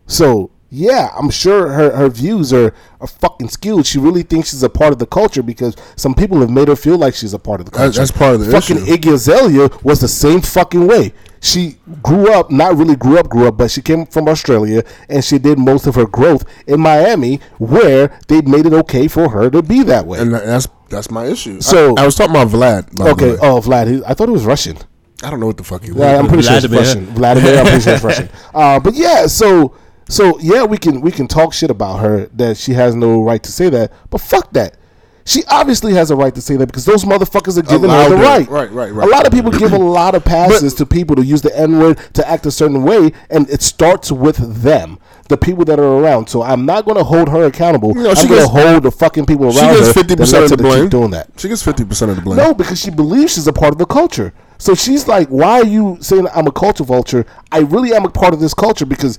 [0.07, 3.85] So yeah, I'm sure her, her views are, are fucking skewed.
[3.85, 6.77] She really thinks she's a part of the culture because some people have made her
[6.77, 7.99] feel like she's a part of the culture.
[7.99, 8.85] That's part of the fucking issue.
[8.95, 11.13] Iggy Azalea was the same fucking way.
[11.41, 15.25] She grew up, not really grew up, grew up, but she came from Australia and
[15.25, 19.49] she did most of her growth in Miami, where they made it okay for her
[19.49, 20.19] to be that way.
[20.19, 21.59] and that's that's my issue.
[21.61, 22.95] So- I, I was talking about Vlad.
[22.97, 23.37] by the okay, way.
[23.41, 24.77] oh Vlad, he, I thought he was Russian.
[25.23, 25.99] I don't know what the fuck he was.
[25.99, 26.79] Yeah, I'm pretty sure Vladimir.
[26.81, 27.05] it's Russian.
[27.13, 28.29] Vladimir, I'm pretty sure it's Russian.
[28.53, 29.75] Uh, but yeah, so
[30.09, 33.41] so yeah, we can we can talk shit about her that she has no right
[33.43, 34.77] to say that, but fuck that.
[35.25, 38.15] She obviously has a right to say that because those motherfuckers are giving her the
[38.15, 38.19] it.
[38.19, 38.49] right.
[38.49, 39.07] Right, right, right.
[39.07, 41.77] A lot of people give a lot of passes to people to use the N
[41.79, 44.97] word to act a certain way, and it starts with them,
[45.29, 46.27] the people that are around.
[46.27, 47.89] So I'm not going to hold her accountable.
[47.89, 50.15] You know, I'm going to gets- hold the fucking people around she gets her fifty
[50.15, 50.83] that percent lets of the her to blame.
[50.85, 51.29] keep doing that.
[51.37, 52.37] She gets fifty percent of the blame.
[52.37, 54.33] No, because she believes she's a part of the culture.
[54.57, 57.25] So she's like, "Why are you saying I'm a culture vulture?
[57.51, 59.17] I really am a part of this culture because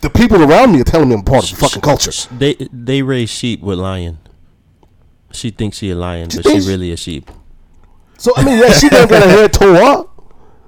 [0.00, 3.02] the people around me are telling me I'm part of the fucking culture." They they
[3.02, 4.18] raise sheep with lion.
[5.34, 7.30] She thinks she a lion, She but she really a sheep.
[8.18, 10.08] So I mean, yeah, she done got her head tore up.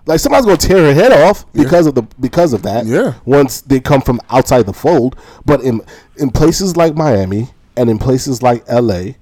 [0.07, 2.85] Like somebody's gonna tear her head off because of the because of that.
[2.86, 3.15] Yeah.
[3.24, 5.16] Once they come from outside the fold,
[5.47, 5.81] but in
[6.16, 9.16] in places like Miami and in places like L.A.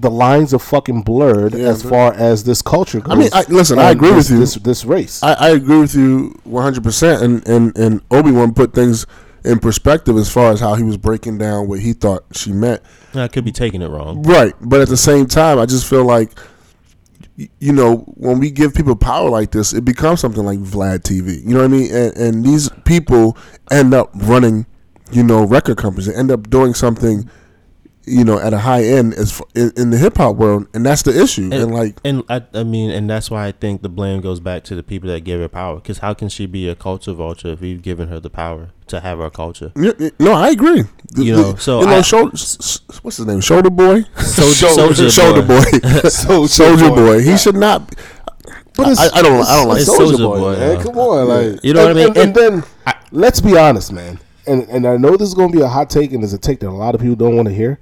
[0.00, 3.12] The lines are fucking blurred Yeah, as far as this culture goes.
[3.12, 4.38] I mean, I- listen, I agree this, with you.
[4.38, 5.20] This, this race.
[5.24, 9.06] I, I agree with you one hundred percent, and and and Obi Wan put things
[9.48, 12.82] in perspective as far as how he was breaking down what he thought she meant.
[13.14, 14.22] I could be taking it wrong.
[14.22, 16.38] Right, but at the same time, I just feel like,
[17.36, 21.42] you know, when we give people power like this, it becomes something like Vlad TV.
[21.42, 21.94] You know what I mean?
[21.94, 23.38] And, and these people
[23.70, 24.66] end up running,
[25.12, 26.06] you know, record companies.
[26.06, 27.30] They end up doing something,
[28.08, 30.84] you know, at a high end as f- in, in the hip hop world, and
[30.84, 31.50] that's the issue.
[31.52, 34.64] And, like, and I, I mean, and that's why I think the blame goes back
[34.64, 35.76] to the people that give her power.
[35.76, 39.00] Because how can she be a culture vulture if we've given her the power to
[39.00, 39.72] have our culture?
[39.76, 40.84] y- y- no, I agree.
[41.16, 42.56] You know, so you know, I- shoulder, s-
[42.88, 43.40] s- what's his name?
[43.40, 44.02] Shoulder Boy.
[44.16, 45.62] Soldier- Soldier Shoulder Boy.
[45.70, 45.88] Boy.
[46.08, 46.96] Soldier Soldier Boy.
[46.96, 47.22] Boy.
[47.22, 47.94] He should not.
[48.76, 49.44] But I, I don't.
[49.44, 49.80] I don't like.
[49.80, 50.76] it's Soulja Soulja Boy, man.
[50.76, 50.82] yeah.
[50.82, 52.22] Come on, like You know what I and- mean?
[52.28, 52.64] And, and then
[53.10, 54.20] let's be honest, man.
[54.46, 56.38] And and I know this is going to be a hot take, and it's a
[56.38, 57.78] take that a lot of people don't want to hear.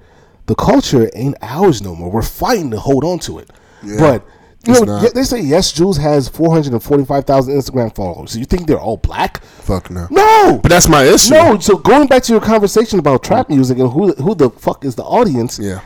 [0.47, 2.09] The culture ain't ours no more.
[2.09, 3.51] We're fighting to hold on to it.
[3.99, 4.25] But
[4.65, 8.31] you know, they say YesJulz has four hundred and forty-five thousand Instagram followers.
[8.31, 9.41] So you think they're all black?
[9.43, 10.07] Fuck no.
[10.09, 11.33] No, But that's my issue.
[11.33, 11.59] no.
[11.59, 13.55] So going back to your conversation about trap mm.
[13.55, 15.59] music and who who the fuck is the audience?
[15.59, 15.81] Yeah.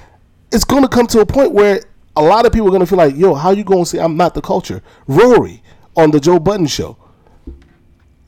[0.52, 1.82] it's going to come to a point where
[2.16, 4.00] a lot of people are going to feel like, yo, how you going to say
[4.00, 4.82] I'm not the culture?
[5.08, 5.62] Rory
[5.96, 6.98] on the Joe Budden show.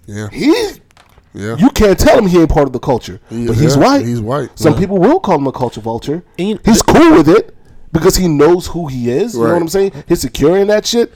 [0.06, 0.30] Yeah.
[0.30, 0.54] He,
[1.34, 1.56] Yeah.
[1.58, 4.06] you can't tell him he ain't part of the culture, He- but he's yeah, white.
[4.06, 4.80] he's white, Some yeah.
[4.80, 6.24] people will call him a culture vulture.
[6.38, 7.56] And- He's cool with it
[7.92, 9.34] because he knows who he is.
[9.34, 9.92] You know what I'm saying?
[10.08, 11.12] He's secure in that shit.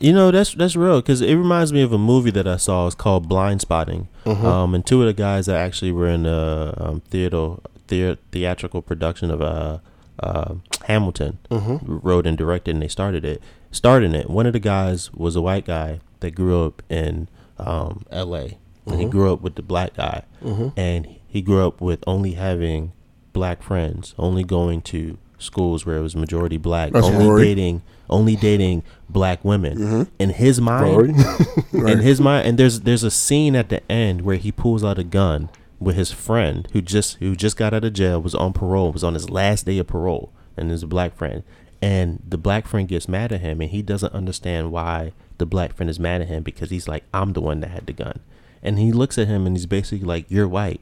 [0.00, 2.86] You know that's that's real because it reminds me of a movie that I saw.
[2.86, 4.06] It's called Blindspotting.
[4.26, 7.54] Um, and two of the guys that actually were in the um, theater,
[7.88, 9.78] thea- theatrical production of uh,
[10.22, 10.54] uh,
[10.84, 13.42] Hamilton wrote and directed, and they started it.
[13.72, 17.28] Starting it, one of the guys was a white guy that grew up in
[17.58, 18.58] um, L.A.
[18.90, 19.10] and he mm-hmm.
[19.10, 20.68] grew up with the black guy, mm-hmm.
[20.78, 22.92] and he grew up with only having
[23.32, 27.44] black friends, only going to schools where it was majority black, That's only Rory.
[27.44, 29.78] dating, only dating black women.
[29.78, 30.02] Mm-hmm.
[30.18, 31.16] In his mind,
[31.72, 34.98] in his mind, and there's there's a scene at the end where he pulls out
[34.98, 35.50] a gun
[35.80, 39.04] with his friend who just who just got out of jail, was on parole, was
[39.04, 41.42] on his last day of parole, and is a black friend.
[41.80, 45.74] And the black friend gets mad at him, and he doesn't understand why the black
[45.74, 48.18] friend is mad at him because he's like, I'm the one that had the gun,
[48.62, 50.80] and he looks at him and he's basically like, You're white,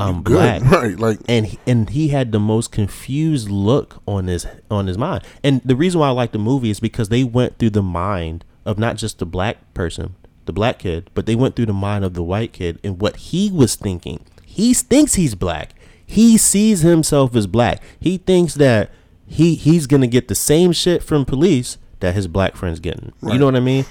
[0.00, 0.62] I'm Good.
[0.62, 0.98] black, Right.
[0.98, 1.18] Like.
[1.28, 5.24] and he, and he had the most confused look on his on his mind.
[5.42, 8.44] And the reason why I like the movie is because they went through the mind
[8.64, 10.14] of not just the black person,
[10.46, 13.16] the black kid, but they went through the mind of the white kid and what
[13.16, 14.20] he was thinking.
[14.44, 15.74] He thinks he's black.
[16.06, 17.82] He sees himself as black.
[18.00, 18.90] He thinks that
[19.26, 23.12] he he's gonna get the same shit from police that his black friend's getting.
[23.22, 23.84] You know what I mean?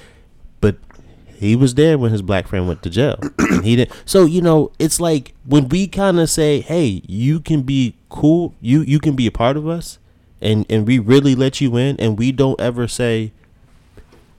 [1.38, 4.42] He was there when his black friend went to jail and he didn't so you
[4.42, 9.00] know it's like when we kind of say hey you can be cool you you
[9.00, 10.00] can be a part of us
[10.42, 13.32] and and we really let you in and we don't ever say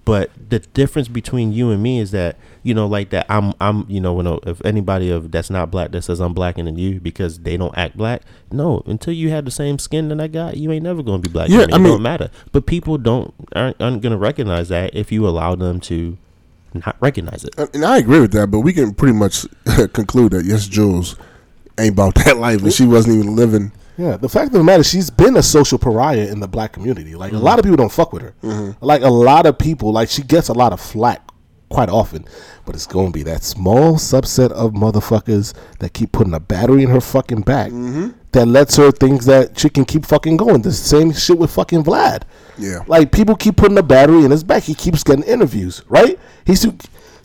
[0.05, 3.85] but the difference between you and me is that you know like that i'm i'm
[3.89, 6.77] you know when a- if anybody of that's not black that says i'm blacker than
[6.79, 10.27] you because they don't act black no until you have the same skin that i
[10.27, 11.61] got you ain't never gonna be black Yeah.
[11.61, 15.29] I it mean- don't matter but people don't aren't, aren't gonna recognize that if you
[15.29, 16.17] allow them to
[16.75, 19.47] not recognize it And I agree with that, but we can pretty much
[19.93, 21.19] conclude that YesJulz
[21.79, 23.73] ain't about that life, and she wasn't even living.
[23.97, 27.15] Yeah, the fact of the matter, she's been a social pariah in the black community.
[27.17, 28.77] Like a lot of people don't fuck with her.
[28.81, 31.23] Like a lot of people, like she gets a lot of flack
[31.69, 32.25] quite often,
[32.65, 36.83] but it's going to be that small subset of motherfuckers that keep putting a battery
[36.85, 38.09] in her fucking back Mm-hmm.
[38.33, 40.63] That lets her think that she can keep fucking going.
[40.63, 42.23] The same shit with fucking Vlad.
[42.59, 42.81] Yeah.
[42.87, 44.65] Like people keep putting a battery in his back.
[44.65, 46.19] He keeps getting interviews, right?
[46.45, 46.67] He's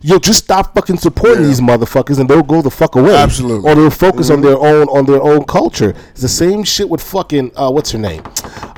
[0.06, 1.48] Yo, just stop fucking supporting Yeah.
[1.48, 3.16] these motherfuckers, and they'll go the fuck away.
[3.16, 3.70] Absolutely.
[3.72, 5.94] or they'll focus on their own on their own culture.
[6.12, 8.22] It's the same shit with fucking uh, what's her name?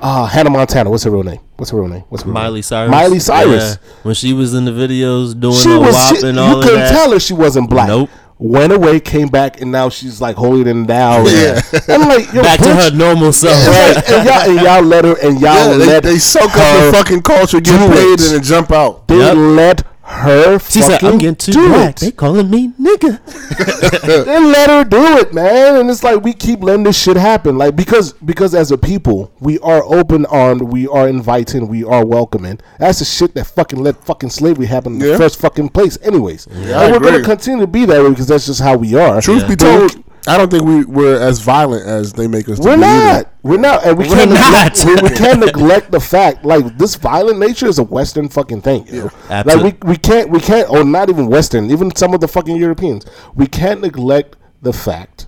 [0.03, 0.87] Uh, Hannah Montana.
[0.91, 1.39] What's her real name?
[1.57, 2.03] What's her real name?
[2.09, 2.61] What's her real Miley name?
[2.61, 2.91] Cyrus.
[2.91, 3.77] Miley Cyrus.
[3.81, 3.89] Yeah.
[4.03, 5.93] When she was in the videos doing She the was.
[5.95, 6.91] WAP She, and you all of couldn't that.
[6.91, 7.87] tell her she wasn't black.
[7.87, 8.09] Nope.
[8.37, 11.23] Went away, came back, and now she's like holier than thou.
[11.25, 11.61] Yeah.
[11.87, 13.65] I'm like, yo, Back to her normal self.
[13.65, 13.95] Right.
[14.11, 16.97] and, y'all, and y'all let her, and y'all Yeah, let they soak her up the
[16.97, 18.21] fucking culture, get do paid, it.
[18.25, 19.07] and then jump out.
[19.07, 19.35] They Yep.
[19.37, 20.59] let her.
[20.59, 21.95] She said, fucking "I'm getting too do black.
[21.97, 21.99] it.
[21.99, 23.19] They calling me nigga."
[24.25, 25.75] they let her do it, man.
[25.77, 29.31] And it's like we keep letting this shit happen, like because because as a people,
[29.39, 32.59] we are open armed, we are inviting, we are welcoming.
[32.79, 35.11] That's the shit that fucking let fucking slavery happen in Yeah.
[35.13, 36.47] the first fucking place, anyways.
[36.51, 38.95] Yeah, I and we're gonna continue to be that way because that's just how we
[38.95, 39.21] are.
[39.21, 39.47] Truth Yeah.
[39.47, 42.59] be told, I don't think we we're as violent as they make us.
[42.59, 43.13] to We're be either.
[43.23, 43.33] not.
[43.43, 44.29] We're not, and we We're can't.
[44.31, 48.61] Neglect, we, we can't neglect the fact, like this violent nature is a Western fucking
[48.61, 48.87] thing.
[48.87, 49.11] You know?
[49.45, 52.55] Like we, we can't, we can't, or not even Western, even some of the fucking
[52.55, 53.05] Europeans.
[53.35, 55.27] We can't neglect the fact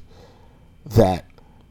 [0.85, 1.25] that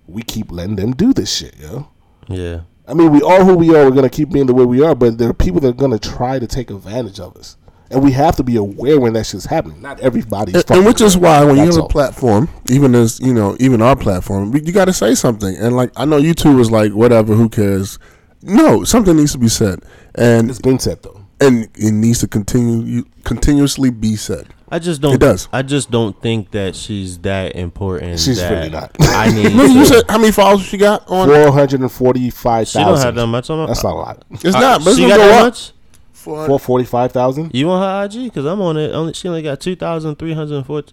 [0.07, 1.89] we keep letting them do this shit, yo.
[2.29, 2.61] Yeah.
[2.87, 3.85] I mean, we are who we are.
[3.85, 5.99] We're gonna keep being the way we are, but there are people that are gonna
[5.99, 7.57] try to take advantage of us,
[7.91, 9.81] and we have to be aware when that shit's happening.
[9.83, 13.21] Not everybody's, And, and which is why when you That's have a platform, even as
[13.21, 15.57] you know, even our platform, you got to say something.
[15.57, 17.99] And like I know you two was like, whatever, who cares?
[18.43, 19.81] No, something needs to be said,
[20.15, 21.21] and It's been said though.
[21.41, 24.49] and it needs to continue continuously be said.
[24.69, 25.15] I just don't.
[25.15, 25.49] It does.
[25.53, 28.19] I just don't think that she's that important.
[28.19, 28.91] She's that really not.
[29.01, 29.55] I need.
[29.55, 31.29] No, you said how many followers she got on?
[31.29, 33.67] Four hundred and forty-five she don't have that much on.
[33.69, 34.25] That's not a lot.
[34.31, 35.45] It's uh, not, but it's she gonna got go that up.
[35.47, 35.73] much.
[36.27, 37.55] Four forty-five thousand.
[37.55, 38.25] You on her IG?
[38.25, 38.93] Because I'm on it.
[38.93, 40.93] Only she only got two thousand three hundred and forty.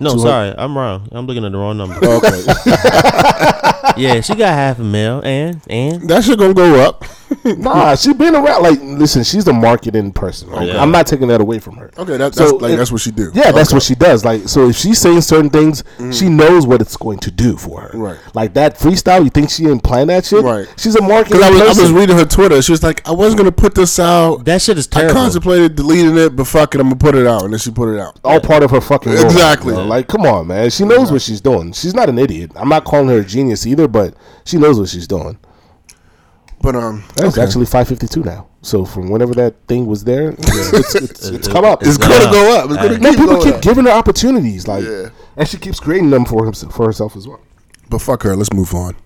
[0.00, 1.08] No, 200 sorry, I'm wrong.
[1.10, 1.98] I'm looking at the wrong number.
[2.02, 3.96] Oh, okay.
[4.00, 7.04] yeah, she got half a mil, and and That shit gonna go up.
[7.58, 8.62] nah, she been around.
[8.62, 10.50] Like, listen, she's a marketing person.
[10.50, 10.68] Right?
[10.68, 10.82] Yeah.
[10.82, 11.90] I'm not taking that away from her.
[11.98, 13.30] Okay, that, that's So like if- that's what she do.
[13.34, 14.24] Yeah, that's what she does.
[14.24, 16.16] Like, so if she's saying certain things, mm.
[16.16, 17.98] she knows what it's going to do for her.
[17.98, 18.18] Right.
[18.34, 20.42] Like that freestyle, you think she didn't plan that shit?
[20.42, 20.66] Right.
[20.76, 22.60] She's a marketing Because I was, I was reading her Twitter.
[22.62, 24.44] She was like, I wasn't gonna put this out.
[24.44, 27.44] that shit is I contemplated deleting it, but fuck it, I'm gonna put it out,
[27.44, 28.18] and then she put it out.
[28.24, 29.74] all part of her fucking role, Exactly.
[29.74, 29.86] you know?
[29.86, 30.70] Like, come on, man.
[30.70, 31.72] She knows what she's doing.
[31.72, 32.52] She's not an idiot.
[32.56, 35.38] I'm not calling her a genius either, but she knows what she's doing.
[36.60, 37.42] But um, It's okay.
[37.42, 38.48] actually 552 now.
[38.62, 41.82] So from whenever that thing was there, it's, it's, it's, it's come up.
[41.82, 42.32] it's It's gonna up.
[42.32, 42.70] go up.
[42.70, 43.62] It's gonna No, keep people going keep up.
[43.62, 45.10] giving her opportunities, like, Yeah.
[45.36, 47.40] and she keeps creating them for himself, for herself as well.
[47.88, 48.34] But fuck her.
[48.34, 48.96] Let's move on.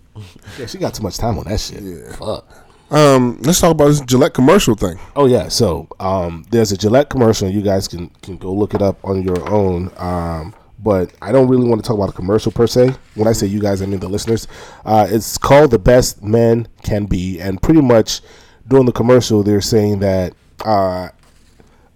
[0.59, 1.83] Yeah, she got too much time on that shit.
[1.83, 2.13] Yeah.
[2.17, 2.47] Fuck.
[2.91, 4.99] Um, let's talk about this Gillette commercial thing.
[5.17, 7.49] Oh yeah, so um, there's a Gillette commercial.
[7.49, 9.91] You guys can can go look it up on your own.
[9.97, 12.95] Um, but I don't really want to talk about a commercial per se.
[13.15, 14.49] When I say you guys, I mean the listeners.
[14.85, 18.21] Uh, it's called "The Best Men Can Be," and pretty much
[18.69, 20.35] during the commercial, they're saying that
[20.65, 21.09] uh,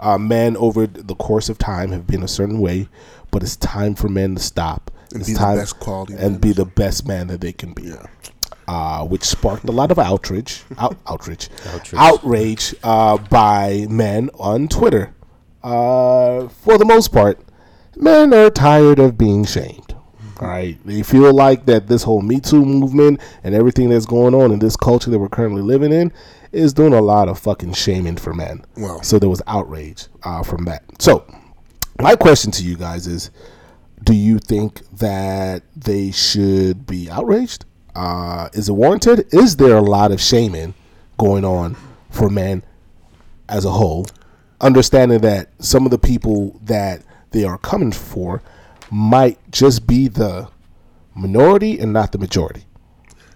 [0.00, 2.88] uh, men over the course of time have been a certain way,
[3.30, 4.90] but it's time for men to stop.
[5.12, 6.40] And it's be the best quality and men.
[6.40, 7.92] be the best man that they can be.
[8.68, 11.94] Uh, which sparked a lot of outrage, out, outrage, Outrage.
[11.94, 15.14] outrage uh, by men on Twitter.
[15.62, 17.40] Uh, for the most part,
[17.96, 19.94] men are tired of being shamed.
[20.40, 24.34] All right, they feel like that this whole Me Too movement and everything that's going
[24.34, 26.12] on in this culture that we're currently living in
[26.52, 28.64] is doing a lot of fucking shaming for men.
[28.76, 29.00] Wow.
[29.00, 30.84] So there was outrage uh, from that.
[31.00, 31.26] So
[32.00, 33.30] my question to you guys is:
[34.04, 37.64] Do you think that they should be outraged?
[37.94, 39.32] Uh, is it warranted?
[39.32, 40.74] Is there a lot of shaming
[41.16, 41.76] going on
[42.10, 42.62] for men
[43.48, 44.06] as a whole?
[44.60, 47.02] Understanding that some of the people that
[47.36, 48.42] they are coming for
[48.90, 50.48] might just be the
[51.14, 52.64] minority and not the majority.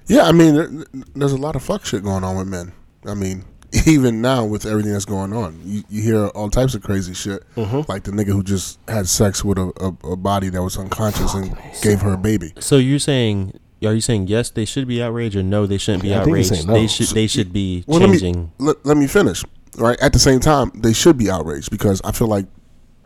[0.07, 0.71] Yeah, I mean, there,
[1.15, 2.73] there's a lot of fuck shit going on with men.
[3.07, 3.45] I mean,
[3.87, 7.43] even now with everything that's going on, you, you hear all types of crazy shit.
[7.57, 7.83] Mm-hmm.
[7.91, 11.35] Like the nigga who just had sex with a, a, a body that was unconscious
[11.35, 12.53] and gave her a baby.
[12.59, 16.03] So you're saying, are you saying yes, they should be outraged, or no, they shouldn't
[16.03, 16.67] be Yeah, I outraged?
[16.67, 16.73] no.
[16.75, 17.09] They should.
[17.09, 18.43] They should be Well, let changing.
[18.45, 19.45] me let, let me finish.
[19.79, 22.47] Right at the same time, they should be outraged because I feel like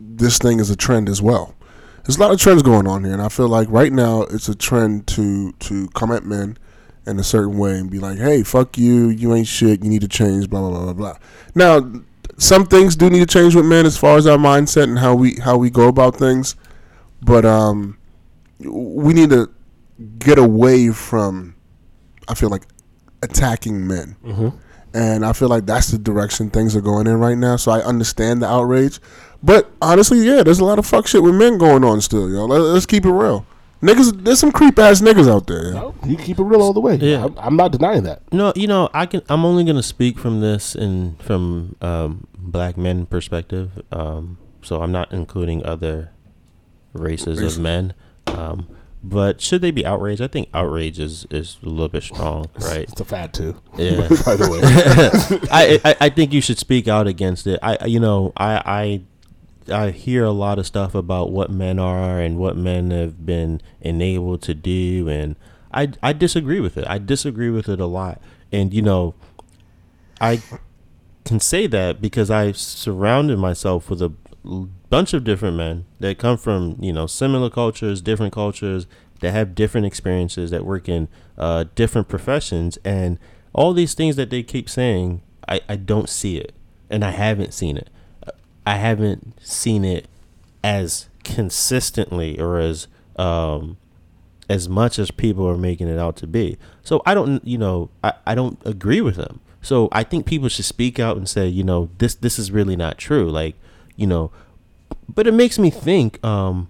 [0.07, 1.55] this thing is a trend as well.
[2.03, 4.47] There's a lot of trends going on here, and I feel like right now it's
[4.47, 6.57] a trend to to come at men
[7.07, 10.01] in a certain way and be like, "Hey, fuck you, you ain't shit, you need
[10.01, 11.17] to change." Blah blah blah blah blah.
[11.55, 11.91] Now,
[12.37, 15.15] some things do need to change with men as far as our mindset and how
[15.15, 16.55] we how we go about things,
[17.21, 17.97] but um,
[18.59, 19.49] we need to
[20.19, 21.55] get away from.
[22.27, 22.63] I feel like
[23.21, 24.15] attacking men
[24.95, 27.55] and I feel like that's the direction things are going in right now.
[27.55, 28.99] So I understand the outrage,
[29.45, 32.45] but honestly, yeah, there's a lot of fuck shit with men going on still, yo.
[32.45, 33.45] Let, us keep it real.
[33.79, 35.65] Niggas, there's some creep ass niggas out there.
[35.65, 35.73] Yo.
[35.73, 36.95] No, you keep it real all the way.
[36.95, 37.25] Yeah.
[37.25, 38.21] I'm, I'm not denying that.
[38.33, 39.21] No, you know, I can.
[39.29, 43.83] I'm only gonna speak from this and from um, black men perspective.
[43.91, 46.09] Um, so I'm not including other
[46.93, 47.93] races of men.
[48.25, 48.67] Um,
[49.03, 50.21] but should they be outraged?
[50.21, 52.89] I think outrage is, is a little bit strong, right?
[52.89, 53.61] It's a fad too.
[53.77, 54.07] Yeah.
[54.25, 54.59] By the way,
[55.51, 57.59] I, I I think you should speak out against it.
[57.61, 59.01] I you know I I
[59.69, 63.61] I hear a lot of stuff about what men are and what men have been
[63.81, 65.35] enabled to do, and
[65.73, 66.85] I I disagree with it.
[66.87, 68.21] I disagree with it a lot,
[68.51, 69.15] and you know,
[70.21, 70.41] I
[71.25, 74.13] can say that because I've surrounded myself with a
[74.89, 78.87] bunch of different men that come from you know similar cultures, different cultures
[79.21, 83.17] that have different experiences that work in uh, different professions, and
[83.53, 86.53] all these things that they keep saying, I, I don't see it,
[86.89, 87.89] and I haven't seen it.
[88.65, 90.07] I haven't seen it
[90.63, 93.77] as consistently or as um,
[94.49, 96.57] as much as people are making it out to be.
[96.83, 99.41] So I don't, you know, I, I don't agree with them.
[99.61, 102.75] So I think people should speak out and say, you know, this this is really
[102.75, 103.29] not true.
[103.29, 103.55] Like,
[103.95, 104.31] you know,
[105.07, 106.23] but it makes me think.
[106.23, 106.69] Um,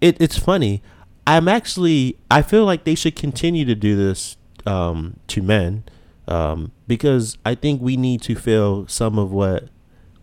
[0.00, 0.82] it it's funny.
[1.26, 5.84] I'm actually I feel like they should continue to do this um, to men
[6.28, 9.68] um, because I think we need to feel some of what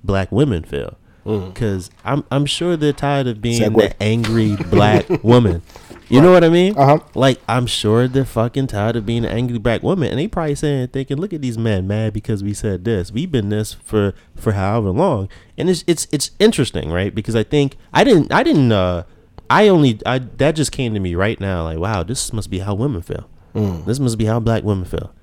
[0.04, 3.76] black women feel because I'm I'm sure they're tired of being Segue.
[3.78, 5.62] the angry black woman.
[6.10, 6.78] You know what I mean?
[6.78, 7.00] Uh-huh.
[7.16, 10.56] Like I'm sure they're fucking tired of being an angry black woman, and they probably
[10.56, 13.12] saying thinking, "Look at these men mad because we said this.
[13.12, 17.16] We've been this for for however long." And it's it's it's interesting, right?
[17.16, 19.04] Because I think I didn't I didn't uh
[19.50, 21.64] I only I that just came to me right now.
[21.64, 23.30] Like, wow, this must be how women feel.
[23.86, 25.14] This must be how black women feel.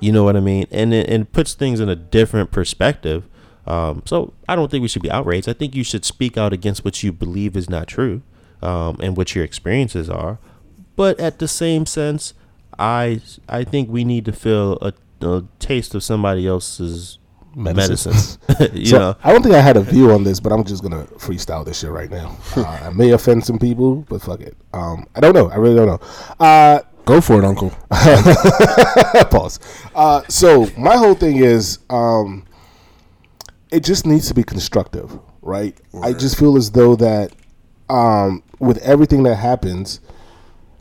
[0.00, 0.66] You know what I mean?
[0.70, 3.28] And it, and puts things in a different perspective.
[3.66, 5.48] Um, so I don't think we should be outraged.
[5.48, 8.22] I think you should speak out against what you believe is not true,
[8.60, 10.38] um, and what your experiences are.
[10.96, 12.34] But at the same sense,
[12.78, 17.18] I I think we need to feel a, a taste of somebody else's
[17.54, 18.12] Medicine.
[18.12, 18.70] medicine.
[18.76, 20.82] you so know, I don't think I had a view on this, but I'm just
[20.82, 22.36] gonna freestyle this shit right now.
[22.56, 24.56] Uh, I may offend some people, but fuck it.
[24.72, 25.50] Um, I don't know.
[25.50, 26.00] I really don't know.
[26.44, 27.70] Uh, Go for it, Uncle.
[29.30, 29.58] pause.
[29.94, 32.44] Uh, so my whole thing is, um,
[33.72, 35.76] it just needs to be constructive, right?
[36.02, 37.32] I just feel as though that
[37.88, 40.00] um, with everything that happens,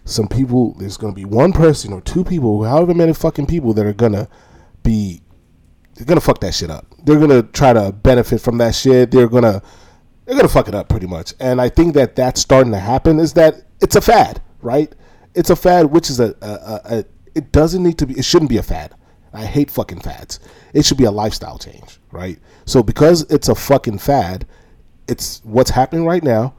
[0.03, 3.85] some people there's gonna be one person or two people, however many fucking people that
[3.85, 4.27] are gonna
[4.83, 5.21] be
[5.95, 6.85] they're gonna fuck that shit up.
[7.03, 9.09] They're gonna try to benefit from that shit.
[9.09, 9.61] They're gonna
[10.25, 11.33] they're gonna fuck it up pretty much.
[11.39, 13.19] And I think that that's starting to happen.
[13.19, 14.93] Is that it's a fad, right?
[15.33, 17.05] It's a fad, which is a, a, a, a
[17.35, 18.15] it doesn't need to be.
[18.19, 18.95] It shouldn't be a fad.
[19.33, 20.39] I hate fucking fads.
[20.73, 22.39] It should be a lifestyle change, right?
[22.65, 24.45] So because it's a fucking fad,
[25.07, 26.55] it's what's happening right now.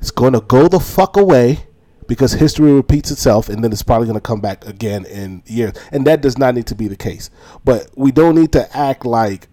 [0.00, 1.66] It's going to go the fuck away
[2.08, 5.74] because history repeats itself and then it's probably going to come back again in years.
[5.92, 7.30] And that does not need to be the case.
[7.64, 9.48] But we don't need to act like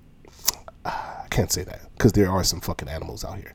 [0.84, 3.53] I can't say that because there are some fucking animals out here.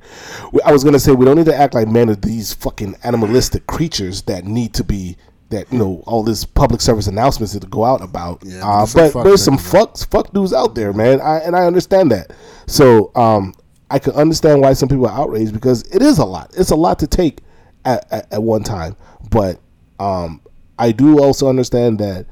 [0.64, 2.97] I was going to say we don't need to act like men are these fucking
[3.02, 5.16] animalistic creatures that need to be
[5.50, 8.42] that you know all this public service announcements to go out about.
[8.44, 11.20] Yeah, uh, but there's some fucks fuck dudes out there, man.
[11.20, 12.32] I, and I understand that.
[12.66, 13.54] So um,
[13.90, 16.52] I can understand why some people are outraged because it is a lot.
[16.56, 17.40] It's a lot to take
[17.84, 18.96] at, at, at one time.
[19.30, 19.60] But
[19.98, 20.40] um,
[20.78, 22.26] I do also understand that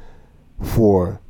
[0.62, 1.20] for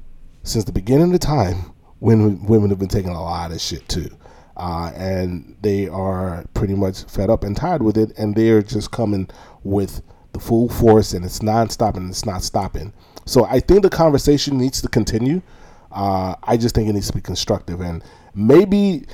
[0.42, 3.88] since the beginning of the time, women women have been taking a lot of shit
[3.88, 4.10] too.
[4.56, 8.90] Uh, and they are pretty much fed up and tired with it, and they're just
[8.90, 9.28] coming
[9.64, 10.02] with
[10.32, 12.92] the full force, and it's nonstop and it's not stopping.
[13.24, 15.42] So I think the conversation needs to continue.
[15.90, 18.02] Uh, I just think it needs to be constructive, and
[18.34, 19.04] maybe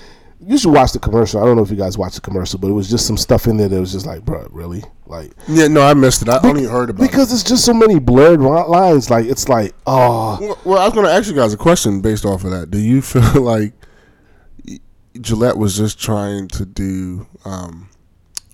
[0.41, 1.43] you should watch the commercial.
[1.43, 3.47] I don't know if you guys watched the commercial, but it was just some stuff
[3.47, 6.29] in there that was just like, bro, really, like Yeah, no, I missed it.
[6.29, 7.37] I only heard about because it.
[7.37, 9.11] it's just so many blurred lines.
[9.11, 12.01] Like it's like, oh, Well, well, I was going to ask you guys a question
[12.01, 12.71] based off of that.
[12.71, 13.73] Do you feel like
[15.21, 17.89] Gillette was just trying to do um,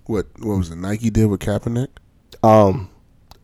[0.06, 0.26] what?
[0.38, 0.76] What was it?
[0.76, 1.88] Nike did with Kaepernick.
[2.44, 2.90] Um,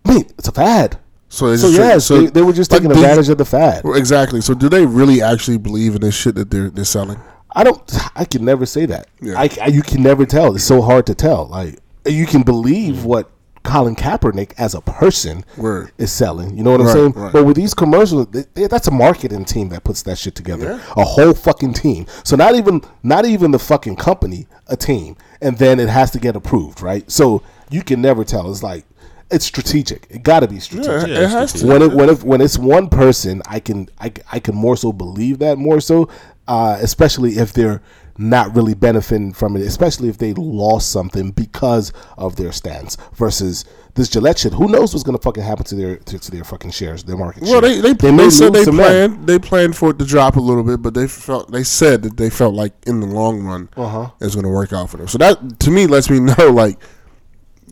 [0.05, 0.99] I mean, it's a fad.
[1.29, 3.83] So, So just- yes, they, they were just taking you- advantage of the fad.
[3.85, 4.41] Exactly.
[4.41, 7.19] So, do they really actually believe in this shit that they're they're selling?
[7.55, 7.81] I don't.
[8.17, 9.09] I can never say that.
[9.21, 9.39] Yeah.
[9.39, 10.55] I, I- you can never tell.
[10.55, 11.47] It's so hard to tell.
[11.47, 13.31] Like you can believe what
[13.63, 15.93] Colin Kaepernick as a person Word.
[15.99, 16.57] is selling.
[16.57, 17.13] You know what I'm Right, saying?
[17.13, 17.33] right.
[17.33, 20.81] But with these commercials, they, they- that's a marketing team that puts that shit together.
[20.83, 20.93] Yeah.
[21.03, 22.07] A whole fucking team.
[22.25, 26.19] So not even not even the fucking company, a team, and then it has to
[26.19, 27.09] get approved, right?
[27.11, 28.51] So you can never tell.
[28.51, 28.85] It's like
[29.31, 30.07] it's strategic.
[30.11, 31.09] It got to be strategic.
[31.09, 31.67] Yeah, it has to.
[31.67, 34.93] When it when if when it's one person, I can I, I can more so
[34.93, 36.09] believe that more so,
[36.49, 37.81] uh, especially if they're
[38.19, 43.65] not really benefiting from it, especially if they lost something because of their stance versus
[43.95, 44.53] this Gillette shit.
[44.53, 47.45] Who knows what's gonna fucking happen to their to, to their fucking shares, their market
[47.45, 47.81] Well, share.
[47.83, 48.77] they they, may they, said they money.
[48.79, 52.03] planned they planned for it to drop a little bit, but they felt they said
[52.03, 54.11] that they felt like in the long run Uh-huh.
[54.21, 55.09] it's going to work out for them.
[55.09, 56.79] So that to me lets me know like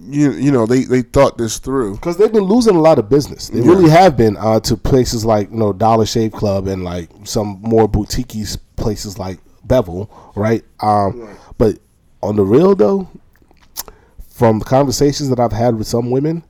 [0.00, 1.94] you you know they they thought this through.
[1.96, 3.48] because they've been losing a lot of business.
[3.48, 7.08] They really have been uh, to places like you know Dollar Shave Club and like
[7.24, 8.34] some more boutique
[8.76, 10.64] places like Bevel, right?
[10.80, 11.78] Um, But
[12.22, 13.08] on the real though,
[14.28, 16.44] from the conversations that I've had with some women,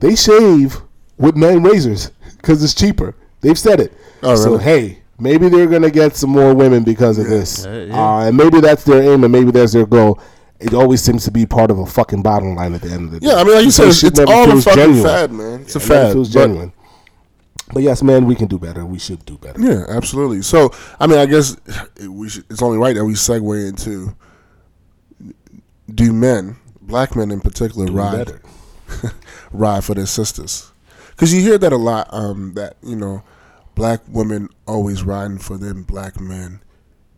[0.00, 0.80] they shave
[1.18, 3.14] with men razors because it's cheaper.
[3.40, 3.92] They've said it.
[4.22, 4.64] Oh, So really?
[4.64, 7.98] hey, maybe they're gonna get some more women because of this, Uh, yeah.
[8.18, 10.18] uh, and maybe that's their aim, and maybe that's their goal.
[10.62, 13.10] It always seems to be part of a fucking bottom line at the end of
[13.12, 13.26] the day.
[13.28, 15.02] Yeah, I mean like you said, it's, it's all a fucking genuine.
[15.04, 15.60] fad, man.
[15.62, 16.12] It's a It fad.
[16.12, 16.72] feels but- genuine.
[17.72, 18.84] But yes, man, we can do better.
[18.84, 19.58] We should do better.
[19.58, 20.42] Yeah, absolutely.
[20.42, 21.56] So, I mean, I guess
[21.96, 24.14] it- we should, it's only right that we segue into
[25.92, 28.42] do men, black men in particular, Do ride better.
[29.52, 30.70] ride for their sisters?
[31.10, 32.08] Because you hear that a lot.
[32.12, 33.22] Um, that you know,
[33.74, 36.60] black women always riding for them black men.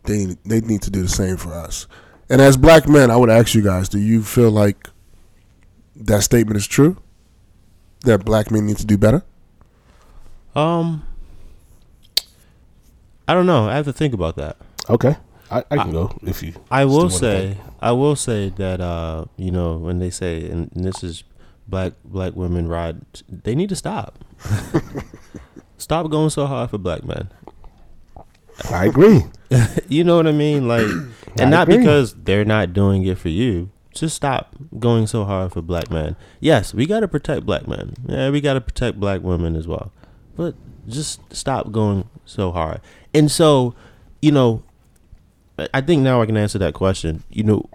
[0.05, 1.87] They they need to do the same for us.
[2.29, 4.89] And as black men, I would ask you guys: Do you feel like
[5.97, 6.97] that statement is true?
[8.01, 9.23] That black men need to do better?
[10.55, 11.07] Um,
[13.27, 13.69] I don't know.
[13.69, 14.57] I have to think about that.
[14.89, 15.17] Okay,
[15.51, 16.55] I, I can go if you.
[16.71, 20.85] I will say, I will say that uh, you know, when they say, and, and
[20.85, 21.25] this is
[21.67, 24.25] black black women ride, they need to stop.
[25.79, 27.31] stop going so hard for black men.
[28.71, 29.23] I agree.
[29.89, 30.67] You know what I mean?
[30.67, 30.87] Like,
[31.39, 31.79] and not agree.
[31.79, 33.71] because they're not doing it for you.
[33.93, 36.17] Just stop going so hard for black men.
[36.41, 37.95] Yes, we got to protect black men.
[38.09, 39.93] Yeah, we got to protect black women as well.
[40.35, 40.57] But
[40.89, 42.81] just stop going so hard.
[43.15, 43.75] And so,
[44.21, 44.65] you know,
[45.57, 47.23] I- I think now I can answer that question.
[47.31, 47.67] You know,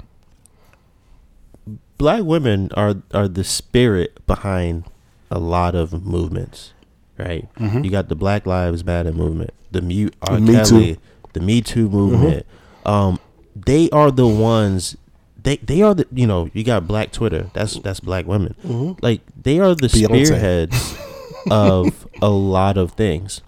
[1.97, 4.83] black women are are the spirit behind
[5.31, 6.73] a lot of movements,
[7.19, 7.47] right?
[7.59, 10.37] You got the Black Lives Matter movement, the mute R.
[10.37, 10.45] Mm-hmm.
[10.45, 11.01] Me Kelly, Too.
[11.33, 12.45] the Me Too movement.
[12.85, 13.19] Um,
[13.55, 14.95] they are the ones.
[15.41, 17.49] They they are the you know you got Black Twitter.
[17.53, 18.55] That's that's black women.
[19.01, 20.25] Like they are the Beyonce.
[20.25, 20.97] spearheads
[21.51, 23.41] of a lot of things,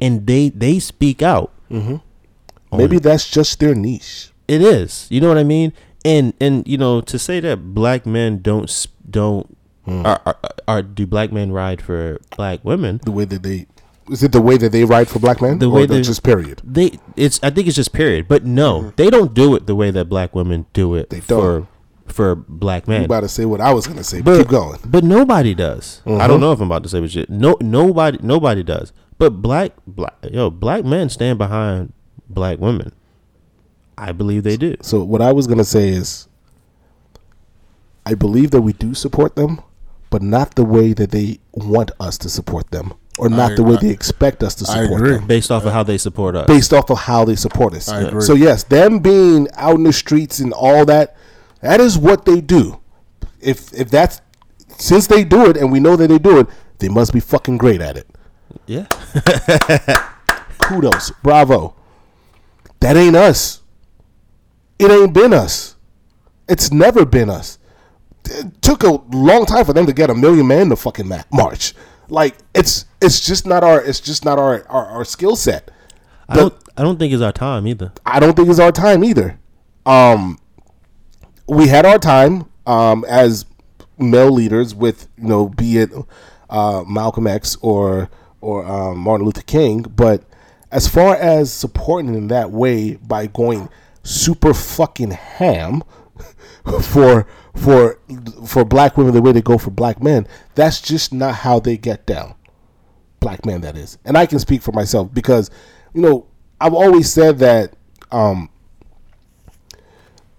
[0.00, 1.52] and they they speak out.
[1.70, 2.00] on
[2.72, 4.30] Maybe that's just their niche.
[4.48, 5.06] it is.
[5.10, 5.72] You know what I mean?
[6.04, 8.86] And and you know to say that black men don't s-
[9.86, 10.36] don't are, are,
[10.68, 13.00] are do black men ride for black women?
[13.04, 13.66] The way that they
[14.10, 15.58] is it the way that they ride for black men?
[15.58, 16.60] The or way the- they- just period.
[16.64, 18.26] They it's I think it's just period.
[18.28, 21.34] But no, they don't do it the way that black women do it They for
[21.60, 21.68] don't.
[22.06, 23.04] for black You men.
[23.04, 24.78] about to say what I was gonna say, but, keep going.
[24.84, 26.02] But nobody does.
[26.06, 26.28] I Mhm.
[26.28, 27.28] don't know if I'm about to say what shit.
[27.30, 28.92] No, nobody, nobody does.
[29.18, 31.92] But black, black, yo, black men stand behind
[32.28, 32.92] black women.
[33.98, 34.76] I believe they do.
[34.82, 36.28] So what I was gonna say is,
[38.04, 39.60] I believe that we do support them,
[40.10, 43.62] but not the way that they want us to support them, or not I- the
[43.64, 45.16] way I- they expect us to I support agree.
[45.16, 46.46] them, Based off of how they support us.
[46.46, 47.88] based off of how they support us.
[47.88, 48.20] I agree.
[48.22, 51.16] So yes, them being out in the streets and all that,
[51.60, 52.78] that is what they do.
[53.40, 54.20] If if that's
[54.78, 56.46] since they do it and we know that they do it,
[56.78, 58.06] they must be fucking great at it.
[58.66, 58.86] yeah.
[60.58, 61.74] kudos, bravo.
[62.80, 63.62] That ain't us.
[64.78, 65.76] It ain't been us.
[66.48, 67.58] It's never been us.
[68.30, 71.22] It took a long time for them to get a million man to fucking ma-
[71.32, 71.74] march.
[72.08, 75.70] Like it's it's just not our it's just not our our, our skill set.
[76.28, 76.54] I don't.
[76.76, 77.92] I don't think it's our time either.
[78.04, 79.38] I don't think it's our time either.
[79.86, 80.38] Um,
[81.48, 83.46] we had our time um, as
[83.98, 85.90] male leaders with you know, be it
[86.50, 90.24] uh, Malcolm X or or um, Martin Luther King, but
[90.70, 93.68] as far as supporting in that way by going
[94.02, 95.82] super fucking ham
[96.82, 97.98] for for
[98.46, 101.76] for black women the way they go for black men, that's just not how they
[101.76, 102.34] get down.
[103.20, 103.98] Black men, that is.
[104.04, 105.50] And i can speak for myself because
[105.94, 106.26] you know
[106.60, 107.74] i've always said that
[108.12, 108.48] um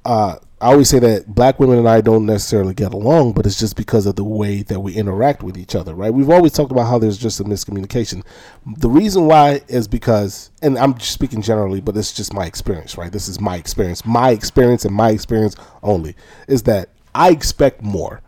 [0.06, 3.60] uh i always say that black women and i don't necessarily get along but it's
[3.60, 6.14] just because of the way that we interact with each other right?
[6.14, 8.24] We've always talked about how there's just a miscommunication.
[8.66, 13.12] The reason why is because and i'm speaking generally but it's just my experience right?
[13.12, 16.16] This is my experience my experience and my experience only
[16.48, 18.22] is that i expect more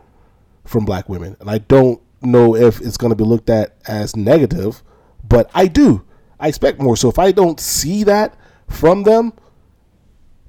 [0.66, 1.36] from black women.
[1.40, 4.84] And I don't know if it's going to be looked at as negative,
[5.28, 6.06] but I do.
[6.40, 6.96] I expect more.
[6.96, 8.36] So if I don't see that
[8.68, 9.34] from them,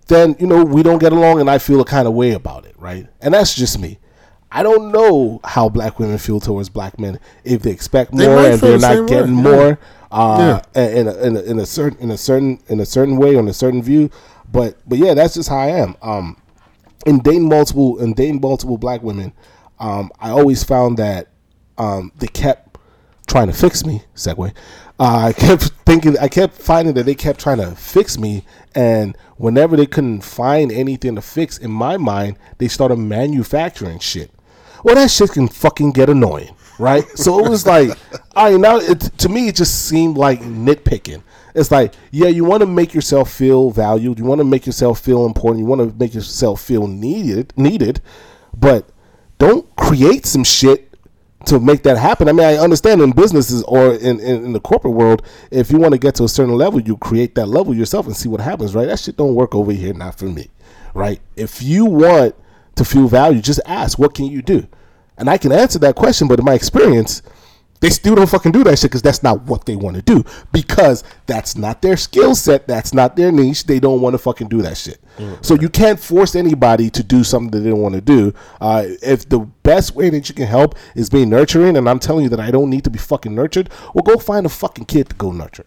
[0.08, 2.66] then, you know, we don't get along and I feel a kind of way about
[2.66, 3.06] it, right?
[3.20, 3.98] And that's just me.
[4.52, 8.52] I don't know how black women feel towards black men if they expect more might
[8.52, 9.56] and they're the not getting way, yeah.
[9.56, 9.78] more
[10.10, 13.36] uh, in, a, in, a, in a certain in a certain in a certain way
[13.36, 14.10] on a certain view.
[14.50, 15.94] But but yeah, that's just how I am.
[16.02, 16.36] Um,
[17.06, 19.32] in dating multiple in dating multiple black women,
[19.78, 21.28] um, I always found that
[21.78, 22.78] um, they kept
[23.26, 24.02] trying to fix me.
[24.14, 24.52] Segue.
[24.98, 28.44] Uh, I kept thinking, I kept finding that they kept trying to fix me,
[28.74, 34.30] and whenever they couldn't find anything to fix, in my mind, they started manufacturing shit.
[34.84, 37.04] Well, that shit can fucking get annoying, right?
[37.16, 37.96] so it was like,
[38.36, 41.22] I now it, to me, it just seemed like nitpicking.
[41.54, 45.00] It's like, yeah, you want to make yourself feel valued, you want to make yourself
[45.00, 48.00] feel important, you want to make yourself feel needed, needed,
[48.56, 48.88] but
[49.38, 50.90] don't create some shit
[51.46, 52.28] to make that happen.
[52.28, 55.78] I mean, I understand in businesses or in, in, in the corporate world, if you
[55.78, 58.40] want to get to a certain level, you create that level yourself and see what
[58.40, 58.86] happens, right?
[58.86, 60.50] That shit don't work over here, not for me,
[60.94, 61.20] right?
[61.36, 62.34] If you want
[62.76, 64.66] to feel valued, just ask, what can you do?
[65.16, 67.22] And I can answer that question, but in my experience,
[67.80, 70.24] they still don't fucking do that shit because that's not what they want to do.
[70.52, 72.68] Because that's not their skill set.
[72.68, 73.64] That's not their niche.
[73.64, 75.00] They don't want to fucking do that shit.
[75.42, 78.32] So you can't force anybody to do something that they don't want to do.
[78.60, 82.24] Uh, if the best way that you can help is being nurturing, and I'm telling
[82.24, 85.08] you that I don't need to be fucking nurtured, well, go find a fucking kid
[85.10, 85.66] to go nurture.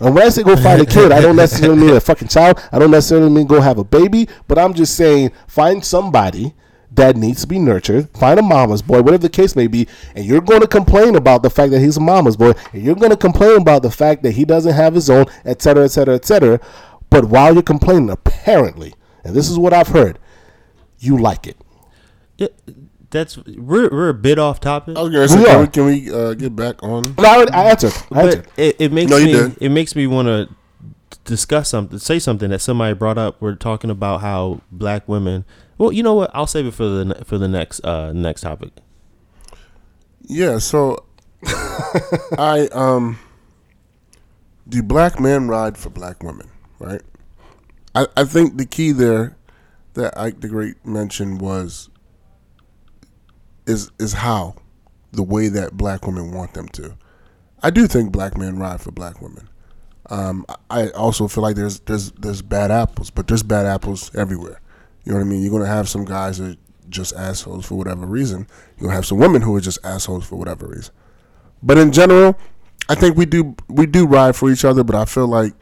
[0.00, 2.60] And when I say go find a kid, I don't necessarily mean a fucking child.
[2.72, 6.54] I don't necessarily mean go have a baby, but I'm just saying find somebody
[6.94, 8.10] that needs to be nurtured.
[8.16, 11.42] Find a mama's boy, whatever the case may be, and you're going to complain about
[11.42, 14.22] the fact that he's a mama's boy, and you're going to complain about the fact
[14.24, 16.60] that he doesn't have his own, et cetera, et cetera, et cetera.
[17.10, 18.94] But while you're complaining, apparently,
[19.24, 20.18] and this is what I've heard,
[20.98, 21.56] you like it.
[22.38, 22.48] Yeah,
[23.10, 24.96] that's we're we're a bit off topic.
[24.96, 27.14] I was gonna We can we, can we uh, get back on?
[27.18, 27.92] No, I, I answered.
[28.10, 28.46] I but answered.
[28.56, 29.58] it, it makes No, you me did.
[29.60, 30.48] it makes me want to
[31.24, 33.40] discuss something, say something that somebody brought up.
[33.40, 35.44] We're talking about how black women.
[35.82, 36.30] Well, you know what?
[36.32, 38.70] I'll save it for the for the next uh next topic.
[40.20, 41.04] Yeah, so
[42.38, 43.18] I um
[44.68, 46.48] do black men ride for black women,
[46.78, 47.02] right?
[47.96, 49.36] I, I think the key there
[49.94, 51.90] that Ike the Great mentioned was
[53.66, 54.54] is is how
[55.10, 56.96] the way that black women want them to.
[57.60, 59.48] I do think black men ride for black women.
[60.10, 64.61] Um, I also feel like there's there's there's bad apples, but there's bad apples everywhere.
[65.04, 65.42] You know what I mean?
[65.42, 66.56] You're gonna have some guys that are
[66.88, 68.46] just assholes for whatever reason.
[68.76, 70.92] You're gonna have some women who are just assholes for whatever reason.
[71.62, 72.38] But in general,
[72.88, 75.54] I think we do we do ride for each other, but I feel like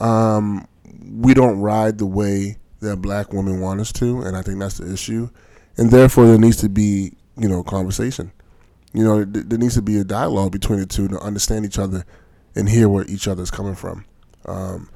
[0.00, 0.66] um,
[1.10, 4.78] we don't ride the way that black women want us to, and I think that's
[4.78, 5.28] the issue.
[5.76, 8.32] And therefore, there needs to be you know conversation.
[8.92, 11.78] You know, th- there needs to be a dialogue between the two to understand each
[11.78, 12.04] other
[12.56, 14.04] and hear where each other's coming from.
[14.46, 14.90] Um,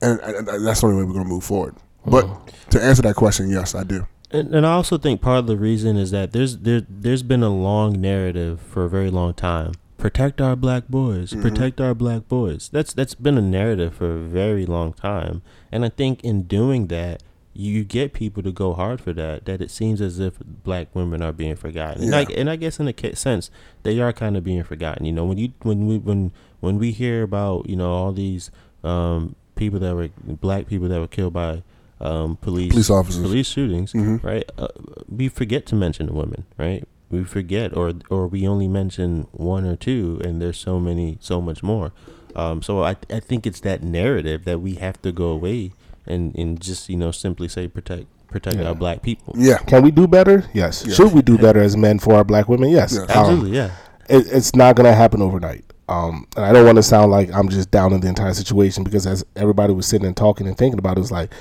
[0.00, 1.76] and, and and that's the only way we're going to move forward.
[2.06, 4.06] But to answer that question, yes, I do.
[4.30, 7.42] And, and I also think part of the reason is that there's there there's been
[7.42, 9.72] a long narrative for a very long time.
[9.96, 11.34] Protect our black boys.
[11.34, 12.68] Protect our black boys.
[12.68, 15.42] That's that's been a narrative for a very long time.
[15.72, 17.22] And I think in doing that,
[17.54, 19.44] you get people to go hard for that.
[19.46, 22.02] That it seems as if black women are being forgotten.
[22.02, 23.50] And, I, and I guess in a sense,
[23.84, 25.06] they are kind of being forgotten.
[25.06, 28.50] You know, when you when we when when we hear about you know all these
[28.82, 31.62] um, people that were black people that were killed by
[32.00, 33.22] um, police Police officers.
[33.22, 34.22] police shootings, Mhm.
[34.22, 34.50] right?
[34.58, 34.68] Uh,
[35.08, 36.84] we forget to mention the women, right?
[37.10, 41.40] We forget, or or we only mention one or two, and there's so many, so
[41.40, 41.92] much more.
[42.34, 45.72] Um, so I I think it's that narrative that we have to go away
[46.06, 48.68] and and just you know simply say protect protect Yeah.
[48.70, 49.34] our black people.
[49.38, 50.44] Yeah, Can we do better?
[50.52, 50.84] Yes.
[50.84, 50.94] Yeah.
[50.94, 52.70] Should we do better as men for our black women?
[52.70, 52.92] Yes.
[52.94, 53.02] Yes.
[53.02, 53.70] Um, Absolutely, yeah.
[54.08, 55.64] it, it's not going to happen overnight.
[55.88, 58.84] Um, and I don't want to sound like I'm just down in the entire situation
[58.84, 61.32] because as everybody was sitting and talking and thinking about it, it was like,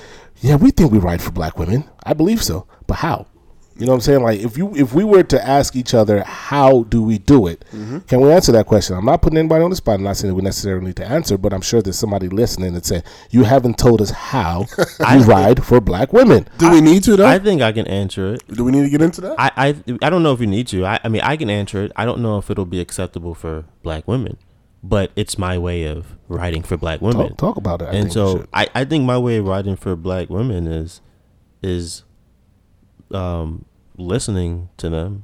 [0.41, 1.89] yeah, we think we write for black women.
[2.03, 3.27] I believe so, but how?
[3.75, 4.21] You know what I'm saying?
[4.21, 7.65] Like if you if we were to ask each other how do we do it,
[7.71, 7.99] mm-hmm.
[7.99, 8.95] can we answer that question?
[8.95, 9.95] I'm not putting anybody on the spot.
[9.95, 12.73] I'm not saying that we necessarily need to answer, but I'm sure there's somebody listening
[12.73, 14.67] that said you haven't told us how
[15.11, 16.47] you ride for black women.
[16.59, 17.25] do we need to though?
[17.25, 18.47] I think I can answer it.
[18.47, 19.35] do we need to get into that?
[19.39, 19.67] I, I
[20.03, 20.85] I don't know if you need to.
[20.85, 21.91] I, I mean, I can answer it.
[21.95, 24.37] I don't know if it'll be acceptable for black women,
[24.83, 27.29] but it's my way of writing for black women.
[27.29, 27.85] Talk, talk about it.
[27.85, 28.45] I and think so.
[28.53, 31.01] I, I think my way of writing for black women is
[31.63, 32.03] is
[33.13, 33.65] um,
[33.97, 35.23] listening to them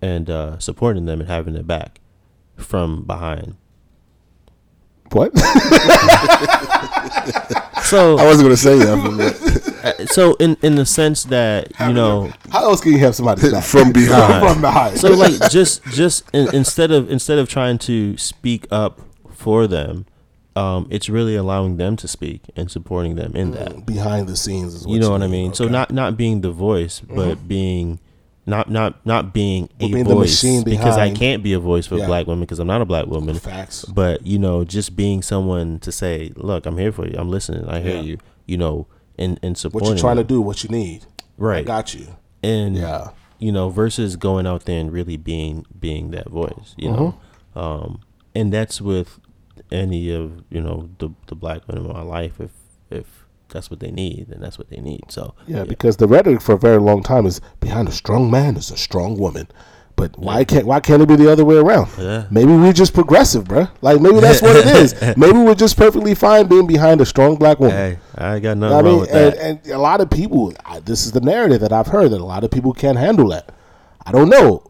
[0.00, 2.00] and uh, supporting them and having their back
[2.56, 3.56] from behind.
[5.12, 5.32] what?
[7.84, 11.92] So I wasn't going to say that, uh, so in in the sense that you
[11.92, 14.46] know how else can you have somebody back from behind.
[14.46, 14.98] from behind?
[14.98, 20.06] so like just just in, instead of instead of trying to speak up for them
[20.56, 23.84] um, it's really allowing them to speak and supporting them in that.
[23.86, 24.74] behind the scenes.
[24.74, 25.44] Is what You know what I mean.
[25.46, 25.54] mean?
[25.54, 27.98] So not not being the voice, but being
[28.46, 32.06] not not not being a being voice because I can't be a voice for Yeah.
[32.06, 33.34] black women because I'm not a black woman.
[33.38, 33.84] facts.
[33.86, 37.14] But you know, just being someone to say, "Look, I'm here for you.
[37.18, 37.66] I'm listening.
[37.66, 38.02] I hear Yeah.
[38.02, 38.86] you." You know,
[39.18, 39.86] and and supporting.
[39.88, 41.06] What you're trying to do, what you need.
[41.20, 41.64] I right?
[41.66, 42.06] got you.
[42.42, 43.08] and Yeah.
[43.38, 46.74] you know, versus going out there and really being being that voice.
[46.76, 47.14] You know,
[47.56, 47.58] Mm-hmm.
[47.58, 48.00] um,
[48.34, 49.18] and that's with
[49.74, 52.40] any of you know the the black women in my life.
[52.40, 52.52] If
[52.90, 53.06] if
[53.48, 55.02] that's what they need, then that's what they need.
[55.10, 58.56] So Yeah, because the rhetoric for a very long time is behind a strong man
[58.56, 59.48] is a strong woman.
[59.96, 61.88] But why can't why can't it be the other way around?
[61.98, 62.26] Yeah.
[62.30, 63.70] Maybe we're just progressive, bruh.
[63.80, 64.92] Like maybe that's what it is.
[65.16, 67.76] Maybe we're just perfectly fine being behind a strong black woman.
[67.76, 69.40] hey, I got nothing I wrong mean, with and, that.
[69.40, 72.24] and a lot of people, I, this is the narrative that I've heard that a
[72.24, 73.52] lot of people can't handle that.
[74.04, 74.66] I don't know.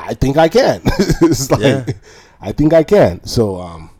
[0.00, 0.80] I think I can.
[1.22, 1.84] it's like, Yeah.
[2.40, 3.24] I think I can.
[3.24, 3.90] So, um,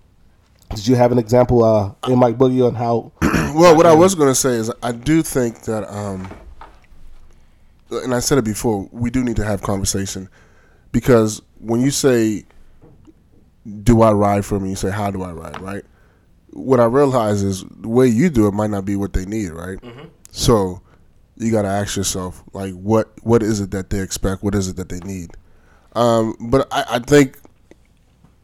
[0.74, 3.12] did you have an example uh, in Mike Boogie on how?
[3.54, 6.28] Well, what I was going to say is I do think that, um,
[7.88, 10.28] and I said it before, we do need to have conversation
[10.90, 12.46] because when you say,
[13.84, 15.84] "Do I ride for me?" You say, "How do I ride?" Right.
[16.50, 19.50] What I realize is the way you do it might not be what they need,
[19.50, 19.78] right?
[20.32, 20.82] So
[21.36, 24.42] you got to ask yourself, like, what what is it that they expect?
[24.42, 25.30] What is it that they need?
[25.94, 27.38] Um, but I, I think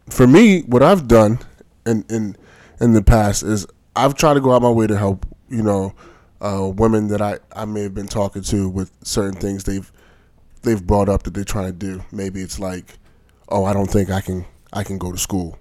[0.09, 1.41] for me, what I've done
[1.87, 2.37] in in
[2.81, 3.67] in the past is
[3.97, 5.95] I've tried to go out my way to help, you know,
[6.41, 9.91] uh, women that I, I may have been talking to with certain things they've
[10.63, 12.03] they've brought up that they're trying to do.
[12.13, 12.99] Maybe it's like,
[13.49, 15.59] oh, I don't think I can I can go to school.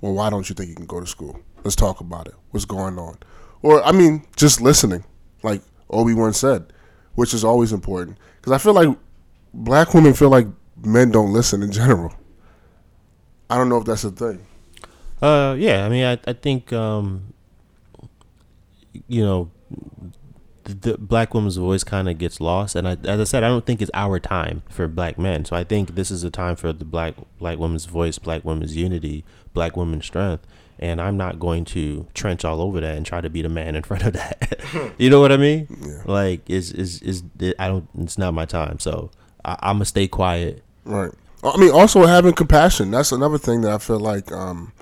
[0.00, 1.40] Well, why don't you think you can go to school?
[1.62, 2.34] Let's talk about it.
[2.50, 3.18] What's going on?
[3.62, 5.04] Or I mean, just listening,
[5.42, 6.72] like Obi Wan said,
[7.14, 8.96] which is always important because I feel like
[9.52, 10.46] black women feel like
[10.84, 12.14] men don't listen in general.
[13.48, 14.46] I don't know if that's a thing.
[15.22, 17.34] Uh, yeah, I mean, I, I think, um,
[19.08, 19.50] you know,
[20.64, 23.48] the, the black woman's voice kind of gets lost, and I, as I said, I
[23.48, 25.44] don't think it's our time for black men.
[25.44, 28.76] So I think this is a time for the black black woman's voice, black woman's
[28.76, 30.46] unity, black woman's strength.
[30.78, 33.76] And I'm not going to trench all over that and try to be the man
[33.76, 34.60] in front of that.
[34.98, 35.68] you know what I mean?
[36.04, 37.22] Like, is is is
[37.58, 37.88] I don't.
[37.98, 38.78] It's not my time.
[38.80, 39.10] So
[39.44, 40.62] I, I'm gonna stay quiet.
[40.84, 41.12] Right.
[41.42, 42.90] I mean, also having compassion.
[42.90, 44.72] That's another thing that I feel like um,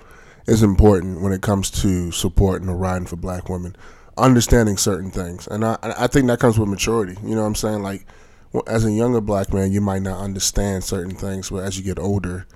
[0.47, 3.77] is important when it comes to supporting or riding for black women.
[4.17, 5.47] Understanding certain things.
[5.47, 7.17] And I, I think that comes with maturity.
[7.23, 7.83] You know what I'm saying?
[7.83, 8.07] Like,
[8.67, 11.99] as a younger black man, you might not understand certain things, but as you get
[11.99, 12.47] older,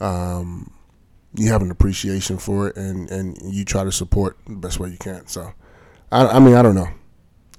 [0.00, 0.72] um,
[1.34, 4.88] you have an appreciation for it and, and you try to support the best way
[4.88, 5.26] you can.
[5.26, 5.52] So,
[6.10, 6.88] I, I mean, I don't know.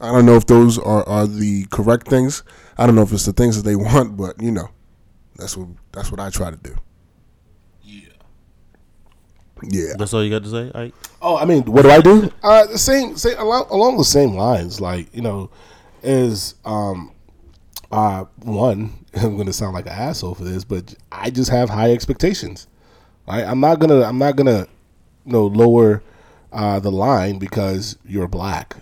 [0.02, 2.44] I don't know if those are, are the correct things.
[2.78, 4.70] I don't know if it's the things that they want, but you know,
[5.36, 6.76] that's what that's what I try to do.
[9.64, 9.94] Yeah.
[9.98, 10.72] That's all you got to say.
[10.74, 10.94] Ike?
[11.22, 12.32] Oh, I mean, what do I do?
[12.44, 14.82] Uh, the same, same along, along the same lines.
[14.82, 15.50] Like you know,
[16.04, 17.12] is um,
[17.92, 18.94] uh, one.
[19.16, 22.68] I'm gonna sound like an asshole for this, but I just have high expectations.
[23.28, 23.44] Right?
[23.44, 24.02] I'm not gonna.
[24.02, 24.68] I'm not gonna,
[25.26, 26.04] you know, lower
[26.52, 28.76] uh, the line because you're black.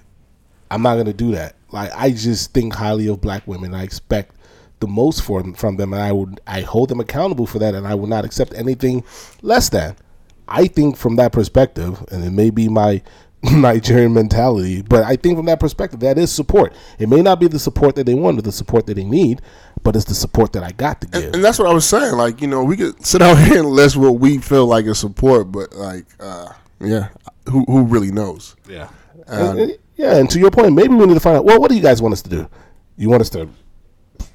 [0.71, 1.55] I'm not gonna do that.
[1.71, 3.73] Like I just think highly of black women.
[3.73, 4.35] I expect
[4.79, 7.87] the most for from them, and I would I hold them accountable for that, and
[7.87, 9.03] I will not accept anything
[9.41, 9.95] less than.
[10.47, 13.01] I think from that perspective, and it may be my
[13.43, 16.73] Nigerian mentality, but I think from that perspective, that is support.
[16.99, 19.41] It may not be the support that they want or the support that they need,
[19.83, 21.33] but it's the support that I got to give.
[21.33, 22.15] And that's what I was saying.
[22.15, 24.99] Like, you know, we could sit out here and list what we feel like is
[24.99, 26.49] support, but like, uh,
[26.79, 27.09] yeah,
[27.49, 28.55] who who really knows?
[28.69, 28.89] Yeah.
[29.27, 31.45] Um, And- yeah, and to your point, maybe we need to find out.
[31.45, 32.49] Well, what do you guys want us to do?
[32.97, 33.47] You want us to, you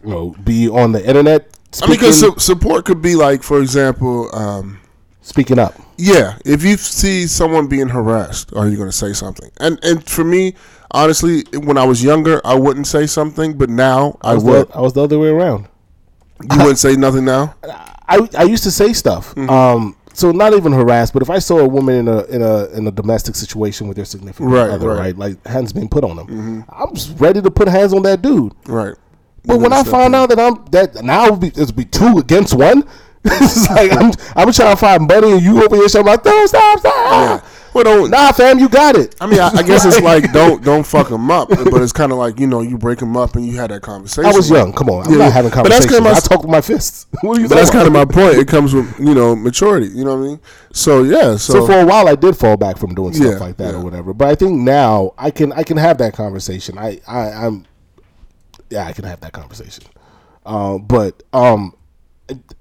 [0.05, 1.49] know, be on the internet
[1.83, 4.79] I mean, because su- support could be like, for example, um,
[5.21, 5.75] speaking up?
[5.99, 9.51] Yeah, if you see someone being harassed, are you going to say something?
[9.61, 10.55] And and for me,
[10.93, 14.69] honestly, when I was younger, I wouldn't say something, but now I, I would.
[14.69, 15.69] the, I was the other way around.
[16.41, 17.57] You wouldn't say nothing now.
[18.09, 19.35] I, I used to say stuff.
[19.35, 19.51] Mm-hmm.
[19.51, 22.65] Um, so not even harassed, but if I saw a woman in a in a
[22.77, 24.99] in a domestic situation with their significant Right, other, right.
[24.99, 25.17] right.
[25.17, 28.53] like hands being put on them, I'm ready to put hands on that dude.
[28.67, 28.95] Right.
[29.45, 32.55] But when I find out that I'm that now it'll be, it'll be two against
[32.55, 32.85] one,
[33.41, 36.47] it's like I'm I'm trying to find money and you over here showing like no
[36.47, 36.95] stop stop.
[36.95, 37.49] Yeah.
[37.75, 39.15] Well, don't, Nah, fam, you got it.
[39.21, 42.11] I mean, I, I guess it's like don't don't fuck them up, but it's kind
[42.13, 44.25] of like you know you break them up and you had that conversation.
[44.25, 44.73] I was young.
[44.73, 47.07] Come on, I'm Yeah, not having but that's my- I talk with my fists.
[47.21, 48.37] what are you But that's kind of my point.
[48.39, 49.89] It comes with you know maturity.
[49.89, 50.41] You know what I mean?
[50.73, 51.37] So yeah.
[51.37, 53.73] So, So for a while, I did fall back from doing stuff Yeah, like that
[53.75, 53.79] yeah.
[53.79, 54.15] or whatever.
[54.15, 56.79] But I think now I can I can have that conversation.
[56.79, 57.67] I, I I'm
[58.71, 59.85] yeah I can have that conversation.
[60.47, 61.75] Um, but um,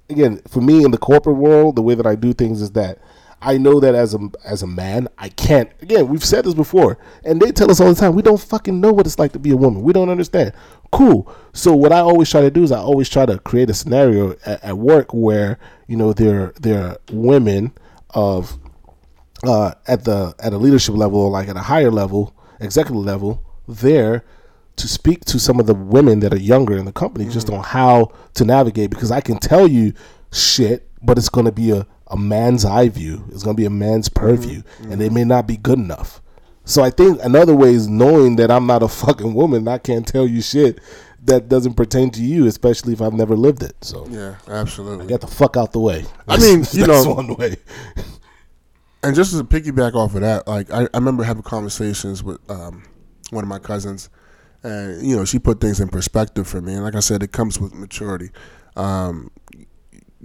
[0.10, 2.99] again, for me in the corporate world, the way that I do things is that
[3.41, 5.69] I know that as a as a man, I can't.
[5.81, 8.81] Again, we've said this before, and they tell us all the time we don't fucking
[8.81, 9.84] know what it's like to be a woman.
[9.84, 10.53] We don't understand.
[10.91, 11.31] Cool.
[11.53, 14.31] So what I always try to do is I always try to create a scenario
[14.45, 17.73] at, at work where you know there there are women
[18.10, 18.57] of
[19.44, 23.44] uh, at the at a leadership level or like at a higher level, executive level,
[23.68, 24.26] there
[24.78, 27.58] to speak to some of the women that are younger in the company just mm.
[27.58, 29.94] on how to navigate because I can tell you
[30.32, 33.26] shit, but it's going to be a, a man's eye view.
[33.32, 34.84] It's going to be a man's purview, mm.
[34.84, 34.98] and mm.
[34.99, 36.22] they may not be good enough.
[36.64, 39.68] So I think another way is knowing that I'm not a fucking woman.
[39.68, 40.80] I can't tell you shit
[41.24, 43.76] that doesn't pertain to you, especially if I've never lived it.
[43.82, 45.08] So Yeah, absolutely.
[45.08, 46.06] get the fuck out the way.
[46.28, 47.58] I mean, you That's know- one way.
[49.04, 52.40] And just as a piggyback off of that, like I, I remember having conversations with
[52.49, 52.84] um,
[53.30, 54.10] one of my cousins,
[54.68, 56.73] and you know she put things in perspective for me.
[56.73, 58.30] And like I said, it comes with maturity.
[58.76, 59.31] Um,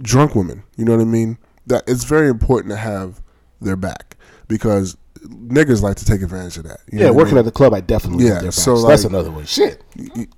[0.01, 1.37] drunk women, you know what I mean?
[1.67, 3.21] That it's very important to have
[3.61, 4.17] their back
[4.47, 6.81] because niggas like to take advantage of that.
[6.91, 7.39] you know Yeah, what I working mean?
[7.39, 8.53] at the club, I definitely Yeah, get their back.
[8.53, 9.45] so, So that's another one.
[9.45, 9.81] Shit.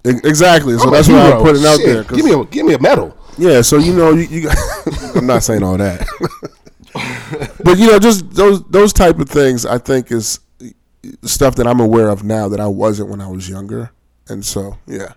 [0.03, 0.77] Exactly.
[0.77, 1.32] So I'm that's why.
[1.32, 2.03] I'm putting out there.
[2.03, 3.18] Give me a give me a medal.
[3.38, 4.49] Yeah, so you know, you, you
[5.15, 6.07] I'm not saying all that,
[7.64, 9.65] but you know, just those those type of things.
[9.65, 10.40] I think is
[11.23, 13.91] stuff that I'm aware of now that I wasn't when I was younger,
[14.28, 15.14] and so yeah.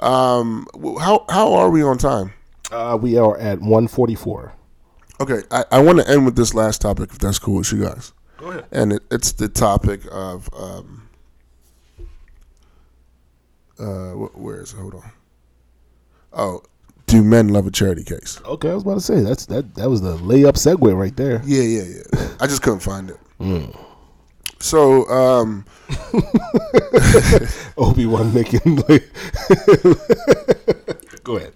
[0.00, 0.66] Um,
[1.00, 2.32] how how are we on time?
[2.70, 4.54] Uh, we are at 144.
[5.20, 7.84] Okay, I, I want to end with this last topic, if that's cool with you
[7.84, 8.12] guys.
[8.38, 8.66] Go ahead.
[8.72, 11.08] And it, it's the topic of um,
[13.78, 14.78] uh, where is it?
[14.78, 15.12] Hold on.
[16.32, 16.62] Oh,
[17.06, 18.40] do men love a charity case?
[18.44, 21.42] Okay, I was about to say that's that that was the layup segue right there.
[21.44, 22.28] Yeah, yeah, yeah.
[22.40, 23.18] I just couldn't find it.
[24.62, 25.64] So, um,
[27.76, 29.10] Obi Wan making like.
[31.24, 31.52] Go ahead.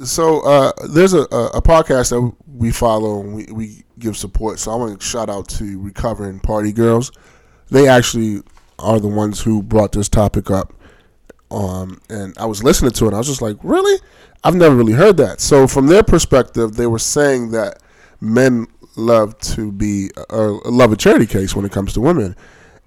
[0.00, 4.58] so uh, there's a, a, a podcast that we follow and we, we give support.
[4.58, 7.12] So I want to shout out to Recovering Party Girls.
[7.70, 8.42] They actually
[8.78, 10.72] are the ones who brought this topic up.
[11.50, 13.08] Um, and I was listening to it.
[13.08, 14.00] And I was just like, really?
[14.42, 15.42] I've never really heard that.
[15.42, 17.82] So from their perspective, they were saying that
[18.20, 18.66] men
[18.96, 22.36] love to be uh, or love a charity case when it comes to women,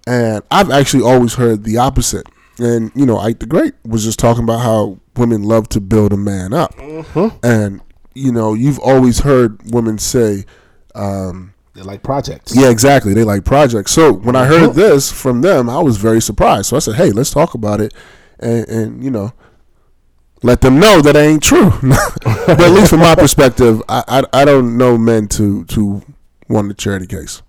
[0.07, 2.27] and I've actually always heard the opposite.
[2.59, 6.13] And you know, Ike the Great was just talking about how women love to build
[6.13, 7.37] a man up, mm-hmm.
[7.43, 7.81] and
[8.13, 10.45] you know, you've always heard women say.
[10.95, 12.55] Um, They're like projects.
[12.55, 13.13] yeah, exactly.
[13.13, 13.91] They like projects.
[13.91, 14.79] So when I heard mm-hmm.
[14.79, 16.67] this from them, I was very surprised.
[16.67, 17.93] So I said, "Hey, let's talk about it,"
[18.39, 19.33] and, and you know,
[20.45, 21.71] let them know that ain't true.
[21.81, 26.01] but at least from my perspective, I, I I don't know men to to
[26.47, 27.41] want a charity case.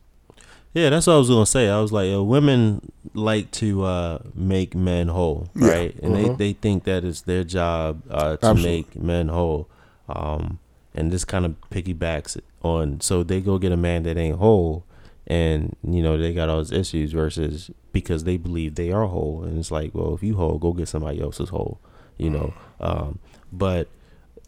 [0.73, 1.68] Yeah, that's what I was gonna say.
[1.68, 5.68] I was like, uh, women like to uh, make men whole, Yeah.
[5.68, 5.94] right?
[6.02, 8.70] And they, they think that it's their job uh, to Absolutely.
[8.77, 9.68] make men whole.
[10.09, 10.59] Um,
[10.94, 13.01] and this kind of piggybacks on.
[13.01, 14.85] So they go get a man that ain't whole,
[15.27, 17.12] and you know they got all those issues.
[17.12, 20.73] Versus because they believe they are whole, and it's like, well, if you whole, go
[20.74, 21.81] get somebody else's whole,
[22.18, 22.55] you know.
[22.80, 23.18] Um,
[23.52, 23.88] but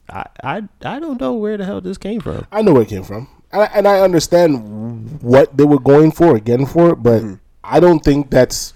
[0.08, 2.46] I, I I don't know where the hell this came from.
[2.52, 6.12] I know where it came from, and I, and I understand what they were going
[6.12, 7.22] for, again for it, but
[7.64, 8.74] I don't think that's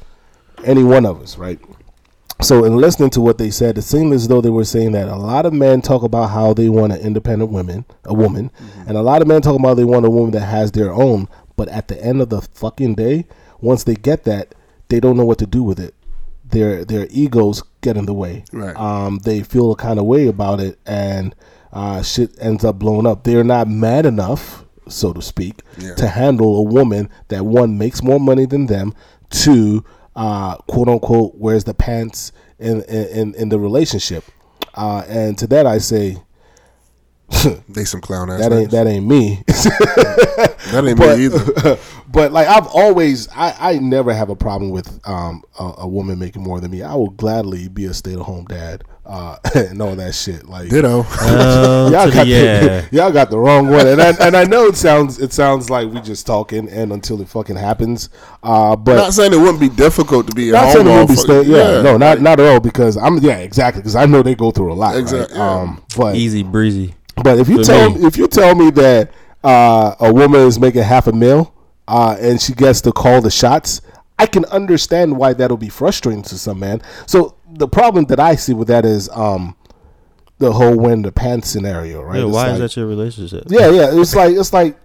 [0.64, 1.58] any one of us, right?
[2.40, 5.08] So, in listening to what they said, it seemed as though they were saying that
[5.08, 8.50] a lot of men talk about how they want an independent woman, a woman,
[8.86, 11.28] and a lot of men talk about they want a woman that has their own.
[11.56, 13.26] But at the end of the fucking day,
[13.60, 14.56] once they get that,
[14.88, 15.94] they don't know what to do with it.
[16.44, 18.44] Their their egos get in the way.
[18.52, 18.74] Right.
[18.76, 21.34] Um, they feel a kind of way about it, and
[21.72, 23.24] uh, shit ends up blowing up.
[23.24, 25.94] They're not mad enough, so to speak, Yeah.
[25.96, 28.94] to handle a woman that one makes more money than them,
[29.30, 29.84] two,
[30.16, 34.24] uh, quote unquote, wears the pants in in, in the relationship.
[34.74, 36.16] Uh, and to that I say,
[37.68, 38.40] They some clown ass.
[38.40, 38.70] that ain't niggas.
[38.70, 39.42] that ain't me.
[40.72, 41.78] That ain't but, me either.
[42.08, 46.18] but like I've always, I, I never have a problem with um a, a woman
[46.18, 46.82] making more than me.
[46.82, 50.46] I will gladly be a stay at home dad uh and all that shit.
[50.46, 51.00] Like Ditto.
[51.00, 52.86] Um, y'all got the- yeah.
[52.92, 55.88] y'all got the wrong one, and I, and I know it sounds it sounds like
[55.90, 58.08] we just talking, and until it fucking happens,
[58.42, 60.90] uh, but not saying it wouldn't be difficult to be a not home saying it
[60.90, 64.06] won't be stay, yeah, no, not not at all, because I'm yeah, exactly, because I
[64.06, 65.36] know they go through a lot, Exactly.
[65.36, 65.44] right?
[65.44, 65.60] yeah.
[65.60, 66.94] Um, but Easy breezy.
[67.22, 68.06] But if you tell me.
[68.06, 69.12] if you tell me that
[69.44, 71.52] uh, a woman is making half a mil
[71.88, 73.80] uh, and she gets to call the shots,
[74.18, 76.82] I can understand why that'll be frustrating to some man.
[77.06, 79.56] So the problem that I see with that is um,
[80.38, 82.18] the whole win the pants scenario, right?
[82.20, 83.44] Yeah, It's why like- is that your relationship?
[83.48, 83.90] Yeah, yeah.
[83.92, 84.76] It's like it's like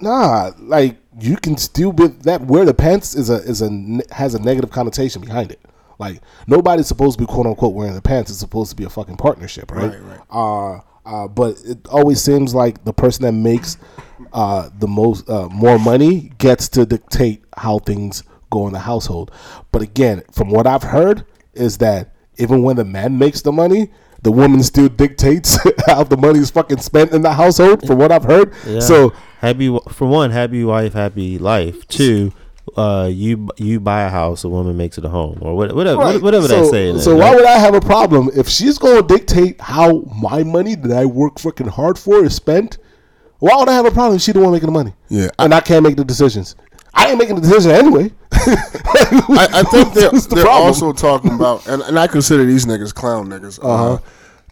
[0.00, 4.34] nah, like you can still be that wear the pants is a is a has
[4.34, 5.60] a negative connotation behind it.
[5.98, 8.30] Like nobody's supposed to be quote unquote wearing the pants.
[8.30, 9.92] It's supposed to be a fucking partnership, right?
[9.92, 10.20] Right, right.
[10.30, 13.76] Uh, Uh, but it always seems like the person that makes
[14.32, 19.30] uh, the most uh, more money gets to dictate how things go in the household.
[19.70, 23.90] But again, from what I've heard, is that even when the man makes the money,
[24.22, 27.86] the woman still dictates how the money is fucking spent in the household.
[27.86, 28.80] From what I've heard, Yeah.
[28.80, 31.86] so happy for one, happy wife, happy life.
[31.88, 32.32] Two,
[32.76, 36.20] uh, you you buy a house, a woman makes it a home, or whatever Right.
[36.20, 36.96] whatever so, that saying.
[36.96, 37.36] is, So why right?
[37.36, 41.04] would I have a problem if she's going to dictate how my money that I
[41.04, 42.78] work freaking hard for is spent?
[43.38, 44.94] Why would I have a problem if she the one making the money?
[45.08, 45.28] Yeah.
[45.38, 46.56] and I can't make the decisions.
[46.94, 48.12] I ain't making the decision anyway.
[48.32, 52.94] I, I think they're, the they're also talking about, and, and I consider these niggas
[52.94, 53.62] clown niggas.
[53.62, 53.98] uh Uh-huh.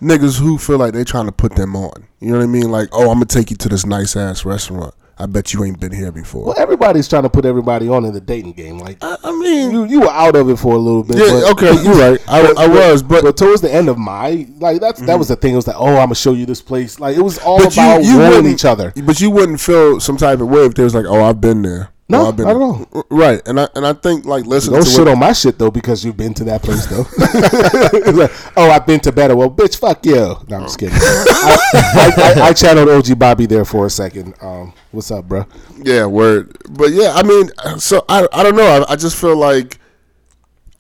[0.03, 1.93] niggas who feel like they trying to put them on.
[2.21, 2.71] You know what I mean?
[2.71, 4.95] Like, oh, I'm gonna take you to this nice ass restaurant.
[5.19, 6.47] I bet you ain't been here before.
[6.47, 8.79] well, everybody's trying to put everybody on in the dating game.
[8.79, 11.19] Like I, I mean, you, you were out of it for a little bit.
[11.19, 12.19] yeah, but- okay, you're right.
[12.29, 15.19] I, I was, but but towards the end of my like that's that mhm.
[15.19, 15.53] was the thing.
[15.53, 16.99] It was like, oh, I'm gonna show you this place.
[16.99, 18.93] Like it was all but about you, you each other.
[19.05, 21.63] But you wouldn't feel some type of way if there was like, oh, I've been
[21.63, 21.92] there.
[22.13, 23.07] No, I've been not at all.
[23.11, 26.05] Right, and I and I think like listen Don't shit on my shit though because
[26.05, 27.05] you've been to that place though.
[28.13, 29.35] Like, oh, I've been to better.
[29.37, 30.15] Well, bitch, fuck you.
[30.49, 30.95] No, I'm just kidding.
[30.97, 34.35] I, I, I, I channeled OG Bobby there for a second.
[34.41, 35.47] Um, what's up, bro?
[35.79, 36.57] Yeah, word.
[36.71, 38.85] But yeah, I mean, so I I don't know.
[38.89, 39.79] I, I just feel like,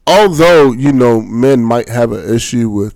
[0.06, 2.94] although you know, men might have an issue with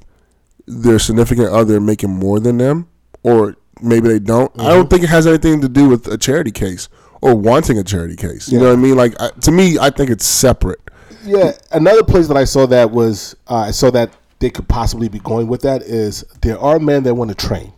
[0.67, 2.89] their significant other making more than them,
[3.23, 4.53] or maybe they don't.
[4.59, 4.69] I Mm-hmm.
[4.71, 6.89] don't think it has anything to do with a charity case
[7.23, 8.51] or wanting a charity case.
[8.51, 8.97] You know what I mean?
[8.97, 10.81] Like I, to me, I think it's separate.
[11.25, 15.09] Yeah, another place that I saw that was uh, I saw that they could possibly
[15.09, 17.73] be going with that is there are men that want to train,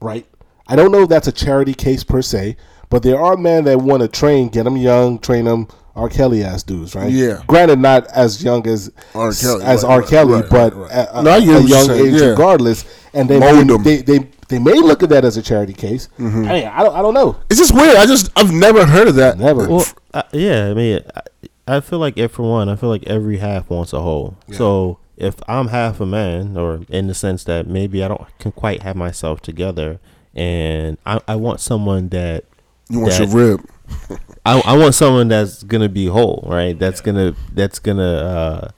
[0.00, 0.26] right?
[0.68, 2.56] I don't know if that's a charity case per se,
[2.88, 5.68] but there are men that want to train, get them young, train them.
[5.94, 6.08] R.
[6.08, 7.12] Kelly ass dudes, right?
[7.12, 7.42] Yeah.
[7.46, 9.30] Granted, not as young as R.
[9.34, 10.02] Kelly, as right, R.
[10.02, 10.90] Kelly, right, but right, right.
[10.90, 12.28] at a, No, a young age yeah.
[12.28, 12.86] regardless.
[13.12, 13.82] And they Mold may, 'em.
[13.82, 14.18] they, they
[14.52, 16.08] they may look at that as a charity case.
[16.18, 17.36] I, mean, I don't I don't know.
[17.50, 17.96] It's just weird.
[17.96, 19.38] I just I've never heard of that.
[19.38, 19.66] Never.
[19.66, 23.04] Well, I, yeah, I mean, I, I feel like if for one, I feel like
[23.06, 24.36] every half wants a whole.
[24.52, 28.52] So if I'm half a man, or in the sense that maybe I don't can
[28.52, 29.98] quite have myself together,
[30.34, 32.44] and I, I want someone that
[32.90, 33.66] You want that- your rib?
[34.44, 36.78] I, I want someone that's gonna be whole, right?
[36.78, 38.68] That's gonna that's gonna uh,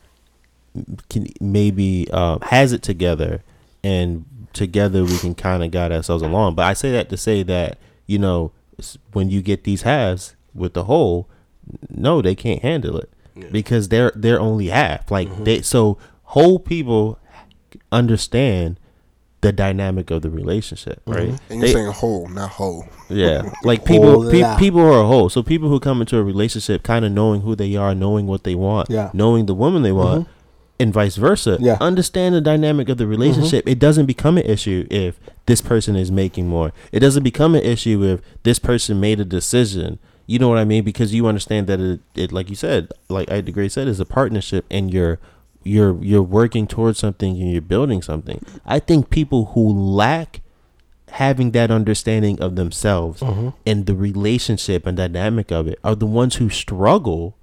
[1.08, 3.42] can maybe uh, has it together,
[3.82, 6.54] and together we can kind of guide ourselves along.
[6.54, 8.52] But I say that to say that you know
[9.12, 11.28] when you get these halves with the whole,
[11.90, 13.10] no, they can't handle it
[13.52, 15.10] because they're they're only half.
[15.10, 17.18] Like they so whole people
[17.92, 18.78] understand
[19.40, 21.28] the dynamic of the relationship, right?
[21.50, 22.86] And you're They- saying whole, not whole.
[23.10, 25.28] yeah, like people, pe- people who are whole.
[25.28, 28.44] So people who come into a relationship, kind of knowing who they are, knowing what
[28.44, 29.08] they want, Yeah.
[29.08, 29.18] Mm-hmm.
[29.18, 30.26] knowing the woman they want,
[30.80, 31.56] and vice versa.
[31.60, 31.74] Yeah.
[31.74, 31.82] Mm-hmm.
[31.82, 33.68] understand the dynamic of the relationship.
[33.68, 36.72] It doesn't become an issue if this person is making more.
[36.92, 39.98] It doesn't become an issue if this person made a decision.
[40.26, 40.84] You know what I mean?
[40.84, 44.04] Because you understand that it, it like you said, like I Degree said, is a
[44.06, 45.18] partnership, and you're
[45.62, 48.44] you're you're working towards something and you're building something.
[48.66, 50.40] I think people who lack
[51.10, 53.50] having that understanding of themselves Mm-hmm.
[53.66, 57.36] and the relationship and dynamic of it are the ones who struggle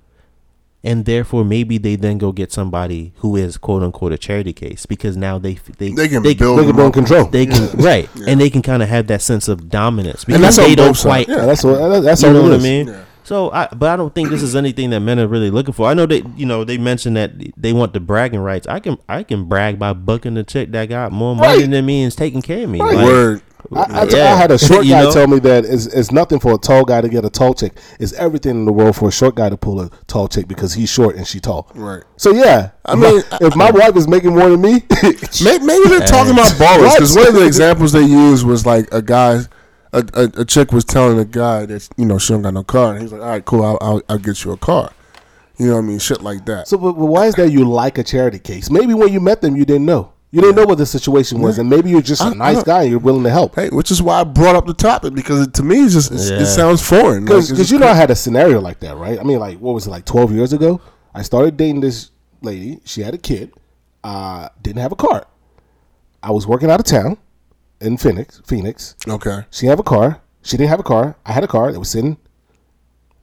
[0.84, 4.86] and therefore maybe they then go get somebody who is quote unquote a charity case
[4.86, 7.26] because now they they They can they build Look at them control.
[7.26, 10.44] they can right and they can kind of have that sense of dominance because And
[10.44, 11.28] that's they don't quite.
[11.28, 11.36] Yeah.
[11.38, 12.88] Yeah, that's what that's you know what I mean?
[12.88, 13.03] Yeah.
[13.24, 15.88] So, I but I don't think this is anything that men are really looking for.
[15.88, 18.66] I know they, you know, they mentioned that they want the bragging rights.
[18.68, 21.70] I can, I can brag by bucking the chick that got more money Right.
[21.70, 22.80] than me and is taking care of me.
[22.80, 22.95] Right.
[22.95, 23.41] Like, Word.
[23.73, 24.33] I, I, Yeah.
[24.33, 25.11] I had a short You guy know?
[25.11, 27.73] tell me that it's, it's nothing for a tall guy to get a tall chick.
[27.99, 30.73] It's everything in the world for a short guy to pull a tall chick because
[30.73, 31.69] he's short and she tall.
[31.75, 32.03] Right.
[32.17, 34.83] So yeah, I mean, if my wife is making more than me,
[35.43, 38.88] Maybe, maybe they're talking about ballers because one of the examples they used was like
[38.91, 39.39] a guy,
[39.93, 42.63] a, a, a chick was telling a guy that you know she don't got no
[42.63, 44.91] car, and he's like, "All right, cool, I'll, I'll, I'll get you a car."
[45.57, 45.99] You know what I mean?
[45.99, 46.67] Shit like that.
[46.67, 48.69] so but, but why is that you like a charity case?
[48.69, 50.13] Maybe when you met them, you didn't know.
[50.34, 52.84] You didn't know what the situation was, and maybe you're just a nice guy.
[52.84, 53.56] and You're willing to help.
[53.56, 56.10] hey, which is why I brought up the topic because it, to me, it's just
[56.12, 56.40] it's, Yeah.
[56.40, 57.26] it sounds foreign.
[57.26, 59.20] Like, Because it's just you know I had a scenario like that, right?
[59.20, 60.80] I mean, like what was it like twelve years ago?
[61.14, 62.80] I started dating this lady.
[62.86, 63.53] She had a kid.
[64.03, 65.28] Uh, didn't have a car.
[66.24, 67.18] I was working out of town
[67.82, 68.41] in Phoenix.
[68.45, 68.95] Phoenix.
[69.08, 69.44] okay.
[69.52, 70.22] She didn't have a car.
[70.44, 71.18] She didn't have a car.
[71.26, 72.18] I had a car that was sitting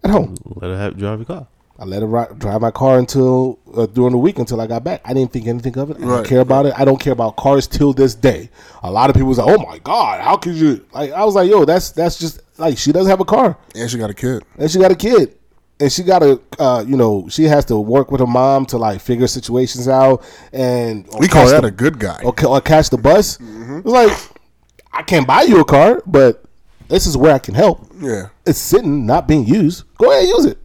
[0.04, 0.36] at home.
[0.44, 1.46] let her have drive your car.
[1.80, 4.82] I let her ri- drive my car until uh, during the week until I got
[4.82, 5.00] back.
[5.04, 5.98] I didn't think anything of it.
[5.98, 6.16] I Right.
[6.16, 6.74] don't care about it.
[6.76, 8.50] I don't care about cars till this day.
[8.82, 11.34] A lot of people was like, "Oh my god, how could you?" Like I was
[11.36, 14.14] like, "Yo, that's that's just like she doesn't have a car And she got a
[14.14, 14.42] kid.
[14.58, 15.34] and she got a kid."
[15.80, 18.78] And she got to, uh, you know, she has to work with her mom to
[18.78, 22.20] like figure situations out, and We call that the- a good guy.
[22.24, 23.38] or, or catch the bus.
[23.40, 24.10] It's like,
[24.92, 26.42] I can't buy you a car, but
[26.88, 27.86] this is where I can help.
[28.00, 28.30] Yeah.
[28.44, 29.84] It's sitting, not being used.
[29.98, 30.58] Go ahead, and use it.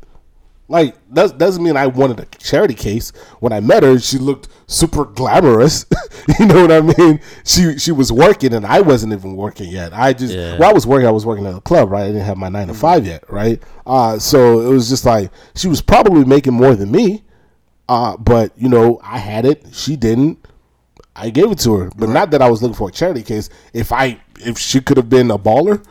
[0.69, 3.11] Like that doesn't mean I wanted a charity case.
[3.39, 5.85] When I met her, she looked super glamorous.
[6.39, 7.19] you know what I mean?
[7.43, 9.93] She she was working and I wasn't even working yet.
[9.93, 10.57] I just Yeah.
[10.57, 11.07] well, I was working.
[11.07, 12.03] I was working at a club, right?
[12.03, 13.61] I didn't have my nine to five yet, right?
[13.85, 17.23] Uh, so it was just like she was probably making more than me.
[17.89, 19.65] Uh, but you know, I had it.
[19.73, 20.39] She didn't.
[21.15, 23.49] I gave it to her, but not that I was looking for a charity case.
[23.73, 25.83] If I if she could have been a baller,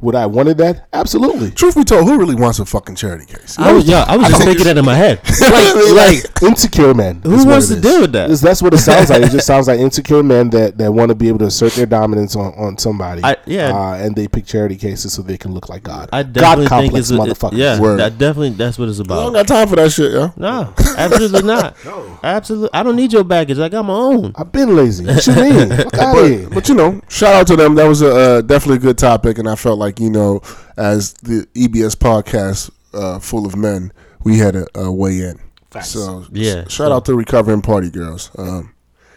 [0.00, 0.88] would I wanted that?
[0.92, 1.50] Absolutely.
[1.50, 3.58] Truth be told, who really wants a fucking charity case?
[3.58, 5.20] I was yeah, I was just thinking that in my head.
[5.40, 7.20] like, like insecure men.
[7.22, 7.80] Who wants to is.
[7.80, 8.24] deal with that?
[8.24, 9.22] It's- That's what it sounds like.
[9.22, 11.86] It just sounds like insecure men that, that want to be able to assert their
[11.86, 13.22] dominance on, on somebody.
[13.24, 13.72] I- yeah.
[13.76, 16.08] uh, and they pick charity cases so they can look like God.
[16.12, 17.56] I God definitely think complex it's a, motherfuckers.
[17.58, 17.80] yeah.
[17.80, 17.98] Word.
[18.00, 19.18] That definitely that's what it's about.
[19.18, 19.46] I don't about.
[19.46, 20.32] got time for that shit, yo.
[20.36, 21.76] No, absolutely not.
[21.84, 23.58] No, absolutely, I don't need your baggage.
[23.58, 24.32] I got my own.
[24.36, 25.06] I've been lazy.
[25.06, 25.68] What you mean?
[25.70, 26.42] Fuck out of here.
[26.44, 27.74] But, but you know, shout out to them.
[27.74, 30.42] That was a uh, definitely a good topic, and I felt like you know,
[30.76, 33.92] as the EBS podcast uh, full of men,
[34.22, 35.40] we had a, a way in.
[35.70, 35.90] Facts.
[35.90, 38.74] So Yeah, shout so- out to recovering party girls, um,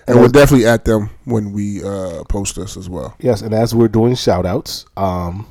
[0.08, 3.16] and we're definitely at them when we uh, post this as well.
[3.20, 5.48] Yes, and as we're doing shout outs, um,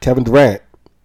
[0.00, 0.62] Kevin Durant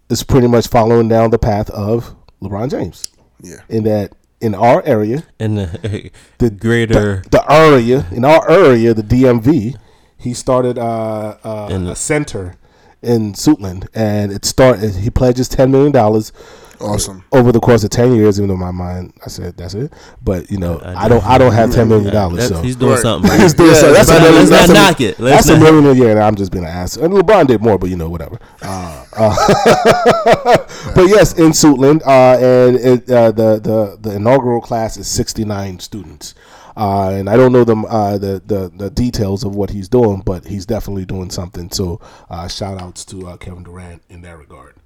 [0.08, 3.10] is pretty much following down the path of LeBron James.
[3.42, 3.60] Yeah.
[3.68, 8.94] In that, in our area, In the the greater the, the area in our area,
[8.94, 9.76] the DMV,
[10.16, 12.54] he started uh, uh, In the- a center
[13.02, 14.94] in Suitland, and it started.
[14.96, 16.32] He pledges ten million dollars
[16.80, 17.24] Awesome.
[17.32, 18.38] over the course of ten years.
[18.38, 19.92] Even though in my mind, I said that's it,
[20.22, 21.24] but you know, I- I, don't.
[21.24, 22.48] I don't have ten million dollars.
[22.48, 23.00] So he's doing Right.
[23.00, 23.30] something.
[23.40, 23.92] He's doing Yeah, so.
[23.92, 25.18] That's, but a million, let's that's not a- knock it.
[25.20, 26.96] Let's That's a million a year, and I'm just being an ass.
[26.96, 28.38] And LeBron did more, but you know, whatever.
[28.62, 30.56] Uh, uh,
[30.94, 35.80] but yes, in Suitland, uh, and it, uh, the the the inaugural class is 69
[35.80, 36.34] students.
[36.78, 40.22] Uh, and I don't know them uh, the, the the details of what he's doing,
[40.24, 41.72] but he's definitely doing something.
[41.72, 42.00] So,
[42.30, 44.76] uh, shout outs to uh, Kevin Durant in that regard.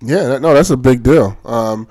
[0.00, 1.38] Yeah, that, no, that's a big deal.
[1.44, 1.86] Um,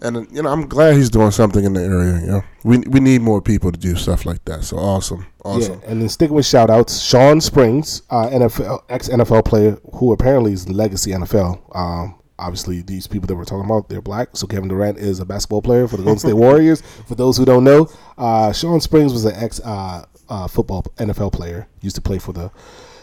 [0.00, 2.20] and you know, I'm glad he's doing something in the area.
[2.20, 4.62] You know, we we need more people to do stuff like that.
[4.62, 5.80] So awesome, awesome.
[5.80, 10.12] Yeah, and then sticking with shout outs, Shawn Springs, uh, NFL ex NFL player who
[10.12, 11.76] apparently is legacy NFL.
[11.76, 14.30] Um, obviously, these people that we're talking about, they're black.
[14.36, 16.80] So Kevin Durant is a basketball player for the Golden State Warriors.
[17.06, 17.88] For those who don't know,
[18.18, 21.68] uh, Shawn Springs was an ex uh, uh, football NFL player.
[21.80, 22.50] Used to play for the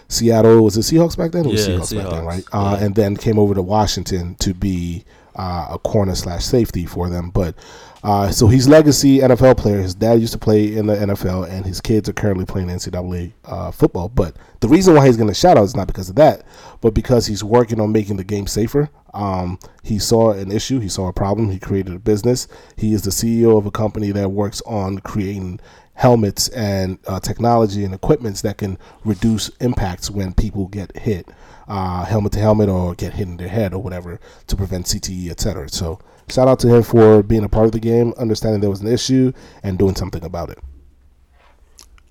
[0.07, 0.63] Seattle.
[0.63, 1.45] Was it Seahawks back then?
[1.45, 2.43] It was Yeah, Seahawks, back then, right?
[2.51, 5.05] Uh, And then came over to Washington to be
[5.35, 7.29] uh, a corner slash safety for them.
[7.29, 7.55] But
[8.03, 9.81] uh, so he's legacy NFL player.
[9.81, 13.33] His dad used to play in the NFL, and his kids are currently playing NCAA
[13.45, 14.09] uh, football.
[14.09, 16.43] But the reason why he's going to shout out is not because of that,
[16.81, 18.89] but because he's working on making the game safer.
[19.13, 22.47] Um, he saw an issue, he saw a problem, he created a business.
[22.77, 25.59] He is the CEO of a company that works on creating
[25.93, 31.27] helmets and uh, technology and equipments that can reduce impacts when people get hit,
[31.71, 35.29] uh, helmet to helmet, or get hit in their head or whatever to prevent CTE,
[35.29, 35.69] etc.
[35.69, 35.99] So,
[36.29, 38.91] shout out to him for being a part of the game, understanding there was an
[38.91, 39.31] issue,
[39.63, 40.59] and doing something about it.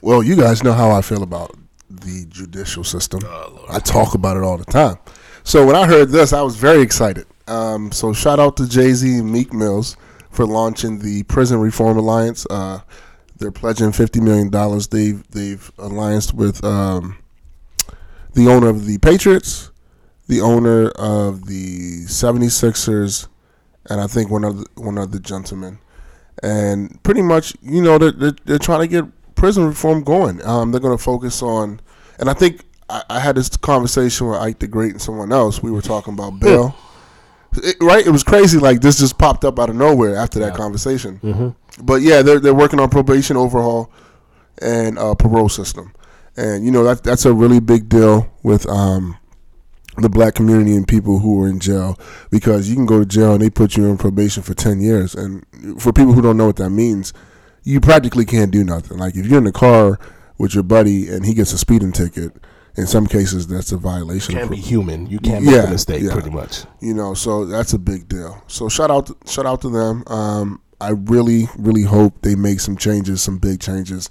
[0.00, 1.54] Well, you guys know how I feel about
[1.90, 3.20] the judicial system.
[3.68, 4.96] I talk about it all the time.
[5.44, 7.26] So when I heard this, I was very excited.
[7.46, 9.98] Um, so shout out to Jay Z and Meek Mills
[10.30, 12.46] for launching the Prison Reform Alliance.
[12.48, 12.80] Uh,
[13.36, 14.88] they're pledging fifty million dollars.
[14.88, 17.18] They've they've allianced with um,
[18.34, 19.70] the owner of the Patriots,
[20.28, 23.28] the owner of the 76ers,
[23.88, 25.78] and I think one other one other gentleman.
[26.42, 29.04] And pretty much, you know, they're, they're, they're trying to get
[29.34, 30.44] prison reform going.
[30.46, 31.80] Um, they're going to focus on,
[32.18, 35.62] and I think I, I had this conversation with Ike the Great and someone else.
[35.62, 36.74] We were talking about bail.
[37.62, 38.06] It- right?
[38.06, 38.58] It was crazy.
[38.58, 41.18] Like this just popped up out of nowhere after that conversation.
[41.82, 43.90] But yeah, they're they're working on probation overhaul
[44.62, 45.92] and uh, parole system,
[46.36, 49.16] and you know that that's a really big deal with um,
[49.96, 51.98] the black community and people who are in jail
[52.30, 55.14] because you can go to jail and they put you in probation for 10 years
[55.14, 55.44] and
[55.80, 57.12] for people who don't know what that means
[57.64, 59.98] you practically can't do nothing like if you're in the car
[60.38, 62.32] with your buddy and he gets a speeding ticket
[62.76, 65.06] in some cases that's a violation Can't of be human.
[65.06, 66.12] You can't make a mistake, yeah.
[66.12, 66.64] pretty much.
[66.80, 70.04] you know so that's a big deal so shout out to, shout out to them
[70.06, 74.08] um, i really really hope they make some changes some big changes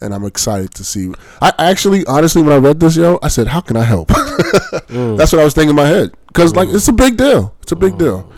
[0.00, 1.12] and i'm excited to see
[1.42, 4.08] i actually honestly when i read this yo i said how can i help
[4.88, 7.72] that's what i was thinking in my head because like it's a big deal it's
[7.72, 8.30] a big deal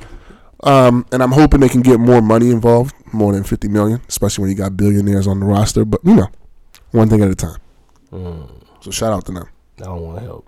[0.62, 4.43] um, and i'm hoping they can get more money involved more than 50 million especially
[4.43, 6.28] when you got billionaires on the roster but you know
[6.93, 7.59] one thing at a time
[8.81, 9.49] so shout out to them
[9.81, 10.47] I don't want to help.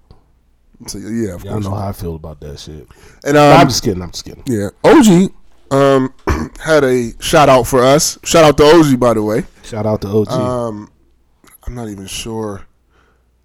[0.86, 2.86] so yeah of Y'all course know how I feel about that shit.
[3.24, 4.02] and um, I'm just kidding.
[4.02, 4.42] I'm just kidding.
[4.46, 5.32] Yeah, OG
[5.70, 6.12] um,
[6.60, 8.18] had a shout out for us.
[8.24, 9.44] Shout out to OG, by the way.
[9.64, 10.28] Shout out to OG.
[10.28, 10.91] Um,
[11.72, 12.66] I'm not even sure.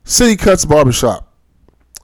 [0.04, 1.34] City Cuts Barbershop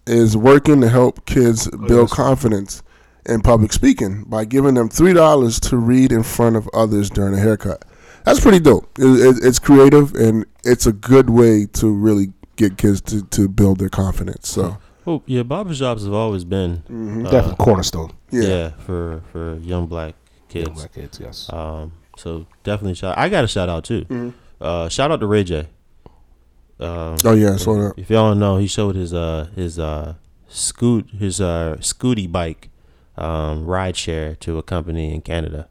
[0.07, 2.13] is working to help kids build yes.
[2.13, 2.81] confidence
[3.25, 7.33] in public speaking by giving them three dollars to read in front of others during
[7.33, 7.83] a haircut.
[8.23, 8.89] That's pretty dope.
[8.97, 13.49] It, it, it's creative and it's a good way to really get kids to, to
[13.49, 14.47] build their confidence.
[14.47, 18.13] So Well, yeah, barbershops have always been uh, Definitely cornerstone.
[18.31, 18.69] yeah, yeah.
[18.69, 20.15] for for young black
[20.47, 20.67] kids.
[20.67, 21.51] Young black kids, yes.
[21.51, 23.17] Um, so definitely shout.
[23.17, 24.33] I got a shout out too.
[24.61, 25.67] Uh, shout out to Ray J.
[26.79, 27.93] Um, oh yeah, so that.
[27.97, 30.15] if y'all don't know, he showed his uh his uh
[30.47, 32.69] scoot his uh scooty bike
[33.17, 35.69] um ride share to a company in Canada.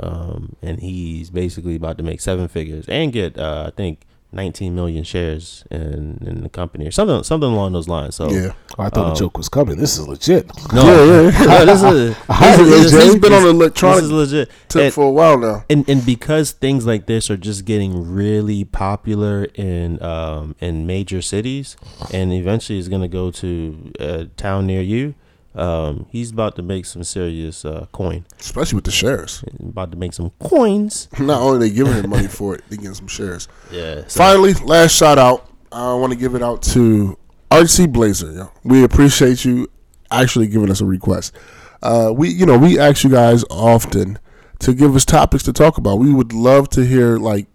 [0.00, 4.00] Um, and he's basically about to make seven figures and get uh I think
[4.30, 8.14] 19 million shares in in the company or something something along those lines.
[8.16, 9.78] So Yeah, Oh, I thought um, the joke was coming.
[9.78, 10.50] This is legit.
[10.72, 11.30] no, yeah, yeah.
[11.30, 11.46] yeah.
[11.46, 13.06] no, this is Hi, this is- Ray J.
[13.06, 14.50] He's been on the this electronic is legit.
[14.68, 15.64] tip And- for a while now.
[15.70, 21.22] and and because things like this are just getting really popular in um in major
[21.22, 21.76] cities
[22.12, 25.14] and eventually is going to go to a town near you
[25.54, 29.42] um he's about to make some serious uh coin Especially with the shares.
[29.60, 32.94] about to make some coins Not only they giving him money for it, they getting
[32.94, 33.48] some shares.
[33.70, 35.48] yeah so, Finally, last shout out.
[35.72, 37.18] I want to give it out to
[37.50, 38.30] RC Blazer.
[38.32, 38.50] Yo.
[38.64, 39.68] We appreciate you
[40.10, 41.34] actually giving us a request.
[41.82, 44.18] Uh, we, you know, we ask you guys often
[44.60, 45.98] to give us topics to talk about.
[45.98, 47.46] We would love to hear, like,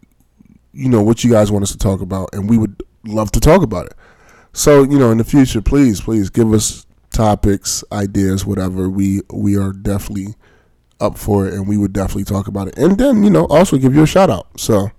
[0.73, 3.39] you know, what you guys want us to talk about, and we would love to
[3.39, 3.93] talk about it.
[4.53, 8.89] So, you know, in the future, please, please give us topics, ideas, whatever.
[8.89, 10.35] We we are definitely
[10.99, 12.77] up for it, and we would definitely talk about it.
[12.77, 14.47] And then, you know, also give you a shout out.
[14.59, 14.89] So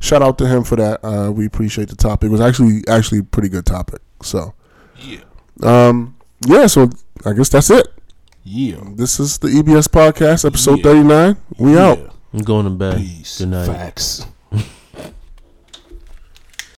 [0.00, 1.00] shout out to him for that.
[1.04, 2.28] Uh, we appreciate the topic.
[2.28, 4.00] It was actually actually a pretty good topic.
[4.22, 4.54] So
[5.00, 5.20] Yeah.
[5.62, 6.16] um,
[6.46, 6.66] yeah.
[6.66, 6.90] So
[7.24, 7.86] I guess that's it.
[8.44, 8.80] Yeah.
[8.96, 10.82] This is the EBS podcast, episode Yeah.
[10.84, 11.36] thirty nine.
[11.58, 12.14] We out.
[12.34, 13.38] I'm going to bed Peace.
[13.38, 14.26] good night Facts.